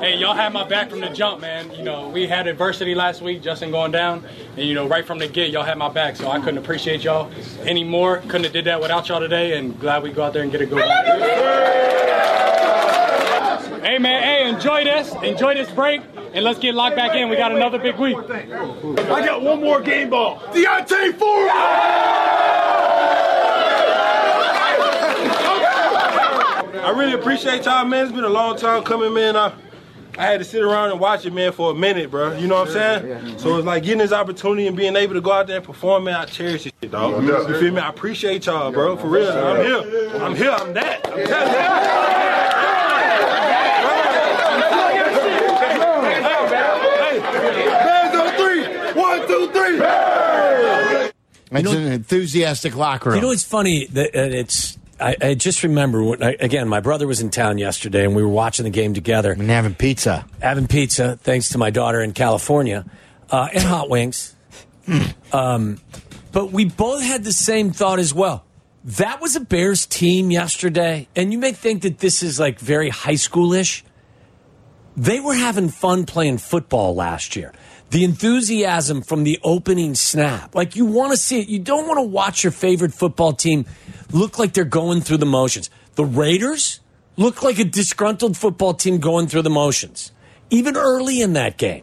hey, 0.00 0.16
y'all 0.16 0.27
had 0.38 0.52
my 0.52 0.62
back 0.62 0.88
from 0.88 1.00
the 1.00 1.08
jump, 1.08 1.40
man. 1.40 1.68
You 1.72 1.82
know, 1.82 2.08
we 2.08 2.28
had 2.28 2.46
adversity 2.46 2.94
last 2.94 3.20
week, 3.20 3.42
Justin 3.42 3.72
going 3.72 3.90
down, 3.90 4.24
and 4.56 4.68
you 4.68 4.72
know, 4.72 4.86
right 4.86 5.04
from 5.04 5.18
the 5.18 5.26
get, 5.26 5.50
y'all 5.50 5.64
had 5.64 5.76
my 5.78 5.88
back. 5.88 6.14
So 6.14 6.30
I 6.30 6.38
couldn't 6.38 6.58
appreciate 6.58 7.02
y'all 7.02 7.28
anymore. 7.62 8.18
Couldn't 8.28 8.44
have 8.44 8.52
did 8.52 8.64
that 8.66 8.80
without 8.80 9.08
y'all 9.08 9.18
today, 9.18 9.58
and 9.58 9.78
glad 9.80 10.04
we 10.04 10.12
go 10.12 10.22
out 10.22 10.32
there 10.32 10.44
and 10.44 10.52
get 10.52 10.60
a 10.60 10.66
good 10.66 10.76
one. 10.76 10.88
Hey, 13.82 13.98
man, 13.98 14.22
hey, 14.22 14.48
enjoy 14.48 14.84
this, 14.84 15.12
enjoy 15.24 15.54
this 15.54 15.70
break, 15.72 16.02
and 16.32 16.44
let's 16.44 16.60
get 16.60 16.72
locked 16.74 16.94
back 16.94 17.16
in. 17.16 17.28
We 17.28 17.36
got 17.36 17.50
another 17.50 17.80
big 17.80 17.96
week. 17.96 18.16
I 18.16 19.24
got 19.26 19.42
one 19.42 19.60
more 19.60 19.80
game 19.80 20.10
ball. 20.10 20.38
D'Onta 20.52 21.14
Foreman! 21.14 21.50
I 26.80 26.94
really 26.96 27.14
appreciate 27.14 27.64
y'all, 27.64 27.84
man. 27.84 28.06
It's 28.06 28.14
been 28.14 28.24
a 28.24 28.28
long 28.28 28.56
time 28.56 28.84
coming, 28.84 29.12
man. 29.12 29.36
I, 29.36 29.52
I 30.18 30.24
had 30.24 30.38
to 30.38 30.44
sit 30.44 30.62
around 30.62 30.90
and 30.90 30.98
watch 30.98 31.24
it, 31.24 31.32
man, 31.32 31.52
for 31.52 31.70
a 31.70 31.74
minute, 31.74 32.10
bro. 32.10 32.36
You 32.36 32.48
know 32.48 32.56
what 32.56 32.66
I'm 32.68 32.74
saying? 32.74 33.06
Yeah. 33.06 33.36
So 33.36 33.56
it's 33.56 33.64
like 33.64 33.84
getting 33.84 33.98
this 33.98 34.10
opportunity 34.10 34.66
and 34.66 34.76
being 34.76 34.96
able 34.96 35.14
to 35.14 35.20
go 35.20 35.30
out 35.30 35.46
there 35.46 35.58
and 35.58 35.64
perform, 35.64 36.04
man. 36.04 36.16
I 36.16 36.24
cherish 36.24 36.64
this 36.64 36.72
shit, 36.82 36.90
dog. 36.90 37.22
You 37.22 37.60
feel 37.60 37.72
me? 37.72 37.80
I 37.80 37.88
appreciate 37.88 38.46
y'all, 38.46 38.72
bro. 38.72 38.96
For 38.96 39.06
real. 39.06 39.30
I'm 39.30 39.64
here. 39.64 40.16
I'm 40.20 40.34
here. 40.34 40.50
I'm 40.50 40.74
that. 40.74 41.06
I'm 41.06 41.24
telling 41.24 41.52
you. 41.52 41.58
Bands 47.70 48.16
on 48.18 48.30
three. 48.34 48.64
One, 49.00 49.26
two, 49.28 49.50
three. 49.52 49.78
It's 51.50 51.72
an 51.72 51.92
enthusiastic 51.92 52.74
locker 52.74 53.10
room. 53.10 53.16
You 53.16 53.22
know 53.22 53.28
what's 53.28 53.44
funny? 53.44 53.86
That 53.86 54.16
uh, 54.16 54.36
it's. 54.36 54.77
I, 55.00 55.16
I 55.20 55.34
just 55.34 55.62
remember 55.62 56.02
when, 56.02 56.22
I, 56.22 56.36
again. 56.40 56.68
My 56.68 56.80
brother 56.80 57.06
was 57.06 57.20
in 57.20 57.30
town 57.30 57.58
yesterday, 57.58 58.04
and 58.04 58.16
we 58.16 58.22
were 58.22 58.28
watching 58.28 58.64
the 58.64 58.70
game 58.70 58.94
together. 58.94 59.32
and 59.32 59.48
having 59.48 59.74
pizza. 59.74 60.26
having 60.40 60.66
pizza, 60.66 61.18
thanks 61.22 61.50
to 61.50 61.58
my 61.58 61.70
daughter 61.70 62.00
in 62.00 62.12
California, 62.12 62.84
uh, 63.30 63.48
and 63.52 63.62
hot 63.62 63.88
wings. 63.88 64.34
um, 65.32 65.80
but 66.32 66.52
we 66.52 66.64
both 66.64 67.02
had 67.02 67.24
the 67.24 67.32
same 67.32 67.70
thought 67.72 67.98
as 67.98 68.12
well. 68.12 68.44
That 68.84 69.20
was 69.20 69.36
a 69.36 69.40
Bears 69.40 69.86
team 69.86 70.30
yesterday, 70.30 71.08
and 71.14 71.32
you 71.32 71.38
may 71.38 71.52
think 71.52 71.82
that 71.82 71.98
this 71.98 72.22
is 72.22 72.40
like 72.40 72.58
very 72.58 72.88
high 72.88 73.14
schoolish. 73.14 73.82
They 74.96 75.20
were 75.20 75.34
having 75.34 75.68
fun 75.68 76.06
playing 76.06 76.38
football 76.38 76.94
last 76.94 77.36
year. 77.36 77.52
The 77.90 78.04
enthusiasm 78.04 79.00
from 79.00 79.24
the 79.24 79.38
opening 79.42 79.94
snap, 79.94 80.54
like 80.54 80.76
you 80.76 80.84
want 80.84 81.12
to 81.12 81.16
see 81.16 81.40
it. 81.40 81.48
You 81.48 81.58
don't 81.58 81.86
want 81.86 81.98
to 81.98 82.02
watch 82.02 82.44
your 82.44 82.50
favorite 82.50 82.92
football 82.92 83.32
team 83.32 83.64
look 84.12 84.38
like 84.38 84.52
they're 84.52 84.64
going 84.64 85.00
through 85.00 85.16
the 85.18 85.26
motions. 85.26 85.70
The 85.94 86.04
Raiders 86.04 86.80
look 87.16 87.42
like 87.42 87.58
a 87.58 87.64
disgruntled 87.64 88.36
football 88.36 88.74
team 88.74 88.98
going 88.98 89.26
through 89.26 89.42
the 89.42 89.50
motions. 89.50 90.12
Even 90.50 90.76
early 90.76 91.22
in 91.22 91.32
that 91.32 91.56
game, 91.56 91.82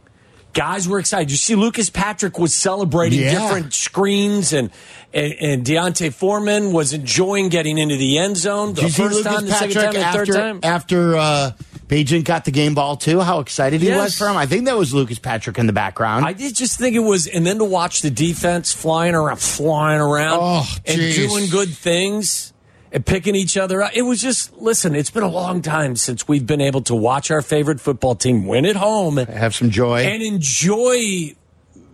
guys 0.54 0.88
were 0.88 1.00
excited. 1.00 1.32
You 1.32 1.38
see, 1.38 1.56
Lucas 1.56 1.90
Patrick 1.90 2.38
was 2.38 2.54
celebrating 2.54 3.22
Yeah. 3.22 3.32
different 3.42 3.74
screens, 3.74 4.54
and, 4.54 4.70
and 5.12 5.34
and 5.42 5.66
D'Onta 5.66 6.14
Foreman 6.14 6.72
was 6.72 6.94
enjoying 6.94 7.50
getting 7.50 7.80
into 7.80 7.98
the 7.98 8.20
end 8.20 8.38
zone 8.38 8.76
the 8.76 8.82
Did 8.82 8.84
you 8.84 8.90
see 8.92 9.02
first 9.04 9.16
Lucas 9.18 9.34
time, 9.34 9.46
the 9.48 9.52
second 9.54 9.74
Patrick 9.74 9.86
time, 9.86 9.94
the 9.94 10.00
after, 10.06 10.26
third 10.26 10.36
time. 10.36 10.60
after 10.64 11.16
uh, 11.18 11.52
Bagent 11.88 12.24
got 12.24 12.46
the 12.46 12.52
game 12.52 12.74
ball 12.74 12.96
too? 12.98 13.20
How 13.22 13.40
excited 13.40 13.80
he 13.82 13.88
Yes. 13.88 14.02
was 14.04 14.18
for 14.18 14.28
him. 14.28 14.38
I 14.38 14.46
think 14.48 14.66
that 14.66 14.78
was 14.78 14.94
Lucas 14.94 15.20
Patrick 15.20 15.58
in 15.60 15.68
the 15.68 15.74
background. 15.74 16.26
I 16.26 16.34
did 16.34 16.56
just 16.56 16.80
think 16.80 16.96
it 16.96 17.00
was, 17.00 17.28
and 17.28 17.46
then 17.46 17.60
to 17.60 17.64
watch 17.66 18.02
the 18.02 18.10
defense 18.10 18.74
flying 18.74 19.14
around, 19.14 19.38
flying 19.38 20.02
around, 20.02 20.40
Oh, 20.42 20.68
and 20.86 20.98
doing 21.00 21.48
good 21.50 21.70
things 21.70 22.54
and 22.92 23.06
picking 23.06 23.36
each 23.36 23.56
other 23.56 23.84
up. 23.84 23.92
It 23.94 24.02
was 24.02 24.20
just, 24.20 24.56
listen, 24.58 24.96
it's 24.96 25.12
been 25.12 25.22
a 25.24 25.30
long 25.30 25.62
time 25.62 25.96
since 25.96 26.28
we've 26.28 26.48
been 26.48 26.62
able 26.62 26.82
to 26.84 26.96
watch 26.96 27.30
our 27.30 27.42
favorite 27.44 27.80
football 27.80 28.16
team 28.16 28.48
win 28.48 28.66
at 28.66 28.78
home 28.78 29.18
Have 29.18 29.54
some 29.54 29.70
joy. 29.70 30.06
and 30.06 30.24
enjoy, 30.24 31.36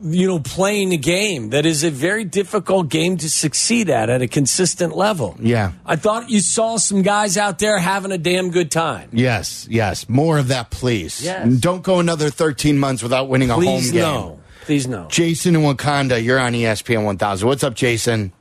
you 0.01 0.27
know, 0.27 0.39
playing 0.39 0.93
a 0.93 0.97
game 0.97 1.51
that 1.51 1.65
is 1.65 1.83
a 1.83 1.91
very 1.91 2.23
difficult 2.23 2.89
game 2.89 3.17
to 3.17 3.29
succeed 3.29 3.89
at 3.89 4.09
at 4.09 4.21
a 4.21 4.27
consistent 4.27 4.95
level. 4.95 5.35
Yeah. 5.39 5.73
I 5.85 5.95
thought 5.95 6.29
you 6.29 6.39
saw 6.39 6.77
some 6.77 7.01
guys 7.03 7.37
out 7.37 7.59
there 7.59 7.77
having 7.79 8.11
a 8.11 8.17
damn 8.17 8.49
good 8.51 8.71
time. 8.71 9.09
yes, 9.13 9.67
yes. 9.69 10.09
More 10.09 10.37
of 10.39 10.47
that, 10.49 10.69
please. 10.71 11.23
Yes. 11.23 11.47
Don't 11.59 11.83
go 11.83 11.99
another 11.99 12.29
13 12.29 12.79
months 12.79 13.03
without 13.03 13.29
winning 13.29 13.51
a 13.51 13.55
Please 13.55 13.67
home 13.67 13.91
game. 13.91 14.01
no. 14.01 14.39
Please 14.61 14.87
no. 14.87 15.07
Jason 15.09 15.55
in 15.55 15.61
Wauconda, 15.63 16.23
you're 16.23 16.39
on 16.39 16.53
ESPN 16.53 17.03
1000. 17.03 17.47
What's 17.47 17.63
up, 17.63 17.73
Jason? 17.75 18.31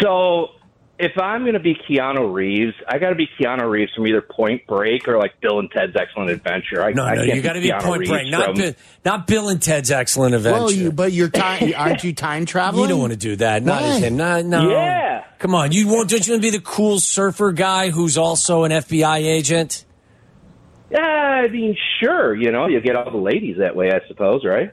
So 0.00 0.48
if 0.98 1.18
I'm 1.18 1.42
going 1.42 1.54
to 1.54 1.60
be 1.60 1.74
Keanu 1.74 2.32
Reeves, 2.32 2.74
I 2.88 2.98
got 2.98 3.10
to 3.10 3.14
be 3.14 3.28
Keanu 3.38 3.68
Reeves 3.70 3.92
from 3.94 4.06
either 4.06 4.22
Point 4.22 4.66
Break 4.66 5.06
or 5.08 5.18
like 5.18 5.40
Bill 5.40 5.58
and 5.58 5.70
Ted's 5.70 5.94
Excellent 5.94 6.30
Adventure. 6.30 6.82
I, 6.82 6.92
No, 6.92 7.04
I 7.04 7.14
no, 7.16 7.24
can't 7.24 7.36
you 7.36 7.42
got 7.42 7.52
to 7.54 7.60
be 7.60 7.68
Keanu 7.70 7.82
Point 7.82 8.00
Reeves 8.00 8.10
Break, 8.10 8.30
not 8.30 8.44
from- 8.46 8.54
Bill, 8.56 8.72
not 9.04 9.26
Bill 9.26 9.48
and 9.50 9.60
Ted's 9.62 9.90
Excellent 9.90 10.34
Adventure. 10.34 10.58
Well, 10.58 10.70
you, 10.72 10.92
but 10.92 11.12
you're 11.12 11.28
time, 11.28 11.72
aren't 11.76 12.02
you 12.04 12.14
time 12.14 12.46
traveling? 12.46 12.84
You 12.84 12.88
don't 12.88 13.00
want 13.00 13.12
to 13.12 13.18
do 13.18 13.36
that. 13.36 13.62
Not 13.62 13.82
Why? 13.82 13.88
as 13.88 14.02
him. 14.02 14.16
No, 14.16 14.40
no. 14.42 14.70
Yeah. 14.70 15.24
Come 15.38 15.54
on. 15.54 15.72
You 15.72 15.86
won't. 15.88 16.08
Don't 16.08 16.26
you 16.26 16.32
want 16.32 16.42
to 16.42 16.50
be 16.50 16.56
the 16.56 16.62
cool 16.64 16.98
surfer 16.98 17.52
guy 17.52 17.90
who's 17.90 18.16
also 18.16 18.64
an 18.64 18.72
FBI 18.72 19.18
agent? 19.18 19.84
Yeah, 20.90 21.00
I 21.00 21.48
mean, 21.48 21.76
sure. 22.00 22.34
You 22.34 22.52
know, 22.52 22.68
you 22.68 22.80
get 22.80 22.96
all 22.96 23.10
the 23.10 23.16
ladies 23.18 23.58
that 23.58 23.76
way, 23.76 23.90
I 23.92 24.00
suppose, 24.08 24.44
right? 24.44 24.72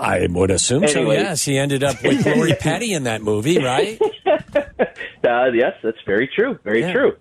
I 0.00 0.26
would 0.30 0.50
assume 0.50 0.88
so. 0.88 1.12
Yes, 1.12 1.44
he 1.44 1.58
ended 1.58 1.84
up 1.84 2.02
with 2.02 2.24
Lori 2.24 2.54
Petty 2.60 2.94
in 2.94 3.02
that 3.04 3.20
movie, 3.20 3.58
right? 3.62 4.00
Uh, 5.24 5.50
yes, 5.52 5.74
that's 5.82 6.00
very 6.06 6.28
true. 6.28 6.58
Very 6.64 6.80
Yeah. 6.80 6.92
true. 6.92 7.16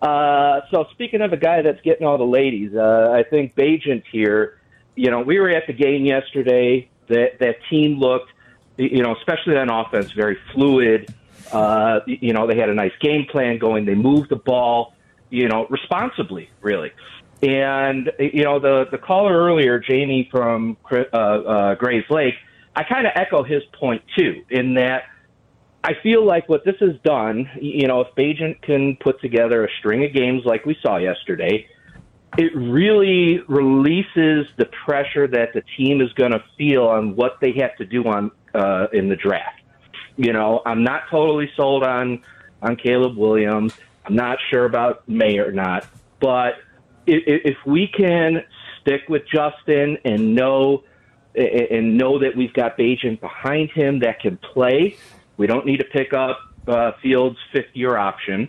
Uh, 0.00 0.62
so 0.70 0.86
speaking 0.92 1.20
of 1.20 1.32
a 1.32 1.36
guy 1.36 1.62
that's 1.62 1.80
getting 1.82 2.06
all 2.06 2.18
the 2.18 2.24
ladies, 2.24 2.74
uh, 2.74 3.10
I 3.12 3.22
think 3.22 3.54
Bagent 3.54 4.02
here. 4.10 4.58
You 4.96 5.10
know, 5.10 5.20
we 5.20 5.38
were 5.38 5.48
at 5.48 5.66
the 5.66 5.72
game 5.72 6.04
yesterday. 6.04 6.88
That 7.08 7.38
that 7.40 7.56
team 7.70 7.98
looked, 7.98 8.30
you 8.76 9.02
know, 9.02 9.14
especially 9.16 9.56
on 9.56 9.70
offense, 9.70 10.12
very 10.12 10.36
fluid. 10.52 11.12
Uh, 11.52 12.00
you 12.06 12.32
know, 12.32 12.46
they 12.46 12.56
had 12.56 12.68
a 12.68 12.74
nice 12.74 12.92
game 13.00 13.26
plan 13.30 13.58
going. 13.58 13.84
They 13.84 13.94
moved 13.94 14.30
the 14.30 14.36
ball, 14.36 14.94
you 15.30 15.48
know, 15.48 15.66
responsibly, 15.68 16.48
really. 16.62 16.90
And 17.42 18.10
you 18.18 18.44
know, 18.44 18.58
the 18.58 18.86
the 18.90 18.98
caller 18.98 19.32
earlier, 19.36 19.78
Jamie 19.78 20.28
from 20.30 20.76
uh, 20.90 20.96
uh, 20.96 21.74
Grayslake, 21.76 22.34
I 22.74 22.84
kind 22.84 23.06
of 23.06 23.12
echo 23.16 23.42
his 23.42 23.62
point 23.78 24.02
too, 24.16 24.44
in 24.48 24.74
that 24.74 25.04
I 25.84 25.94
feel 26.02 26.24
like 26.24 26.48
what 26.48 26.64
this 26.64 26.76
has 26.80 26.94
done, 27.04 27.50
you 27.60 27.88
know, 27.88 28.02
if 28.02 28.14
Bagent 28.14 28.62
can 28.62 28.96
put 28.96 29.20
together 29.20 29.64
a 29.64 29.68
string 29.78 30.04
of 30.04 30.12
games 30.12 30.42
like 30.44 30.64
we 30.64 30.76
saw 30.80 30.96
yesterday, 30.96 31.66
it 32.38 32.54
really 32.54 33.40
releases 33.48 34.46
the 34.56 34.68
pressure 34.84 35.26
that 35.26 35.52
the 35.52 35.62
team 35.76 36.00
is 36.00 36.12
going 36.12 36.30
to 36.30 36.42
feel 36.56 36.84
on 36.84 37.16
what 37.16 37.38
they 37.40 37.52
have 37.52 37.76
to 37.76 37.84
do 37.84 38.04
on 38.04 38.30
uh, 38.54 38.86
in 38.92 39.08
the 39.08 39.16
draft. 39.16 39.60
You 40.16 40.32
know, 40.32 40.62
I'm 40.64 40.84
not 40.84 41.02
totally 41.10 41.50
sold 41.56 41.82
on 41.82 42.22
on 42.62 42.76
Caleb 42.76 43.16
Williams. 43.16 43.76
I'm 44.04 44.14
not 44.14 44.38
sure 44.50 44.64
about 44.64 45.08
Maye 45.08 45.38
or 45.38 45.52
not, 45.52 45.86
but 46.20 46.54
if, 47.06 47.22
if 47.26 47.56
we 47.66 47.88
can 47.88 48.44
stick 48.80 49.08
with 49.08 49.22
Justin 49.26 49.98
and 50.04 50.34
know 50.34 50.84
and 51.34 51.96
know 51.96 52.18
that 52.18 52.36
we've 52.36 52.52
got 52.52 52.76
Bagent 52.76 53.20
behind 53.20 53.70
him 53.70 54.00
that 54.00 54.20
can 54.20 54.36
play, 54.36 54.96
we 55.36 55.46
don't 55.46 55.66
need 55.66 55.78
to 55.78 55.84
pick 55.84 56.12
up 56.12 56.38
uh, 56.66 56.92
Fields' 57.02 57.38
fifth 57.52 57.74
year 57.74 57.96
option, 57.96 58.48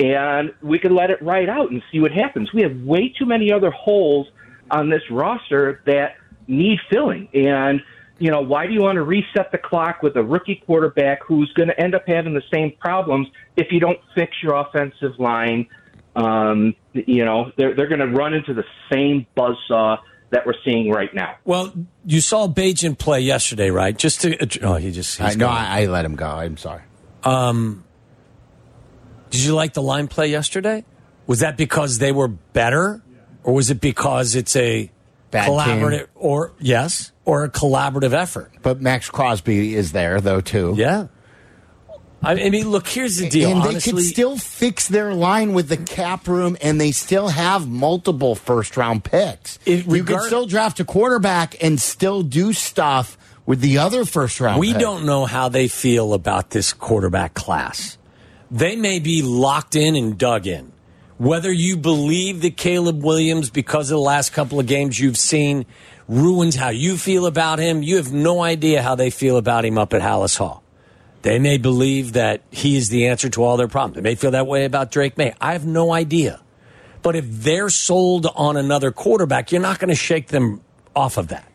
and 0.00 0.52
we 0.62 0.78
can 0.78 0.94
let 0.94 1.10
it 1.10 1.22
ride 1.22 1.48
out 1.48 1.70
and 1.70 1.82
see 1.90 2.00
what 2.00 2.12
happens. 2.12 2.52
We 2.52 2.62
have 2.62 2.76
way 2.82 3.08
too 3.18 3.26
many 3.26 3.52
other 3.52 3.70
holes 3.70 4.28
on 4.70 4.90
this 4.90 5.02
roster 5.10 5.82
that 5.86 6.16
need 6.46 6.78
filling, 6.90 7.28
and 7.32 7.80
you 8.18 8.30
know 8.30 8.40
why 8.40 8.66
do 8.66 8.72
you 8.72 8.82
want 8.82 8.96
to 8.96 9.02
reset 9.02 9.52
the 9.52 9.58
clock 9.58 10.02
with 10.02 10.16
a 10.16 10.22
rookie 10.22 10.62
quarterback 10.66 11.22
who's 11.24 11.52
going 11.52 11.68
to 11.68 11.80
end 11.80 11.94
up 11.94 12.04
having 12.06 12.34
the 12.34 12.42
same 12.52 12.72
problems 12.80 13.28
if 13.56 13.68
you 13.70 13.80
don't 13.80 14.00
fix 14.14 14.36
your 14.42 14.54
offensive 14.54 15.18
line? 15.18 15.66
Um, 16.14 16.74
you 16.92 17.24
know 17.24 17.52
they're 17.56 17.74
they're 17.74 17.88
going 17.88 18.00
to 18.00 18.08
run 18.08 18.34
into 18.34 18.54
the 18.54 18.64
same 18.92 19.26
buzzsaw 19.36 19.98
that 20.30 20.46
we're 20.46 20.54
seeing 20.64 20.90
right 20.90 21.12
now. 21.14 21.36
Well, 21.44 21.72
you 22.04 22.20
saw 22.20 22.48
Bagent 22.48 22.98
play 22.98 23.20
yesterday, 23.20 23.70
right? 23.70 23.96
Just 23.96 24.22
to 24.22 24.60
oh, 24.62 24.74
he 24.76 24.90
just 24.90 25.20
I 25.20 25.28
he's 25.28 25.36
know 25.36 25.46
gone. 25.46 25.56
I, 25.56 25.82
I 25.82 25.86
let 25.86 26.04
him 26.04 26.16
go. 26.16 26.26
I'm 26.26 26.56
sorry. 26.56 26.82
Um, 27.22 27.84
did 29.30 29.40
you 29.42 29.54
like 29.54 29.72
the 29.74 29.82
line 29.82 30.08
play 30.08 30.28
yesterday? 30.28 30.84
Was 31.26 31.40
that 31.40 31.56
because 31.56 31.98
they 31.98 32.12
were 32.12 32.28
better, 32.28 33.02
or 33.42 33.54
was 33.54 33.70
it 33.70 33.80
because 33.80 34.34
it's 34.36 34.54
a 34.56 34.90
Bad 35.30 35.48
collaborative, 35.48 35.98
team. 35.98 36.06
or 36.14 36.52
yes, 36.60 37.12
or 37.24 37.44
a 37.44 37.50
collaborative 37.50 38.12
effort? 38.12 38.52
But 38.62 38.80
Maxx 38.80 39.10
Crosby 39.10 39.74
is 39.74 39.92
there 39.92 40.20
though 40.20 40.40
too. 40.40 40.74
Yeah. 40.76 41.08
I 42.22 42.50
mean, 42.50 42.70
look, 42.70 42.88
here's 42.88 43.18
the 43.18 43.28
deal. 43.28 43.50
And 43.52 43.62
they 43.62 43.68
Honestly, 43.68 43.92
could 43.92 44.02
still 44.02 44.36
fix 44.36 44.88
their 44.88 45.14
line 45.14 45.52
with 45.52 45.68
the 45.68 45.76
cap 45.76 46.26
room, 46.26 46.56
and 46.60 46.80
they 46.80 46.90
still 46.90 47.28
have 47.28 47.68
multiple 47.68 48.34
first 48.34 48.76
round 48.76 49.04
picks. 49.04 49.58
you 49.64 50.02
could 50.02 50.22
still 50.22 50.46
draft 50.46 50.80
a 50.80 50.84
quarterback 50.84 51.62
and 51.62 51.80
still 51.80 52.22
do 52.22 52.52
stuff 52.52 53.16
with 53.44 53.60
the 53.60 53.78
other 53.78 54.04
first 54.04 54.40
round. 54.40 54.58
we 54.58 54.72
pick. 54.72 54.80
don't 54.80 55.06
know 55.06 55.24
how 55.24 55.48
they 55.48 55.68
feel 55.68 56.14
about 56.14 56.50
this 56.50 56.72
quarterback 56.72 57.34
class. 57.34 57.96
They 58.50 58.76
may 58.76 58.98
be 58.98 59.22
locked 59.22 59.76
in 59.76 59.94
and 59.94 60.18
dug 60.18 60.46
in. 60.46 60.72
Whether 61.18 61.52
you 61.52 61.76
believe 61.76 62.42
that 62.42 62.56
Caleb 62.56 63.02
Williams, 63.02 63.50
because 63.50 63.90
of 63.90 63.96
the 63.96 64.02
last 64.02 64.32
couple 64.32 64.60
of 64.60 64.66
games 64.66 65.00
you've 65.00 65.16
seen, 65.16 65.64
ruins 66.08 66.54
how 66.56 66.68
you 66.68 66.98
feel 66.98 67.26
about 67.26 67.58
him, 67.58 67.82
you 67.82 67.96
have 67.96 68.12
no 68.12 68.42
idea 68.42 68.82
how 68.82 68.94
they 68.96 69.10
feel 69.10 69.36
about 69.36 69.64
him 69.64 69.78
up 69.78 69.94
at 69.94 70.02
Halas 70.02 70.36
Hall. 70.36 70.62
They 71.26 71.40
may 71.40 71.58
believe 71.58 72.12
that 72.12 72.42
he 72.52 72.76
is 72.76 72.88
the 72.88 73.08
answer 73.08 73.28
to 73.30 73.42
all 73.42 73.56
their 73.56 73.66
problems. 73.66 73.96
They 73.96 74.00
may 74.00 74.14
feel 74.14 74.30
that 74.30 74.46
way 74.46 74.64
about 74.64 74.92
Drake 74.92 75.18
Maye. 75.18 75.34
I 75.40 75.54
have 75.54 75.66
no 75.66 75.92
idea. 75.92 76.40
But 77.02 77.16
if 77.16 77.24
they're 77.28 77.68
sold 77.68 78.26
on 78.36 78.56
another 78.56 78.92
quarterback, 78.92 79.50
you're 79.50 79.60
not 79.60 79.80
going 79.80 79.88
to 79.88 79.96
shake 79.96 80.28
them 80.28 80.60
off 80.94 81.16
of 81.16 81.26
that. 81.28 81.50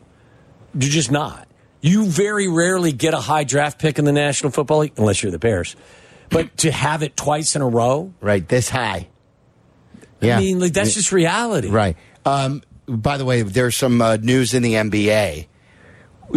You're 0.74 0.90
just 0.90 1.10
not. 1.10 1.48
You 1.80 2.04
very 2.04 2.48
rarely 2.48 2.92
get 2.92 3.14
a 3.14 3.18
high 3.18 3.44
draft 3.44 3.78
pick 3.78 3.98
in 3.98 4.04
the 4.04 4.12
National 4.12 4.52
Football 4.52 4.80
League, 4.80 4.92
unless 4.98 5.22
you're 5.22 5.32
the 5.32 5.38
Bears. 5.38 5.74
But 6.28 6.54
to 6.58 6.70
have 6.70 7.02
it 7.02 7.16
twice 7.16 7.56
in 7.56 7.62
a 7.62 7.68
row, 7.68 8.12
right? 8.20 8.46
This 8.46 8.68
high. 8.68 9.08
Yeah. 10.20 10.36
I 10.36 10.40
mean, 10.40 10.60
like 10.60 10.74
that's 10.74 10.92
just 10.92 11.12
reality. 11.12 11.70
Right. 11.70 11.96
Um, 12.26 12.62
by 12.86 13.16
the 13.16 13.24
way, 13.24 13.40
there's 13.40 13.74
some 13.74 14.02
uh, 14.02 14.16
news 14.16 14.52
in 14.52 14.62
the 14.62 14.74
NBA. 14.74 15.46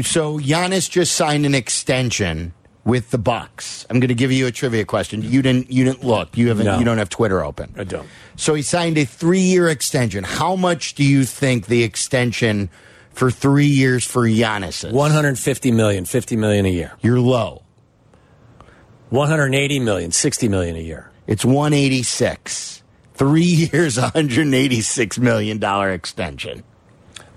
So 0.04 0.40
Giannis 0.40 0.90
just 0.90 1.16
signed 1.16 1.46
an 1.46 1.54
extension 1.54 2.54
with 2.86 3.10
the 3.12 3.18
Bucks. 3.18 3.86
I'm 3.90 4.00
going 4.00 4.10
to 4.10 4.16
give 4.16 4.32
you 4.32 4.46
a 4.48 4.52
trivia 4.52 4.86
question. 4.86 5.22
You 5.22 5.42
didn't. 5.42 5.72
You 5.72 5.84
didn't 5.84 6.04
look. 6.04 6.38
You 6.38 6.48
haven't. 6.50 6.66
No. 6.66 6.80
You 6.80 6.86
don't 6.86 7.00
have 7.00 7.10
Twitter 7.10 7.44
open. 7.44 7.74
I 7.78 7.84
don't. 7.84 8.08
So 8.38 8.54
he 8.54 8.62
signed 8.62 8.98
a 8.98 9.06
three-year 9.06 9.68
extension. 9.68 10.24
How 10.24 10.56
much 10.56 10.94
do 10.94 11.04
you 11.04 11.26
think 11.26 11.66
the 11.68 11.84
extension 11.84 12.70
for 13.12 13.32
three 13.32 13.66
years 13.66 14.06
for 14.06 14.24
Giannis 14.24 14.86
is? 14.86 14.94
150 14.94 15.72
million, 15.72 16.06
50 16.06 16.36
million 16.38 16.66
a 16.66 16.70
year. 16.70 16.94
You're 17.02 17.20
low. 17.20 17.64
180 19.10 19.80
million, 19.80 20.12
60 20.12 20.48
million 20.48 20.76
a 20.76 20.80
year. 20.80 21.12
It's 21.28 21.44
186. 21.44 22.84
Three 23.14 23.42
years, 23.72 24.00
186 24.00 25.20
million 25.20 25.58
dollar 25.58 25.92
extension. 25.92 26.64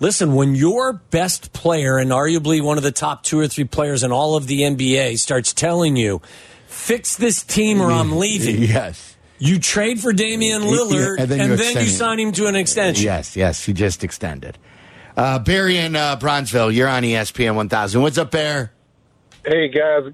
Listen, 0.00 0.34
when 0.34 0.54
your 0.54 0.92
best 0.92 1.52
player 1.52 1.98
and 1.98 2.10
arguably 2.10 2.62
one 2.62 2.76
of 2.76 2.84
the 2.84 2.92
top 2.92 3.24
two 3.24 3.40
or 3.40 3.48
three 3.48 3.64
players 3.64 4.04
in 4.04 4.12
all 4.12 4.36
of 4.36 4.46
the 4.46 4.60
NBA 4.60 5.18
starts 5.18 5.52
telling 5.52 5.96
you, 5.96 6.22
fix 6.66 7.16
this 7.16 7.42
team 7.42 7.80
or 7.80 7.90
I'm 7.90 8.16
leaving. 8.16 8.62
Yes. 8.62 9.16
You 9.40 9.58
trade 9.58 10.00
for 10.00 10.12
Damian 10.12 10.62
Lillard 10.62 11.16
Yeah, 11.16 11.22
and 11.22 11.30
then, 11.30 11.38
you 11.40 11.46
you, 11.46 11.52
extend 11.54 11.86
it. 11.86 11.90
sign 11.90 12.20
him 12.20 12.32
to 12.32 12.46
an 12.46 12.56
extension. 12.56 13.04
Yes, 13.04 13.36
yes, 13.36 13.64
he 13.64 13.72
just 13.72 14.02
extended. 14.04 14.58
Uh, 15.16 15.38
Barry 15.40 15.78
in 15.78 15.96
uh, 15.96 16.16
Bronzeville, 16.16 16.72
you're 16.72 16.88
on 16.88 17.02
ESPN 17.02 17.54
1000. 17.56 18.00
What's 18.02 18.18
up, 18.18 18.30
Bear? 18.30 18.72
Hey 19.44 19.68
guys, 19.68 20.12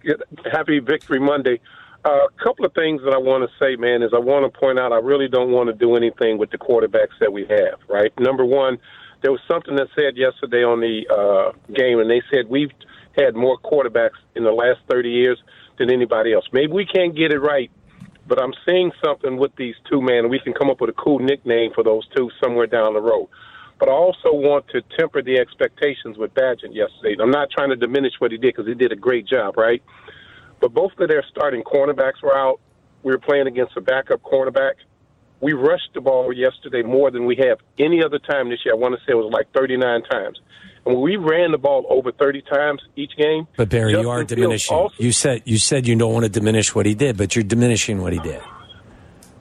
happy 0.53 0.79
Victory 0.79 1.19
Monday. 1.19 1.59
A 2.05 2.27
couple 2.43 2.65
of 2.67 2.75
things 2.75 3.01
that 3.03 3.15
I 3.15 3.19
want 3.19 3.49
to 3.49 3.57
say, 3.59 3.77
man, 3.77 4.03
is 4.03 4.13
I 4.15 4.19
want 4.19 4.51
to 4.51 4.59
point 4.59 4.79
out 4.79 4.93
I 4.93 4.99
really 4.99 5.27
don't 5.29 5.51
want 5.51 5.69
to 5.69 5.73
do 5.75 5.97
anything 5.97 6.37
with 6.39 6.51
the 6.51 6.59
quarterbacks 6.59 7.19
that 7.21 7.33
we 7.33 7.47
have. 7.47 7.81
Right, 7.89 8.13
number 8.21 8.45
one, 8.45 8.79
there 9.25 9.33
was 9.33 9.41
something 9.49 9.75
that 9.77 9.89
said 9.97 10.19
yesterday 10.19 10.63
on 10.63 10.81
the 10.81 11.09
uh, 11.09 11.57
game, 11.73 11.99
and 11.99 12.11
they 12.11 12.21
said 12.31 12.47
we've 12.47 12.71
had 13.17 13.35
more 13.35 13.57
quarterbacks 13.57 14.21
in 14.37 14.45
the 14.45 14.53
last 14.53 14.81
30 14.91 15.09
years 15.09 15.43
than 15.79 15.91
anybody 15.91 16.35
else. 16.35 16.45
Maybe 16.53 16.71
we 16.71 16.85
can't 16.85 17.17
get 17.17 17.33
it 17.33 17.39
right, 17.39 17.71
but 18.29 18.39
I'm 18.39 18.53
seeing 18.67 18.93
something 19.03 19.39
with 19.39 19.57
these 19.57 19.77
two, 19.91 20.03
man. 20.03 20.29
We 20.29 20.41
can 20.41 20.53
come 20.53 20.69
up 20.69 20.79
with 20.79 20.91
a 20.91 20.93
cool 20.93 21.21
nickname 21.21 21.73
for 21.75 21.83
those 21.83 22.07
two 22.15 22.31
somewhere 22.39 22.67
down 22.67 22.93
the 22.93 23.01
road. 23.01 23.29
But 23.81 23.89
I 23.89 23.93
also 23.93 24.31
want 24.31 24.69
to 24.69 24.83
temper 24.99 25.23
the 25.23 25.39
expectations 25.39 26.19
with 26.19 26.35
Bagent 26.35 26.75
yesterday. 26.75 27.17
I'm 27.19 27.31
not 27.31 27.49
trying 27.51 27.71
to 27.71 27.77
diminish 27.77 28.13
what 28.19 28.31
he 28.31 28.37
did 28.37 28.55
because 28.55 28.67
he 28.67 28.75
did 28.75 28.93
a 28.93 28.97
great 28.97 29.27
job, 29.27 29.57
right? 29.57 29.83
But 30.61 30.75
both 30.75 30.93
of 30.99 31.09
their 31.09 31.25
starting 31.31 31.63
cornerbacks 31.63 32.23
were 32.23 32.37
out. 32.37 32.61
We 33.03 33.13
were 33.13 33.19
playing 33.19 33.47
against 33.47 33.75
a 33.79 33.81
backup 33.81 34.21
cornerback. 34.21 34.75
We 35.45 35.53
rushed 35.53 35.91
the 35.93 36.01
ball 36.01 36.33
yesterday 36.33 36.81
more 36.81 37.11
than 37.11 37.27
we 37.27 37.37
have 37.37 37.59
any 37.79 38.03
other 38.03 38.19
time 38.19 38.49
this 38.49 38.61
year. 38.65 38.73
I 38.75 38.79
want 38.79 38.95
to 38.95 39.01
say 39.01 39.13
it 39.13 39.15
was 39.15 39.31
like 39.31 39.47
39 39.53 40.03
times. 40.05 40.41
And 40.87 40.95
when 40.95 41.03
we 41.05 41.17
ran 41.17 41.53
the 41.53 41.59
ball 41.59 41.85
over 41.91 42.13
30 42.13 42.41
times 42.41 42.81
each 42.97 43.15
game, 43.19 43.47
But 43.55 43.69
Barry, 43.69 43.93
you 43.93 44.09
are 44.09 44.25
diminishing. 44.25 44.75
also- 44.75 44.95
you 44.97 45.13
said 45.13 45.43
you 45.45 45.59
said 45.59 45.87
you 45.87 45.97
don't 45.97 46.15
want 46.15 46.25
to 46.25 46.31
diminish 46.31 46.75
what 46.75 46.87
he 46.87 46.95
did, 46.95 47.19
but 47.19 47.37
you're 47.37 47.43
diminishing 47.43 48.01
what 48.01 48.15
he 48.15 48.21
did. 48.21 48.41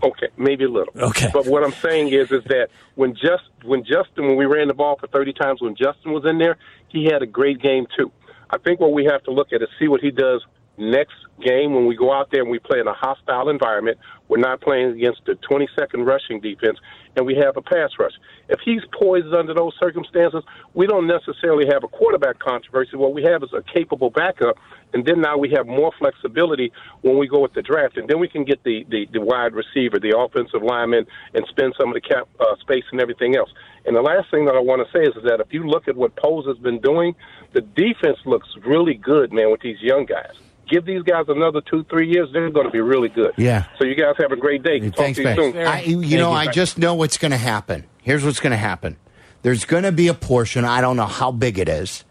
Okay, 0.04 0.28
maybe 0.36 0.66
a 0.66 0.70
little. 0.70 0.94
Okay. 1.02 1.30
But 1.32 1.46
what 1.48 1.64
I'm 1.64 1.72
saying 1.72 2.10
is, 2.10 2.30
is 2.34 2.44
that 2.50 2.68
when 2.96 3.14
just 3.16 3.44
when 3.64 3.86
Justin, 3.86 4.28
when 4.28 4.36
we 4.36 4.46
ran 4.46 4.68
the 4.68 4.74
ball 4.74 4.98
for 5.00 5.08
30 5.08 5.32
times, 5.32 5.62
when 5.62 5.74
Justin 5.74 6.12
was 6.12 6.26
in 6.26 6.38
there, 6.38 6.58
he 6.90 7.06
had 7.06 7.22
a 7.22 7.26
great 7.26 7.62
game 7.62 7.88
too. 7.98 8.12
I 8.50 8.58
think 8.58 8.82
what 8.82 8.92
we 8.92 9.06
have 9.06 9.24
to 9.24 9.32
look 9.32 9.54
at 9.54 9.62
is 9.62 9.70
see 9.80 9.88
what 9.88 10.02
he 10.02 10.12
does 10.12 10.46
next 10.78 11.16
game 11.44 11.74
when 11.74 11.86
we 11.86 11.96
go 11.96 12.12
out 12.12 12.30
there 12.32 12.42
and 12.42 12.50
we 12.50 12.60
play 12.60 12.80
in 12.80 12.88
a 12.88 12.94
hostile 12.94 13.50
environment. 13.50 13.98
We're 14.30 14.38
not 14.38 14.62
playing 14.62 14.92
against 14.92 15.22
the 15.26 15.34
22nd 15.34 16.06
rushing 16.06 16.40
defense, 16.40 16.80
and 17.16 17.26
we 17.26 17.36
have 17.36 17.58
a 17.58 17.62
pass 17.62 17.92
rush. 18.00 18.14
If 18.50 18.60
he's 18.64 18.82
poised 19.00 19.34
under 19.34 19.54
those 19.54 19.74
circumstances, 19.80 20.44
we 20.74 20.88
don't 20.88 21.08
necessarily 21.08 21.68
have 21.68 21.84
a 21.84 21.88
quarterback 21.88 22.40
controversy. 22.40 22.98
What 22.98 23.14
we 23.14 23.24
have 23.24 23.44
is 23.44 23.50
a 23.54 23.62
capable 23.62 24.10
backup, 24.10 24.58
and 24.94 25.06
then 25.06 25.22
now 25.22 25.38
we 25.38 25.52
have 25.52 25.68
more 25.68 25.92
flexibility 26.00 26.72
when 27.02 27.18
we 27.18 27.28
go 27.28 27.40
with 27.40 27.54
the 27.54 27.62
draft, 27.62 27.98
and 27.98 28.08
then 28.10 28.20
we 28.20 28.28
can 28.28 28.44
get 28.44 28.64
the, 28.64 28.86
the, 28.90 29.08
the 29.12 29.22
wide 29.22 29.54
receiver, 29.54 30.00
the 30.00 30.18
offensive 30.18 30.64
lineman, 30.64 31.06
and 31.34 31.46
spend 31.50 31.76
some 31.80 31.90
of 31.90 31.94
the 31.94 32.02
cap 32.02 32.28
uh, 32.40 32.56
space 32.62 32.86
and 32.92 33.02
everything 33.02 33.36
else. 33.36 33.52
And 33.86 33.96
the 33.96 34.02
last 34.02 34.32
thing 34.32 34.46
that 34.46 34.56
I 34.56 34.60
want 34.60 34.86
to 34.86 34.92
say 34.98 35.04
is, 35.04 35.16
is 35.16 35.24
that 35.24 35.42
if 35.42 35.52
you 35.52 35.68
look 35.68 35.88
at 35.88 35.96
what 35.96 36.16
Pose 36.16 36.46
has 36.48 36.58
been 36.58 36.80
doing, 36.80 37.16
the 37.52 37.62
defense 37.62 38.18
looks 38.26 38.48
really 38.66 38.96
good, 38.96 39.34
man, 39.34 39.52
with 39.52 39.62
these 39.62 39.82
young 39.82 40.06
guys. 40.06 40.34
Give 40.70 40.86
these 40.86 41.04
guys 41.04 41.26
another 41.28 41.62
two, 41.62 41.84
three 41.86 42.10
years, 42.10 42.30
they're 42.32 42.50
going 42.50 42.66
to 42.66 42.72
be 42.72 42.80
really 42.80 43.10
good. 43.10 43.34
Yeah. 43.38 43.66
So 43.78 43.86
you 43.86 43.96
guys 43.96 44.16
have 44.18 44.32
a 44.32 44.36
great 44.36 44.64
day. 44.64 44.80
Talk 44.80 44.96
Thanks, 44.96 45.20
to 45.20 45.30
you 45.30 45.36
soon. 45.36 45.58
I, 45.58 45.84
you 45.84 46.18
know, 46.18 46.32
I 46.32 46.48
just 46.48 46.78
know 46.78 46.96
what's 46.96 47.18
going 47.18 47.32
to 47.32 47.38
happen. 47.38 47.86
Here's 48.02 48.24
what's 48.24 48.40
going 48.40 48.52
to 48.52 48.58
happen. 48.58 48.98
There's 49.42 49.66
going 49.66 49.84
to 49.84 49.92
be 49.92 50.08
a 50.08 50.14
portion. 50.14 50.64
I 50.64 50.82
don't 50.82 50.96
know 50.96 51.06
how 51.06 51.32
big 51.32 51.60
it 51.60 51.68
is. 51.68 52.06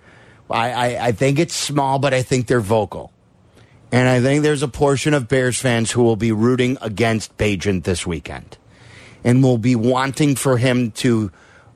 I, 0.51 0.71
I, 0.71 1.07
I 1.07 1.13
think 1.13 1.39
it's 1.39 1.55
small, 1.55 1.99
but 1.99 2.13
I 2.13 2.23
think 2.23 2.47
they're 2.47 2.61
vocal. 2.61 3.13
And 3.91 4.09
I 4.09 4.21
think 4.21 4.43
there's 4.43 4.63
a 4.63 4.69
portion 4.69 5.15
of 5.15 5.29
Bears 5.29 5.59
fans 5.59 5.91
who 5.91 6.03
will 6.03 6.17
be 6.17 6.33
rooting 6.33 6.79
against 6.81 7.37
Bagent 7.37 7.85
this 7.85 8.07
weekend 8.07 8.57
and 9.25 9.43
will 9.43 9.59
be 9.59 9.77
wanting 9.77 10.35
for 10.35 10.57
him 10.57 10.91
to 10.93 11.31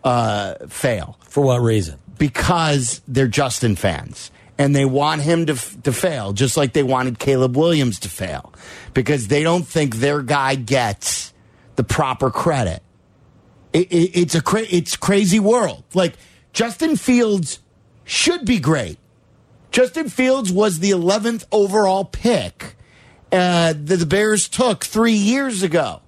uh, 0.04 0.54
fail. 0.68 1.18
For 1.22 1.42
what 1.42 1.60
reason? 1.60 1.98
Because 2.18 3.02
they're 3.06 3.28
Justin 3.28 3.76
fans. 3.76 4.30
And 4.58 4.74
they 4.74 4.86
want 4.86 5.20
him 5.20 5.46
to, 5.46 5.82
to 5.82 5.92
fail, 5.92 6.32
just 6.32 6.56
like 6.56 6.72
they 6.72 6.82
wanted 6.82 7.18
Caleb 7.18 7.56
Williams 7.56 8.00
to 8.00 8.08
fail, 8.08 8.54
because 8.94 9.28
they 9.28 9.42
don't 9.42 9.66
think 9.66 9.96
their 9.96 10.22
guy 10.22 10.54
gets 10.54 11.34
the 11.76 11.84
proper 11.84 12.30
credit. 12.30 12.82
It, 13.74 13.92
it, 13.92 14.18
it's 14.18 14.34
a 14.34 14.40
cra- 14.40 14.66
it's 14.70 14.96
crazy 14.96 15.38
world. 15.38 15.84
Like 15.92 16.14
Justin 16.54 16.96
Fields 16.96 17.60
should 18.04 18.46
be 18.46 18.58
great. 18.58 18.98
Justin 19.70 20.08
Fields 20.08 20.50
was 20.50 20.78
the 20.78 20.92
11th 20.92 21.44
overall 21.52 22.06
pick 22.06 22.76
uh, 23.30 23.74
that 23.76 23.96
the 23.98 24.06
Bears 24.06 24.48
took 24.48 24.84
three 24.84 25.12
years 25.12 25.62
ago. 25.62 26.00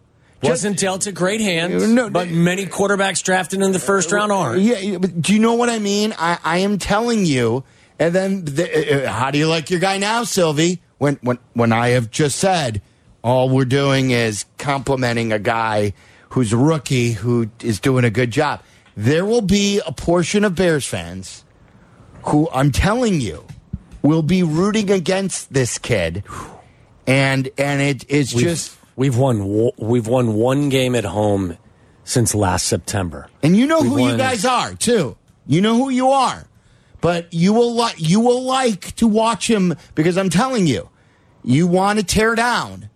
Wasn't 0.42 0.78
dealt 0.78 1.02
to 1.02 1.12
great 1.12 1.40
hands, 1.40 1.82
but 2.12 2.28
many 2.28 2.64
quarterbacks 2.66 3.22
drafted 3.22 3.60
in 3.60 3.72
the 3.72 3.78
first 3.80 4.12
round. 4.12 4.62
Yeah, 4.62 4.78
yeah, 4.78 4.98
but 4.98 5.20
do 5.20 5.34
you 5.34 5.40
know 5.40 5.54
what 5.54 5.68
I 5.68 5.80
mean? 5.80 6.14
I, 6.16 6.38
I 6.42 6.58
am 6.58 6.78
telling 6.78 7.26
you. 7.26 7.64
And 7.98 8.14
then, 8.14 8.44
the, 8.44 9.06
uh, 9.06 9.12
how 9.12 9.30
do 9.30 9.38
you 9.38 9.48
like 9.48 9.70
your 9.70 9.80
guy 9.80 9.98
now, 9.98 10.24
Silvy? 10.24 10.80
When 10.98 11.18
when 11.22 11.38
when 11.54 11.72
I 11.72 11.88
have 11.90 12.10
just 12.10 12.38
said 12.38 12.82
all 13.22 13.48
we're 13.48 13.64
doing 13.64 14.10
is 14.10 14.44
complimenting 14.58 15.32
a 15.32 15.38
guy 15.38 15.92
who's 16.30 16.52
a 16.52 16.56
rookie 16.56 17.12
who 17.12 17.48
is 17.60 17.80
doing 17.80 18.04
a 18.04 18.10
good 18.10 18.30
job. 18.30 18.62
There 18.96 19.24
will 19.24 19.42
be 19.42 19.80
a 19.86 19.92
portion 19.92 20.44
of 20.44 20.54
Bears 20.56 20.86
fans 20.86 21.44
who 22.24 22.48
I'm 22.52 22.72
telling 22.72 23.20
you 23.20 23.46
will 24.02 24.22
be 24.22 24.42
rooting 24.42 24.90
against 24.90 25.52
this 25.52 25.78
kid, 25.78 26.24
and 27.06 27.48
and 27.58 27.80
it 27.80 28.04
it's 28.08 28.34
We've- 28.34 28.48
just 28.48 28.76
we've 28.96 29.16
won 29.16 29.70
we've 29.78 30.06
won 30.06 30.34
one 30.34 30.68
game 30.68 30.94
at 30.96 31.04
home 31.04 31.56
since 32.04 32.34
last 32.34 32.66
September. 32.66 33.28
And 33.42 33.56
you 33.56 33.66
know 33.66 33.80
We've 33.82 33.90
who 33.90 34.08
you 34.08 34.16
guys 34.16 34.44
are 34.44 34.74
too. 34.74 35.16
You 35.46 35.60
know 35.60 35.76
who 35.76 35.90
you 35.90 36.10
are. 36.10 36.47
But 37.00 37.32
you 37.32 37.52
will 37.52 37.74
like 37.74 37.96
you 37.98 38.20
will 38.20 38.42
like 38.42 38.94
to 38.96 39.06
watch 39.06 39.48
him 39.48 39.74
because 39.94 40.18
I'm 40.18 40.30
telling 40.30 40.66
you, 40.66 40.88
you 41.44 41.66
want 41.66 41.98
to 41.98 42.04
tear 42.04 42.34
down. 42.34 42.90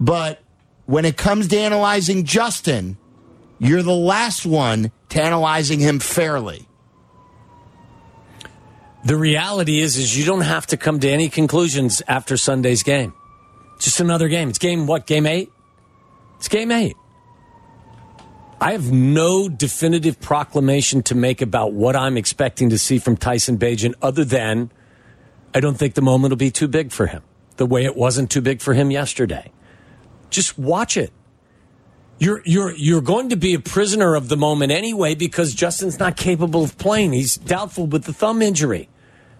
But 0.00 0.40
when 0.86 1.04
it 1.04 1.16
comes 1.16 1.48
to 1.48 1.58
analyzing 1.58 2.24
Justin, 2.24 2.98
you're 3.58 3.82
the 3.82 3.92
last 3.94 4.46
one 4.46 4.90
to 5.10 5.22
analyzing 5.22 5.80
him 5.80 6.00
fairly. 6.00 6.66
The 9.04 9.16
reality 9.16 9.80
is, 9.80 9.96
is 9.96 10.18
you 10.18 10.24
don't 10.24 10.42
have 10.42 10.66
to 10.68 10.76
come 10.76 11.00
to 11.00 11.08
any 11.08 11.28
conclusions 11.28 12.02
after 12.08 12.36
Sunday's 12.36 12.82
game. 12.82 13.14
Just 13.78 14.00
another 14.00 14.28
game. 14.28 14.48
It's 14.48 14.58
game 14.58 14.86
what? 14.86 15.06
Game 15.06 15.26
eight? 15.26 15.50
It's 16.36 16.48
game 16.48 16.72
eight. 16.72 16.96
I 18.60 18.72
have 18.72 18.90
no 18.90 19.48
definitive 19.48 20.20
proclamation 20.20 21.02
to 21.04 21.14
make 21.14 21.40
about 21.40 21.72
what 21.72 21.94
I'm 21.94 22.16
expecting 22.16 22.70
to 22.70 22.78
see 22.78 22.98
from 22.98 23.16
Tyson 23.16 23.56
Bagent 23.56 23.94
other 24.02 24.24
than 24.24 24.72
I 25.54 25.60
don't 25.60 25.76
think 25.76 25.94
the 25.94 26.02
moment 26.02 26.32
will 26.32 26.36
be 26.36 26.50
too 26.50 26.66
big 26.66 26.90
for 26.90 27.06
him, 27.06 27.22
the 27.56 27.66
way 27.66 27.84
it 27.84 27.96
wasn't 27.96 28.30
too 28.30 28.40
big 28.40 28.60
for 28.60 28.74
him 28.74 28.90
yesterday. 28.90 29.52
Just 30.30 30.58
watch 30.58 30.96
it. 30.96 31.12
You're 32.18 32.42
you're 32.44 32.74
you're 32.74 33.00
going 33.00 33.28
to 33.28 33.36
be 33.36 33.54
a 33.54 33.60
prisoner 33.60 34.16
of 34.16 34.28
the 34.28 34.36
moment 34.36 34.72
anyway 34.72 35.14
because 35.14 35.54
Justin's 35.54 36.00
not 36.00 36.16
capable 36.16 36.64
of 36.64 36.76
playing. 36.76 37.12
He's 37.12 37.36
doubtful 37.36 37.86
with 37.86 38.04
the 38.04 38.12
thumb 38.12 38.42
injury. 38.42 38.88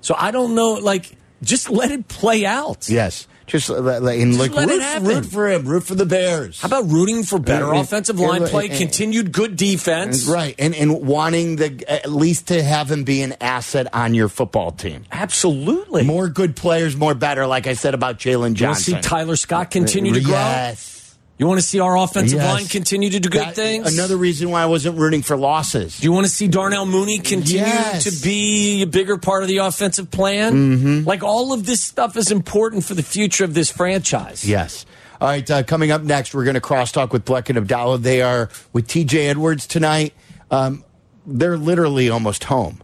So 0.01 0.14
I 0.16 0.31
don't 0.31 0.55
know 0.55 0.75
like 0.75 1.16
just 1.43 1.71
let 1.71 1.91
it 1.91 2.07
play 2.07 2.47
out. 2.47 2.89
Yes. 2.89 3.27
Just, 3.49 3.70
like, 3.70 4.18
and 4.18 4.34
Just 4.34 4.38
like 4.40 4.53
let 4.55 4.68
it 4.68 4.72
root, 4.74 4.82
happen. 4.82 5.07
root 5.09 5.26
for 5.26 5.49
him, 5.49 5.64
root 5.66 5.82
for 5.84 5.94
the 5.94 6.05
Bears. 6.07 6.61
How 6.61 6.66
about 6.66 6.90
rooting 6.90 7.22
for 7.24 7.38
better 7.38 7.70
And- 7.72 7.80
offensive 7.80 8.20
line 8.20 8.42
and- 8.42 8.51
play, 8.51 8.68
and- 8.68 8.76
continued 8.78 9.32
good 9.32 9.57
defense? 9.57 10.26
Right, 10.26 10.55
and 10.59 10.74
and 10.74 11.01
wanting 11.07 11.57
the 11.57 11.82
at 11.90 12.12
least 12.12 12.49
to 12.49 12.62
have 12.62 12.90
him 12.92 13.05
be 13.05 13.22
an 13.22 13.34
asset 13.40 13.86
on 13.94 14.14
your 14.14 14.28
football 14.28 14.70
team. 14.72 15.05
Absolutely, 15.11 16.03
more 16.05 16.28
good 16.28 16.57
players, 16.57 16.94
more 16.94 17.14
better. 17.14 17.46
Like 17.46 17.66
I 17.66 17.72
said 17.72 17.94
about 17.94 18.18
Jaylon 18.18 18.30
You 18.32 18.36
want 18.42 18.51
to 18.53 18.55
Johnson. 18.55 18.94
see 18.94 19.01
Tyler 19.01 19.36
Scott 19.36 19.70
continue 19.70 20.12
to 20.12 20.20
grow? 20.20 20.34
Yes. 20.34 20.97
You 21.39 21.47
want 21.47 21.61
to 21.61 21.66
see 21.66 21.78
our 21.78 21.97
offensive 21.97 22.39
Yes. 22.41 22.53
line 22.53 22.66
continue 22.66 23.11
to 23.11 23.20
do 23.20 23.28
good 23.28 23.41
That- 23.41 23.55
things? 23.55 23.95
Another 23.95 24.16
reason 24.16 24.51
why 24.51 24.62
I 24.62 24.66
wasn't 24.66 24.99
rooting 24.99 25.22
for 25.22 25.36
losses. 25.36 25.99
Do 25.99 26.05
you 26.05 26.12
want 26.12 26.26
to 26.26 26.32
see 26.32 26.49
Darnell 26.49 26.84
Mooney 26.84 27.18
continue 27.20 27.62
Yes. 27.64 28.05
to 28.05 28.11
be 28.24 28.82
a 28.82 28.86
bigger 28.86 29.16
part 29.18 29.43
of 29.43 29.49
the 29.49 29.59
offensive 29.59 30.11
plan? 30.11 30.53
Mm-hmm. 30.55 31.09
Like 31.09 31.22
all 31.22 31.53
of 31.53 31.64
this 31.64 31.80
stuff 31.80 32.16
is 32.16 32.32
important 32.32 32.84
for 32.84 32.95
the 32.95 33.05
future 33.05 33.45
of 33.45 33.55
this 33.55 33.70
franchise. 33.70 34.45
Yes. 34.45 34.84
All 35.20 35.28
right, 35.28 35.49
uh, 35.51 35.62
coming 35.62 35.91
up 35.93 36.03
next, 36.03 36.34
we're 36.34 36.45
going 36.45 36.55
to 36.55 36.61
crosstalk 36.61 37.12
with 37.12 37.24
Bleck 37.24 37.49
and 37.49 37.59
Abdallah. 37.59 37.99
They 37.99 38.20
are 38.22 38.49
with 38.72 38.86
TJ 38.89 39.28
Edwards 39.28 39.66
tonight. 39.66 40.14
Um, 40.51 40.84
they're 41.26 41.57
literally 41.59 42.09
almost 42.09 42.45
home. 42.45 42.80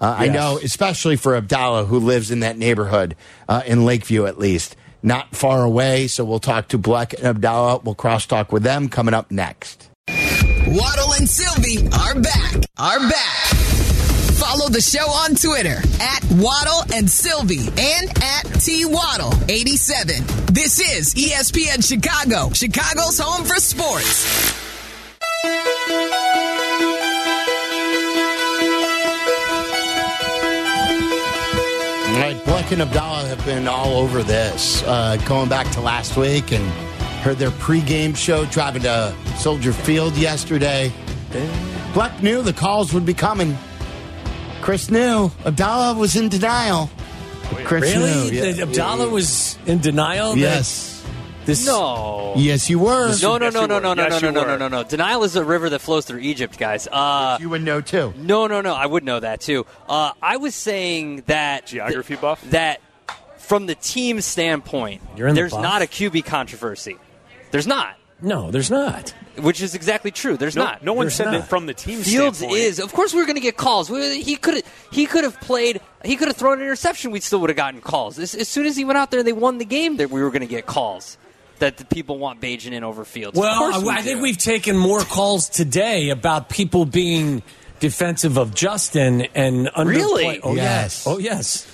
Uh, 0.00 0.14
I 0.18 0.28
know, 0.28 0.58
especially 0.62 1.16
for 1.16 1.34
Abdallah, 1.36 1.86
who 1.86 1.98
lives 1.98 2.30
in 2.30 2.40
that 2.40 2.58
neighborhood, 2.58 3.16
uh, 3.48 3.62
in 3.66 3.84
Lakeview 3.84 4.26
at 4.26 4.38
least. 4.38 4.76
Not 5.06 5.36
far 5.36 5.62
away, 5.62 6.08
so 6.08 6.24
we'll 6.24 6.40
talk 6.40 6.66
to 6.70 6.80
Bleck 6.80 7.14
and 7.14 7.26
Abdallah. 7.26 7.82
We'll 7.84 7.94
crosstalk 7.94 8.50
with 8.50 8.64
them 8.64 8.88
coming 8.88 9.14
up 9.14 9.30
next. 9.30 9.88
Waddle 10.08 11.12
and 11.12 11.28
Silvy 11.28 11.86
are 11.96 12.20
back. 12.20 12.56
Are 12.76 12.98
back. 12.98 13.54
Follow 14.34 14.68
the 14.68 14.80
show 14.80 15.08
on 15.08 15.36
Twitter 15.36 15.76
at 16.02 16.24
Waddle 16.32 16.92
and 16.92 17.08
Silvy 17.08 17.68
and 17.68 18.10
at 18.20 18.42
T 18.60 18.84
Waddle 18.84 19.32
87. 19.48 20.26
This 20.52 20.80
is 20.80 21.14
ESPN 21.14 21.86
Chicago, 21.86 22.52
Chicago's 22.52 23.20
home 23.20 23.44
for 23.44 23.60
sports. 23.60 24.56
Bleck 32.46 32.70
and 32.70 32.80
Abdallah 32.80 33.26
have 33.26 33.44
been 33.44 33.66
all 33.66 33.96
over 33.96 34.22
this, 34.22 34.80
uh, 34.84 35.16
going 35.26 35.48
back 35.48 35.68
to 35.72 35.80
last 35.80 36.16
week 36.16 36.52
and 36.52 36.64
heard 37.24 37.38
their 37.38 37.50
pregame 37.50 38.16
show 38.16 38.44
driving 38.46 38.82
to 38.82 39.12
Soldier 39.36 39.72
Field 39.72 40.16
yesterday. 40.16 40.92
Bleck 41.92 42.22
knew 42.22 42.42
the 42.42 42.52
calls 42.52 42.94
would 42.94 43.04
be 43.04 43.14
coming. 43.14 43.58
Chris 44.60 44.92
knew. 44.92 45.32
Abdallah 45.44 45.98
was 45.98 46.14
in 46.14 46.28
denial. 46.28 46.88
Chris 47.64 47.96
really? 47.96 48.30
knew. 48.30 48.40
That 48.40 48.60
Abdallah 48.60 49.08
was 49.08 49.58
in 49.66 49.80
denial? 49.80 50.36
Yes. 50.36 50.95
This 51.46 51.64
No. 51.64 52.34
Yes, 52.36 52.68
you 52.68 52.78
were. 52.78 53.14
No, 53.22 53.38
no, 53.38 53.48
no, 53.50 53.66
no, 53.66 53.78
no, 53.78 53.94
no, 53.94 54.02
Yes, 54.02 54.20
no, 54.20 54.30
no, 54.30 54.42
no, 54.42 54.46
no, 54.48 54.56
no, 54.56 54.68
no. 54.68 54.84
Denial 54.84 55.22
is 55.24 55.36
a 55.36 55.44
river 55.44 55.70
that 55.70 55.78
flows 55.80 56.04
through 56.04 56.18
Egypt, 56.20 56.58
guys. 56.58 56.86
Uh, 56.90 57.38
you 57.40 57.48
would 57.48 57.62
know 57.62 57.80
too. 57.80 58.12
No, 58.16 58.46
no, 58.46 58.60
no. 58.60 58.74
I 58.74 58.84
would 58.86 59.04
know 59.04 59.20
that 59.20 59.40
too. 59.40 59.64
Uh, 59.88 60.12
I 60.20 60.36
was 60.36 60.54
saying 60.54 61.22
that 61.26 61.66
geography 61.66 62.16
buff. 62.16 62.42
That 62.50 62.80
from 63.38 63.66
the 63.66 63.76
team 63.76 64.20
standpoint, 64.20 65.02
You're 65.16 65.28
in 65.28 65.34
the 65.34 65.40
there's 65.40 65.52
buff? 65.52 65.62
not 65.62 65.82
a 65.82 65.86
QB 65.86 66.24
controversy. 66.26 66.96
There's 67.52 67.66
not. 67.66 67.96
No, 68.20 68.50
there's 68.50 68.70
not. 68.70 69.10
Which 69.38 69.60
is 69.60 69.74
exactly 69.74 70.10
true. 70.10 70.38
There's 70.38 70.56
No- 70.56 70.64
not. 70.64 70.82
no 70.82 70.94
one 70.94 71.04
There's 71.04 71.14
said 71.14 71.32
that 71.32 71.48
from 71.48 71.66
the 71.66 71.74
team 71.74 72.00
Fields 72.00 72.38
standpoint. 72.38 72.60
is. 72.62 72.80
Of 72.80 72.92
course, 72.94 73.12
we 73.12 73.20
are 73.20 73.26
going 73.26 73.34
to 73.36 73.42
get 73.42 73.58
calls. 73.58 73.90
We- 73.90 74.22
He 74.22 74.36
could. 74.36 74.64
He 74.90 75.04
could 75.06 75.22
have 75.22 75.38
played. 75.42 75.80
He 76.02 76.16
could 76.16 76.28
have 76.28 76.36
thrown 76.36 76.54
an 76.58 76.64
interception. 76.64 77.10
We 77.10 77.20
still 77.20 77.40
would 77.40 77.50
have 77.50 77.56
gotten 77.58 77.82
calls. 77.82 78.18
As, 78.18 78.34
as 78.34 78.48
soon 78.48 78.64
as 78.66 78.74
he 78.74 78.84
went 78.86 78.96
out 78.98 79.10
there, 79.10 79.22
they 79.22 79.34
won 79.34 79.58
the 79.58 79.66
game. 79.66 79.98
That 79.98 80.10
we 80.10 80.22
were 80.22 80.30
going 80.30 80.40
to 80.40 80.46
get 80.48 80.64
calls. 80.66 81.18
That 81.58 81.78
the 81.78 81.84
people 81.86 82.18
want 82.18 82.40
Bagent 82.40 82.72
in 82.72 82.84
over 82.84 83.04
Fields. 83.04 83.38
of 83.38 83.42
Well, 83.42 83.82
we 83.82 83.88
I, 83.88 83.96
I 83.96 84.02
think 84.02 84.20
we've 84.20 84.36
taken 84.36 84.76
more 84.76 85.00
calls 85.00 85.48
today 85.48 86.10
about 86.10 86.48
people 86.50 86.84
being 86.84 87.42
defensive 87.80 88.36
of 88.36 88.54
Justin 88.54 89.22
and 89.34 89.66
underplay. 89.68 89.86
Really? 89.96 90.40
Oh 90.42 90.54
Yes. 90.54 91.04
yes. 91.04 91.06
Oh 91.06 91.18
yes. 91.18 91.72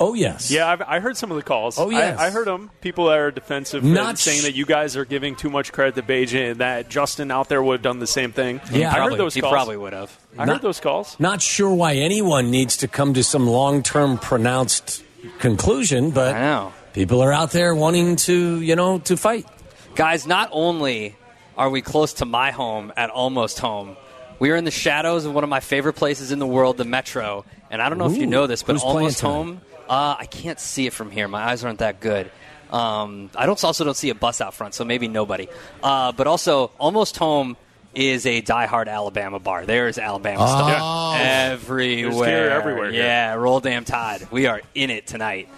Oh 0.00 0.14
yes. 0.14 0.50
Yeah, 0.50 0.66
I've, 0.68 0.82
I 0.82 0.98
heard 1.00 1.16
some 1.16 1.30
of 1.30 1.36
the 1.36 1.42
calls. 1.42 1.78
Oh, 1.78 1.88
yes. 1.90 2.18
I, 2.18 2.26
I 2.26 2.30
heard 2.30 2.46
them. 2.46 2.70
People 2.80 3.06
that 3.06 3.18
are 3.18 3.30
defensive, 3.30 3.84
Not 3.84 4.18
saying 4.18 4.40
sh- 4.40 4.44
that 4.44 4.54
you 4.54 4.64
guys 4.66 4.96
are 4.96 5.04
giving 5.04 5.36
too 5.36 5.48
much 5.50 5.70
credit 5.72 5.94
to 5.94 6.02
Bagent, 6.02 6.52
and 6.52 6.60
that 6.60 6.88
Justin 6.88 7.30
out 7.30 7.48
there 7.48 7.62
would 7.62 7.74
have 7.74 7.82
done 7.82 8.00
the 8.00 8.06
same 8.06 8.32
thing. 8.32 8.60
Yeah. 8.72 8.90
I 8.90 8.94
Probably- 8.96 9.12
heard 9.12 9.20
those 9.20 9.34
he 9.34 9.40
calls. 9.42 9.52
probably 9.52 9.76
would 9.76 9.92
have. 9.92 10.18
I 10.36 10.44
Not- 10.46 10.54
heard 10.54 10.62
those 10.62 10.80
calls. 10.80 11.14
Not 11.20 11.40
sure 11.40 11.72
why 11.72 11.94
anyone 11.94 12.50
needs 12.50 12.78
to 12.78 12.88
come 12.88 13.14
to 13.14 13.22
some 13.22 13.46
long-term 13.46 14.18
pronounced 14.18 15.04
conclusion, 15.38 16.10
but 16.10 16.34
I 16.34 16.40
know. 16.40 16.72
People 16.92 17.22
are 17.22 17.32
out 17.32 17.50
there 17.52 17.74
wanting 17.74 18.16
to, 18.16 18.60
you 18.60 18.76
know, 18.76 18.98
to 19.00 19.16
fight. 19.16 19.46
Guys, 19.94 20.26
not 20.26 20.48
only 20.52 21.16
are 21.56 21.68
we 21.70 21.82
close 21.82 22.14
to 22.14 22.24
my 22.24 22.50
home 22.50 22.92
at 22.96 23.10
almost 23.10 23.58
home, 23.58 23.96
we 24.38 24.50
are 24.50 24.56
in 24.56 24.64
the 24.64 24.70
shadows 24.70 25.24
of 25.24 25.34
one 25.34 25.44
of 25.44 25.50
my 25.50 25.60
favorite 25.60 25.94
places 25.94 26.32
in 26.32 26.38
the 26.38 26.46
world, 26.46 26.76
the 26.76 26.84
Metro. 26.84 27.44
And 27.70 27.80
I 27.80 27.88
don't 27.88 27.98
know 27.98 28.10
if 28.10 28.16
you 28.16 28.26
know 28.26 28.46
this, 28.46 28.62
but 28.62 28.82
almost 28.82 29.20
home. 29.20 29.60
Uh, 29.88 30.16
I 30.18 30.26
can't 30.26 30.58
see 30.58 30.86
it 30.86 30.92
from 30.92 31.10
here. 31.10 31.28
My 31.28 31.42
eyes 31.42 31.64
aren't 31.64 31.80
that 31.80 32.00
good. 32.00 32.30
Um, 32.70 33.28
I 33.36 33.44
don't 33.44 33.62
also 33.62 33.84
don't 33.84 33.96
see 33.96 34.08
a 34.08 34.14
bus 34.14 34.40
out 34.40 34.54
front, 34.54 34.74
so 34.74 34.84
maybe 34.84 35.06
nobody. 35.06 35.48
Uh, 35.82 36.12
but 36.12 36.26
also, 36.26 36.70
almost 36.78 37.18
home 37.18 37.56
is 37.94 38.24
a 38.24 38.40
diehard 38.40 38.88
Alabama 38.88 39.38
bar. 39.38 39.66
There 39.66 39.88
is 39.88 39.98
Alabama 39.98 40.38
Oh. 40.40 40.46
stuff 40.46 41.20
everywhere. 41.20 42.26
Gear 42.26 42.50
everywhere 42.50 42.90
here. 42.90 43.02
Yeah, 43.02 43.34
roll 43.34 43.60
damn 43.60 43.84
tide. 43.84 44.26
We 44.30 44.46
are 44.46 44.62
in 44.74 44.88
it 44.88 45.06
tonight. 45.06 45.48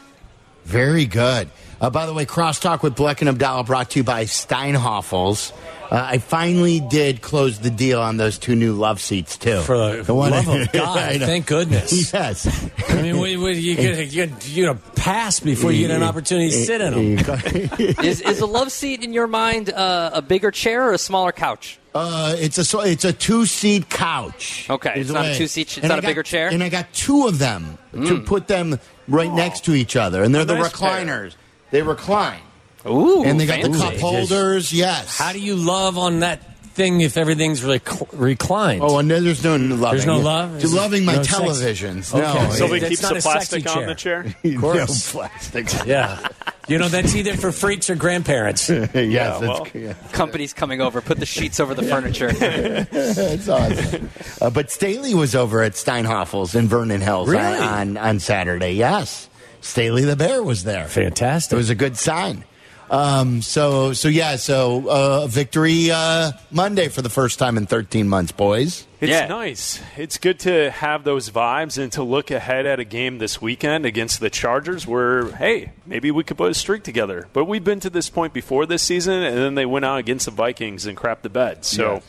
Very 0.64 1.06
good. 1.06 1.50
Uh, 1.80 1.90
by 1.90 2.06
the 2.06 2.14
way, 2.14 2.24
Crosstalk 2.24 2.82
with 2.82 2.94
Bleck 2.94 3.20
and 3.20 3.28
Abdallah 3.28 3.64
brought 3.64 3.90
to 3.90 4.00
you 4.00 4.04
by 4.04 4.24
Steinhafels. 4.24 5.52
Uh, 5.90 6.02
I 6.12 6.18
finally 6.18 6.80
did 6.80 7.20
close 7.22 7.58
the 7.58 7.70
deal 7.70 8.00
on 8.00 8.16
those 8.16 8.38
two 8.38 8.56
new 8.56 8.72
love 8.74 9.00
seats 9.00 9.36
too. 9.36 9.60
For 9.60 10.02
the, 10.02 10.14
love 10.14 10.48
of 10.48 10.72
God, 10.72 11.20
thank 11.20 11.46
goodness. 11.46 12.12
Yes. 12.14 12.70
I 12.88 13.02
mean, 13.02 13.18
we, 13.18 13.36
we, 13.36 13.52
you 13.54 13.76
get 13.76 13.98
you 14.12 14.26
get 14.26 14.48
you 14.48 14.66
know 14.66 14.74
pass 14.96 15.40
before 15.40 15.72
you 15.72 15.86
get 15.86 15.96
an 15.96 16.02
opportunity 16.02 16.50
to 16.50 16.56
sit 16.64 16.80
in 16.80 17.16
them. 17.16 17.38
is, 18.04 18.20
is 18.20 18.40
a 18.40 18.46
love 18.46 18.70
seat 18.72 19.02
in 19.04 19.12
your 19.12 19.26
mind 19.26 19.70
uh, 19.70 20.10
a 20.14 20.22
bigger 20.22 20.50
chair 20.50 20.88
or 20.88 20.92
a 20.92 20.98
smaller 20.98 21.32
couch? 21.32 21.78
Uh, 21.94 22.34
it's 22.38 22.58
a 22.74 22.78
it's 22.80 23.04
a 23.04 23.12
two 23.12 23.46
seat 23.46 23.88
couch. 23.88 24.66
Okay, 24.70 24.94
it's 24.96 25.10
not 25.10 25.26
a 25.26 25.34
two-seat- 25.36 25.62
it's 25.68 25.76
And 25.78 25.88
not 25.88 25.96
I 25.96 25.98
a 25.98 26.02
got- 26.02 26.08
bigger 26.08 26.22
chair? 26.24 26.48
And 26.48 26.62
I 26.62 26.68
got 26.68 26.92
two 26.92 27.26
of 27.28 27.38
them 27.38 27.78
to 27.92 27.98
Mm. 27.98 28.26
put 28.26 28.48
them 28.48 28.80
right 29.06 29.32
next 29.32 29.64
to 29.66 29.74
each 29.74 29.94
other, 29.96 30.22
and 30.24 30.34
they're 30.34 30.42
A 30.42 30.44
the 30.44 30.54
nice 30.54 30.72
pair. 30.76 30.90
recliners. 30.90 31.34
They 31.70 31.82
recline. 31.82 32.40
Ooh, 32.86 33.24
and 33.24 33.38
they 33.40 33.46
got 33.46 33.62
the 33.62 33.76
cup 33.78 33.94
holders. 33.96 34.72
Yes. 34.72 35.18
How 35.18 35.32
do 35.32 35.38
you 35.40 35.56
love 35.56 35.96
on 35.98 36.20
that 36.20 36.40
thing 36.74 37.00
if 37.00 37.16
everything's 37.16 37.62
rec- 37.64 38.12
reclined? 38.12 38.82
Oh, 38.82 38.98
and 38.98 39.10
there's 39.10 39.42
no 39.44 39.56
loving. 39.56 39.80
There's 39.80 40.06
no 40.06 40.18
love? 40.18 40.60
You're 40.62 40.70
it- 40.72 40.76
loving 40.76 41.04
my 41.04 41.14
no 41.16 41.22
sex? 41.22 41.38
televisions. 41.38 42.14
Okay. 42.14 42.44
No, 42.44 42.50
Silvy 42.50 42.76
It's 42.78 42.88
keeps 42.88 43.02
not 43.02 43.12
the 43.12 43.18
a 43.18 43.22
plastic 43.22 43.66
on 43.68 43.74
chair. 43.74 43.86
the 43.86 43.94
chair. 43.94 44.34
Of 44.44 44.60
course. 44.60 45.14
no 45.14 45.20
plastic. 45.20 45.68
Yeah. 45.86 46.28
You 46.66 46.78
know, 46.78 46.88
that's 46.88 47.14
either 47.14 47.34
for 47.36 47.52
freaks 47.52 47.90
or 47.90 47.94
grandparents. 47.94 48.70
yes, 48.70 48.90
Yeah, 48.94 49.38
well. 49.38 49.66
yeah. 49.74 49.92
Company's 50.12 50.54
coming 50.54 50.80
over. 50.80 51.02
Put 51.02 51.18
the 51.20 51.26
sheets 51.26 51.60
over 51.60 51.74
the 51.74 51.82
furniture. 51.82 52.32
That's 52.32 53.48
awesome. 53.50 54.08
Uh, 54.40 54.48
but 54.48 54.70
Staley 54.70 55.12
was 55.14 55.34
over 55.34 55.62
at 55.62 55.72
Steinhafels 55.72 56.54
in 56.54 56.66
Vernon 56.68 57.02
Hills 57.02 57.28
on- 57.28 57.34
Really? 57.34 57.58
on, 57.58 57.96
on 57.98 58.18
Saturday. 58.18 58.72
Yes, 58.72 59.28
Staley 59.60 60.04
the 60.04 60.16
Bear 60.16 60.42
was 60.42 60.64
there. 60.64 60.86
Fantastic. 60.88 61.52
It 61.52 61.56
was 61.56 61.68
a 61.70 61.74
good 61.74 61.98
sign. 61.98 62.44
Um, 62.90 63.42
so 63.42 63.92
so 63.92 64.08
yeah, 64.08 64.36
so 64.36 64.88
uh, 64.88 65.26
victory 65.26 65.90
uh, 65.90 66.32
Monday 66.50 66.88
for 66.88 67.02
the 67.02 67.08
first 67.10 67.38
time 67.38 67.56
in 67.56 67.66
13 67.66 68.08
months, 68.08 68.32
boys. 68.32 68.86
It's 69.00 69.10
Yeah. 69.10 69.26
nice. 69.26 69.80
It's 69.96 70.16
good 70.18 70.38
to 70.40 70.70
have 70.70 71.04
those 71.04 71.28
vibes 71.30 71.76
and 71.82 71.92
to 71.92 72.02
look 72.02 72.30
ahead 72.30 72.64
at 72.66 72.80
a 72.80 72.84
game 72.84 73.18
this 73.18 73.40
weekend 73.42 73.84
against 73.84 74.20
the 74.20 74.30
Chargers 74.30 74.86
where, 74.86 75.30
hey, 75.32 75.72
maybe 75.86 76.10
we 76.10 76.24
could 76.24 76.36
put 76.38 76.50
a 76.50 76.54
streak 76.54 76.82
together. 76.84 77.28
But 77.32 77.44
we've 77.44 77.64
been 77.64 77.80
to 77.80 77.90
this 77.90 78.08
point 78.08 78.32
before 78.32 78.64
this 78.66 78.82
season, 78.82 79.22
and 79.22 79.36
then 79.36 79.54
they 79.56 79.66
went 79.66 79.84
out 79.84 79.98
against 79.98 80.24
the 80.26 80.30
Vikings 80.30 80.86
and 80.86 80.96
crapped 80.96 81.22
the 81.22 81.28
bed. 81.28 81.64
So 81.66 82.02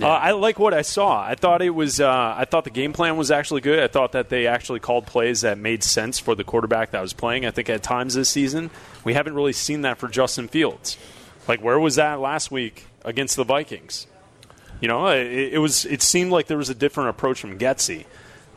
Uh, 0.00 0.06
I 0.06 0.30
like 0.32 0.58
what 0.58 0.72
I 0.72 0.82
saw. 0.82 1.22
I 1.22 1.34
thought 1.34 1.60
it 1.60 1.70
was. 1.70 2.00
Uh, 2.00 2.34
I 2.36 2.46
thought 2.46 2.64
the 2.64 2.70
game 2.70 2.92
plan 2.92 3.16
was 3.16 3.30
actually 3.30 3.60
good. 3.60 3.78
I 3.78 3.88
thought 3.88 4.12
that 4.12 4.30
they 4.30 4.46
actually 4.46 4.80
called 4.80 5.06
plays 5.06 5.42
that 5.42 5.58
made 5.58 5.84
sense 5.84 6.18
for 6.18 6.34
the 6.34 6.44
quarterback 6.44 6.92
that 6.92 7.02
was 7.02 7.12
playing. 7.12 7.44
I 7.44 7.50
think 7.50 7.68
at 7.68 7.82
times 7.82 8.14
this 8.14 8.30
season 8.30 8.70
we 9.04 9.14
haven't 9.14 9.34
really 9.34 9.52
seen 9.52 9.82
that 9.82 9.98
for 9.98 10.08
Justin 10.08 10.48
Fields. 10.48 10.96
Like 11.46 11.60
where 11.62 11.78
was 11.78 11.96
that 11.96 12.20
last 12.20 12.50
week 12.50 12.86
against 13.04 13.36
the 13.36 13.44
Vikings? 13.44 14.06
You 14.80 14.88
know, 14.88 15.08
it, 15.08 15.26
it 15.54 15.58
was. 15.58 15.84
It 15.84 16.02
seemed 16.02 16.32
like 16.32 16.46
there 16.46 16.58
was 16.58 16.70
a 16.70 16.74
different 16.74 17.10
approach 17.10 17.40
from 17.40 17.58
Getsy. 17.58 18.04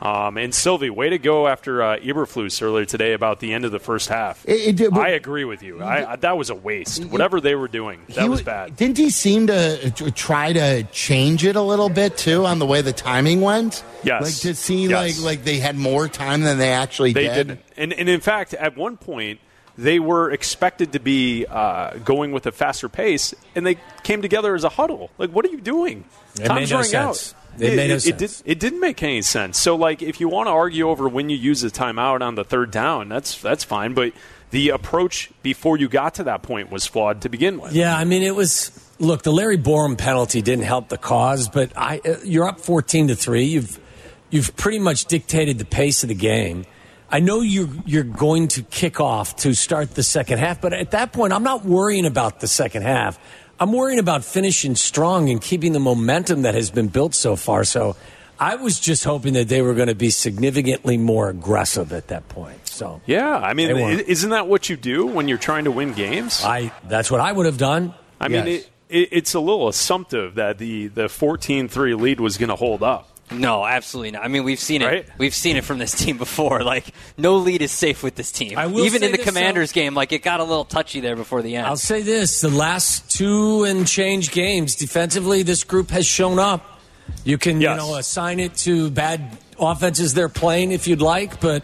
Um, 0.00 0.36
and 0.36 0.54
Silvy, 0.54 0.90
way 0.90 1.08
to 1.08 1.18
go 1.18 1.48
after 1.48 1.82
uh, 1.82 1.96
Eberflus 1.98 2.60
earlier 2.60 2.84
today 2.84 3.14
about 3.14 3.40
the 3.40 3.54
end 3.54 3.64
of 3.64 3.72
the 3.72 3.78
first 3.78 4.10
half. 4.10 4.44
It- 4.46 4.78
it- 4.80 4.92
I 4.92 5.08
agree 5.10 5.44
with 5.44 5.62
you. 5.62 5.82
I, 5.82 6.12
I, 6.12 6.16
that 6.16 6.36
was 6.36 6.50
a 6.50 6.54
waste. 6.54 7.04
Whatever 7.06 7.40
they 7.40 7.54
were 7.54 7.66
doing, 7.68 8.00
that 8.08 8.22
He 8.22 8.28
was 8.28 8.42
bad. 8.42 8.76
Didn't 8.76 8.98
he 8.98 9.08
seem 9.08 9.46
to, 9.46 9.90
to 9.92 10.10
try 10.10 10.52
to 10.52 10.82
change 10.92 11.44
it 11.46 11.56
a 11.56 11.62
little 11.62 11.88
bit 11.88 12.18
too 12.18 12.44
on 12.44 12.58
the 12.58 12.66
way 12.66 12.82
the 12.82 12.92
timing 12.92 13.40
went? 13.40 13.82
Yes. 14.04 14.22
like 14.22 14.34
to 14.42 14.54
see 14.54 14.86
Yes. 14.86 15.18
like 15.18 15.24
like 15.38 15.44
they 15.44 15.58
had 15.58 15.76
more 15.76 16.08
time 16.08 16.42
than 16.42 16.58
they 16.58 16.72
actually 16.72 17.14
They 17.14 17.28
did. 17.28 17.34
didn't. 17.48 17.60
And, 17.78 17.92
and 17.94 18.08
in 18.08 18.20
fact, 18.20 18.52
at 18.52 18.76
one 18.76 18.98
point, 18.98 19.40
they 19.78 19.98
were 19.98 20.30
expected 20.30 20.92
to 20.92 20.98
be 21.00 21.46
uh, 21.46 21.96
going 21.98 22.32
with 22.32 22.46
a 22.46 22.52
faster 22.52 22.88
pace, 22.88 23.34
and 23.54 23.66
they 23.66 23.76
came 24.02 24.20
together 24.22 24.54
as 24.54 24.64
a 24.64 24.68
huddle. 24.70 25.10
Like, 25.18 25.30
what 25.30 25.44
are 25.44 25.48
you 25.50 25.60
doing? 25.60 26.04
It 26.40 26.44
Time's 26.46 26.70
made 26.70 26.74
no 26.74 26.80
running 26.80 26.94
out. 26.96 27.34
It 27.60 27.76
made 27.76 27.88
no 27.88 27.94
it, 27.96 28.00
sense. 28.00 28.40
did, 28.40 28.50
it 28.50 28.60
didn't 28.60 28.80
make 28.80 29.02
any 29.02 29.22
sense. 29.22 29.58
So, 29.58 29.76
like, 29.76 30.02
if 30.02 30.20
you 30.20 30.28
want 30.28 30.46
to 30.48 30.52
argue 30.52 30.88
over 30.88 31.08
when 31.08 31.30
you 31.30 31.36
use 31.36 31.64
a 31.64 31.70
timeout 31.70 32.20
on 32.20 32.34
the 32.34 32.44
third 32.44 32.70
down, 32.70 33.08
that's 33.08 33.40
that's 33.40 33.64
fine. 33.64 33.94
But 33.94 34.12
the 34.50 34.70
approach 34.70 35.30
before 35.42 35.76
you 35.76 35.88
got 35.88 36.14
to 36.14 36.24
that 36.24 36.42
point 36.42 36.70
was 36.70 36.86
flawed 36.86 37.22
to 37.22 37.28
begin 37.28 37.58
with. 37.60 37.72
Yeah, 37.72 37.96
I 37.96 38.04
mean, 38.04 38.22
it 38.22 38.34
was. 38.34 38.70
Look, 38.98 39.22
the 39.22 39.32
Larry 39.32 39.58
Borom 39.58 39.98
penalty 39.98 40.40
didn't 40.40 40.64
help 40.64 40.88
the 40.88 40.96
cause, 40.96 41.50
but 41.50 41.70
I, 41.76 42.00
uh, 42.04 42.16
you're 42.24 42.48
up 42.48 42.60
fourteen 42.60 43.08
to 43.08 43.14
three. 43.14 43.44
You've 43.44 43.78
you've 44.30 44.56
pretty 44.56 44.78
much 44.78 45.04
dictated 45.04 45.58
the 45.58 45.66
pace 45.66 46.02
of 46.02 46.08
the 46.08 46.14
game. 46.14 46.64
I 47.10 47.20
know 47.20 47.40
you're 47.40 47.68
you're 47.84 48.04
going 48.04 48.48
to 48.48 48.62
kick 48.62 49.00
off 49.00 49.36
to 49.36 49.54
start 49.54 49.94
the 49.94 50.02
second 50.02 50.38
half, 50.38 50.60
but 50.60 50.72
at 50.72 50.92
that 50.92 51.12
point, 51.12 51.32
I'm 51.32 51.44
not 51.44 51.64
worrying 51.64 52.06
about 52.06 52.40
the 52.40 52.48
second 52.48 52.82
half. 52.82 53.18
I'm 53.58 53.72
worrying 53.72 53.98
about 53.98 54.24
finishing 54.24 54.74
strong 54.76 55.30
and 55.30 55.40
keeping 55.40 55.72
the 55.72 55.80
momentum 55.80 56.42
that 56.42 56.54
has 56.54 56.70
been 56.70 56.88
built 56.88 57.14
so 57.14 57.36
far. 57.36 57.64
So, 57.64 57.96
I 58.38 58.56
was 58.56 58.78
just 58.78 59.02
hoping 59.04 59.32
that 59.32 59.48
they 59.48 59.62
were 59.62 59.72
going 59.72 59.88
to 59.88 59.94
be 59.94 60.10
significantly 60.10 60.98
more 60.98 61.30
aggressive 61.30 61.90
at 61.94 62.08
that 62.08 62.28
point. 62.28 62.66
So, 62.68 63.00
Yeah, 63.06 63.36
I 63.38 63.54
mean, 63.54 63.68
They 63.68 63.74
weren't. 63.74 64.00
i- 64.00 64.04
isn't 64.06 64.28
that 64.28 64.46
what 64.46 64.68
you 64.68 64.76
do 64.76 65.06
when 65.06 65.26
you're 65.26 65.38
trying 65.38 65.64
to 65.64 65.70
win 65.70 65.94
games? 65.94 66.42
I 66.44 66.70
that's 66.86 67.10
what 67.10 67.20
I 67.20 67.32
would 67.32 67.46
have 67.46 67.56
done. 67.56 67.94
I 68.20 68.28
mean, 68.28 68.46
it, 68.46 68.70
it, 68.90 69.08
it's 69.12 69.32
a 69.32 69.40
little 69.40 69.68
assumptive 69.68 70.34
that 70.34 70.58
the 70.58 70.88
the 70.88 71.04
14-3 71.08 71.98
lead 71.98 72.20
was 72.20 72.36
going 72.36 72.50
to 72.50 72.56
hold 72.56 72.82
up. 72.82 73.08
No, 73.30 73.64
absolutely 73.64 74.12
not. 74.12 74.24
I 74.24 74.28
mean, 74.28 74.44
we've 74.44 74.60
seen 74.60 74.82
it. 74.82 74.86
Right? 74.86 75.08
We've 75.18 75.34
seen 75.34 75.56
it 75.56 75.64
from 75.64 75.78
this 75.78 75.92
team 75.92 76.16
before. 76.18 76.60
Like, 76.66 76.92
no 77.16 77.36
lead 77.36 77.62
is 77.62 77.70
safe 77.72 78.02
with 78.02 78.14
this 78.16 78.32
team. 78.32 78.58
I 78.58 78.66
will 78.66 78.84
Even 78.84 79.02
in 79.02 79.10
the 79.12 79.18
this, 79.18 79.26
Commanders 79.26 79.72
game, 79.72 79.94
like 79.94 80.12
it 80.12 80.22
got 80.22 80.40
a 80.40 80.44
little 80.44 80.64
touchy 80.64 81.00
there 81.00 81.14
before 81.16 81.42
the 81.42 81.56
end. 81.56 81.66
I'll 81.66 81.76
say 81.76 82.02
this: 82.02 82.40
the 82.40 82.48
last 82.50 83.10
two 83.10 83.64
and 83.64 83.86
change 83.86 84.30
games 84.32 84.74
defensively, 84.74 85.42
this 85.42 85.64
group 85.64 85.90
has 85.90 86.06
shown 86.06 86.38
up. 86.38 86.80
You 87.24 87.38
can, 87.38 87.60
Yes. 87.60 87.80
you 87.80 87.86
know, 87.86 87.96
assign 87.96 88.40
it 88.40 88.54
to 88.58 88.90
bad 88.90 89.36
offenses 89.60 90.12
they're 90.14 90.28
playing 90.28 90.72
if 90.72 90.88
you'd 90.88 91.00
like, 91.02 91.40
but 91.40 91.62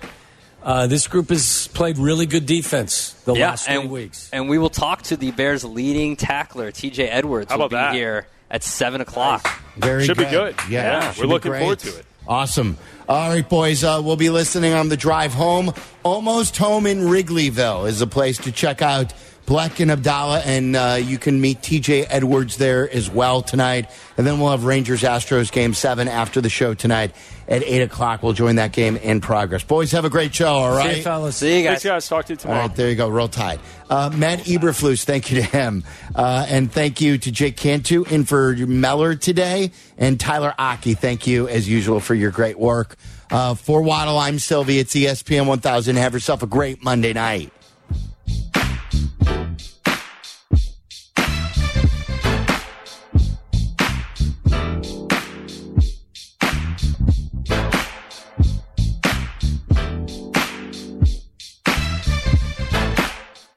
uh, 0.63 0.87
this 0.87 1.09
group 1.09 1.31
has 1.31 1.69
played 1.69 1.99
really 1.99 2.27
good 2.27 2.47
defense 2.47 3.13
the 3.25 3.35
yeah, 3.35 3.49
last 3.51 3.67
three 3.67 3.77
and, 3.77 3.91
weeks. 3.91 4.31
and 4.33 4.49
we 4.49 4.59
will 4.59 4.71
talk 4.71 5.03
to 5.03 5.17
the 5.17 5.33
Bears' 5.33 5.65
leading 5.65 6.15
tackler, 6.17 6.71
T.J. 6.71 7.09
Edwards. 7.09 7.51
How 7.51 7.59
will 7.59 7.67
about 7.67 7.93
be 7.93 7.99
that? 7.99 8.01
here 8.01 8.27
at 8.53 8.63
seven 8.63 9.01
o'clock. 9.01 9.45
Very 9.77 10.05
Should 10.05 10.19
good. 10.19 10.27
be 10.27 10.31
good. 10.31 10.55
Yeah, 10.69 11.01
Yeah, 11.03 11.15
we're 11.19 11.27
looking 11.27 11.53
forward 11.53 11.81
to 11.81 11.99
it. 11.99 12.07
Awesome. 12.29 12.79
All 13.09 13.31
right, 13.31 13.49
boys. 13.49 13.83
Uh, 13.83 14.01
we'll 14.05 14.15
be 14.17 14.31
listening 14.31 14.75
on 14.75 14.89
the 14.89 14.97
drive 14.97 15.35
home. 15.35 15.73
Almost 16.05 16.57
home 16.57 16.87
in 16.87 17.01
Wrigleyville 17.01 17.89
is 17.89 18.01
a 18.01 18.07
place 18.07 18.39
to 18.39 18.53
check 18.53 18.81
out 18.81 19.13
Bleck 19.47 19.81
and 19.81 19.91
Abdallah, 19.91 20.41
and 20.41 20.77
uh, 20.77 20.99
you 21.03 21.19
can 21.19 21.41
meet 21.41 21.61
TJ 21.61 22.07
Edwards 22.09 22.57
there 22.59 22.89
as 22.89 23.11
well 23.11 23.43
tonight. 23.43 23.91
And 24.17 24.27
then 24.27 24.39
we'll 24.39 24.51
have 24.53 24.65
Rangers 24.65 25.03
Astros 25.03 25.51
game 25.51 25.75
seven 25.75 26.07
after 26.09 26.41
the 26.41 26.49
show 26.49 26.75
tonight 26.75 27.15
at 27.49 27.63
eight 27.65 27.83
o'clock. 27.83 28.23
We'll 28.23 28.35
join 28.35 28.57
that 28.57 28.73
game 28.73 28.97
in 28.97 29.21
progress. 29.21 29.65
Boys, 29.65 29.91
have 29.93 30.05
a 30.05 30.11
great 30.11 30.33
show. 30.35 30.47
All 30.49 30.71
right, 30.77 30.93
See 30.93 30.97
you, 30.99 31.03
fellas. 31.03 31.37
See 31.37 31.59
you 31.63 31.67
Thanks, 31.67 31.83
guys. 31.83 31.93
guys. 31.93 32.09
Talk 32.09 32.25
to 32.27 32.33
you 32.35 32.37
tomorrow. 32.37 32.61
right, 32.61 32.77
there 32.77 32.89
you 32.89 32.95
go. 32.95 33.09
Roll 33.09 33.29
Tide. 33.29 33.59
Uh, 33.91 34.11
Matt 34.15 34.41
Eberflus, 34.45 35.05
thank 35.05 35.31
you 35.31 35.39
to 35.39 35.43
him. 35.43 35.83
Uh, 36.15 36.47
and 36.49 36.71
thank 36.73 37.01
you 37.01 37.19
to 37.19 37.31
Jake 37.33 37.57
Cantu 37.57 38.05
in 38.05 38.25
for 38.25 38.55
Meller 38.55 39.17
today. 39.17 39.73
And 39.99 40.19
Tyler 40.21 40.55
Aki, 40.57 40.95
thank 40.95 41.27
you 41.27 41.49
as 41.49 41.69
usual 41.69 41.99
for 42.01 42.15
your 42.15 42.31
great 42.31 42.59
work. 42.59 42.97
Uh, 43.31 43.55
for 43.55 43.83
Waddle, 43.83 44.19
I'm 44.19 44.39
Silvy. 44.39 44.79
It's 44.79 44.95
ESPN 44.95 45.47
1000. 45.47 45.97
Have 45.97 46.13
yourself 46.13 46.43
a 46.43 46.47
great 46.47 46.83
Monday 46.85 47.13
night. 47.13 47.51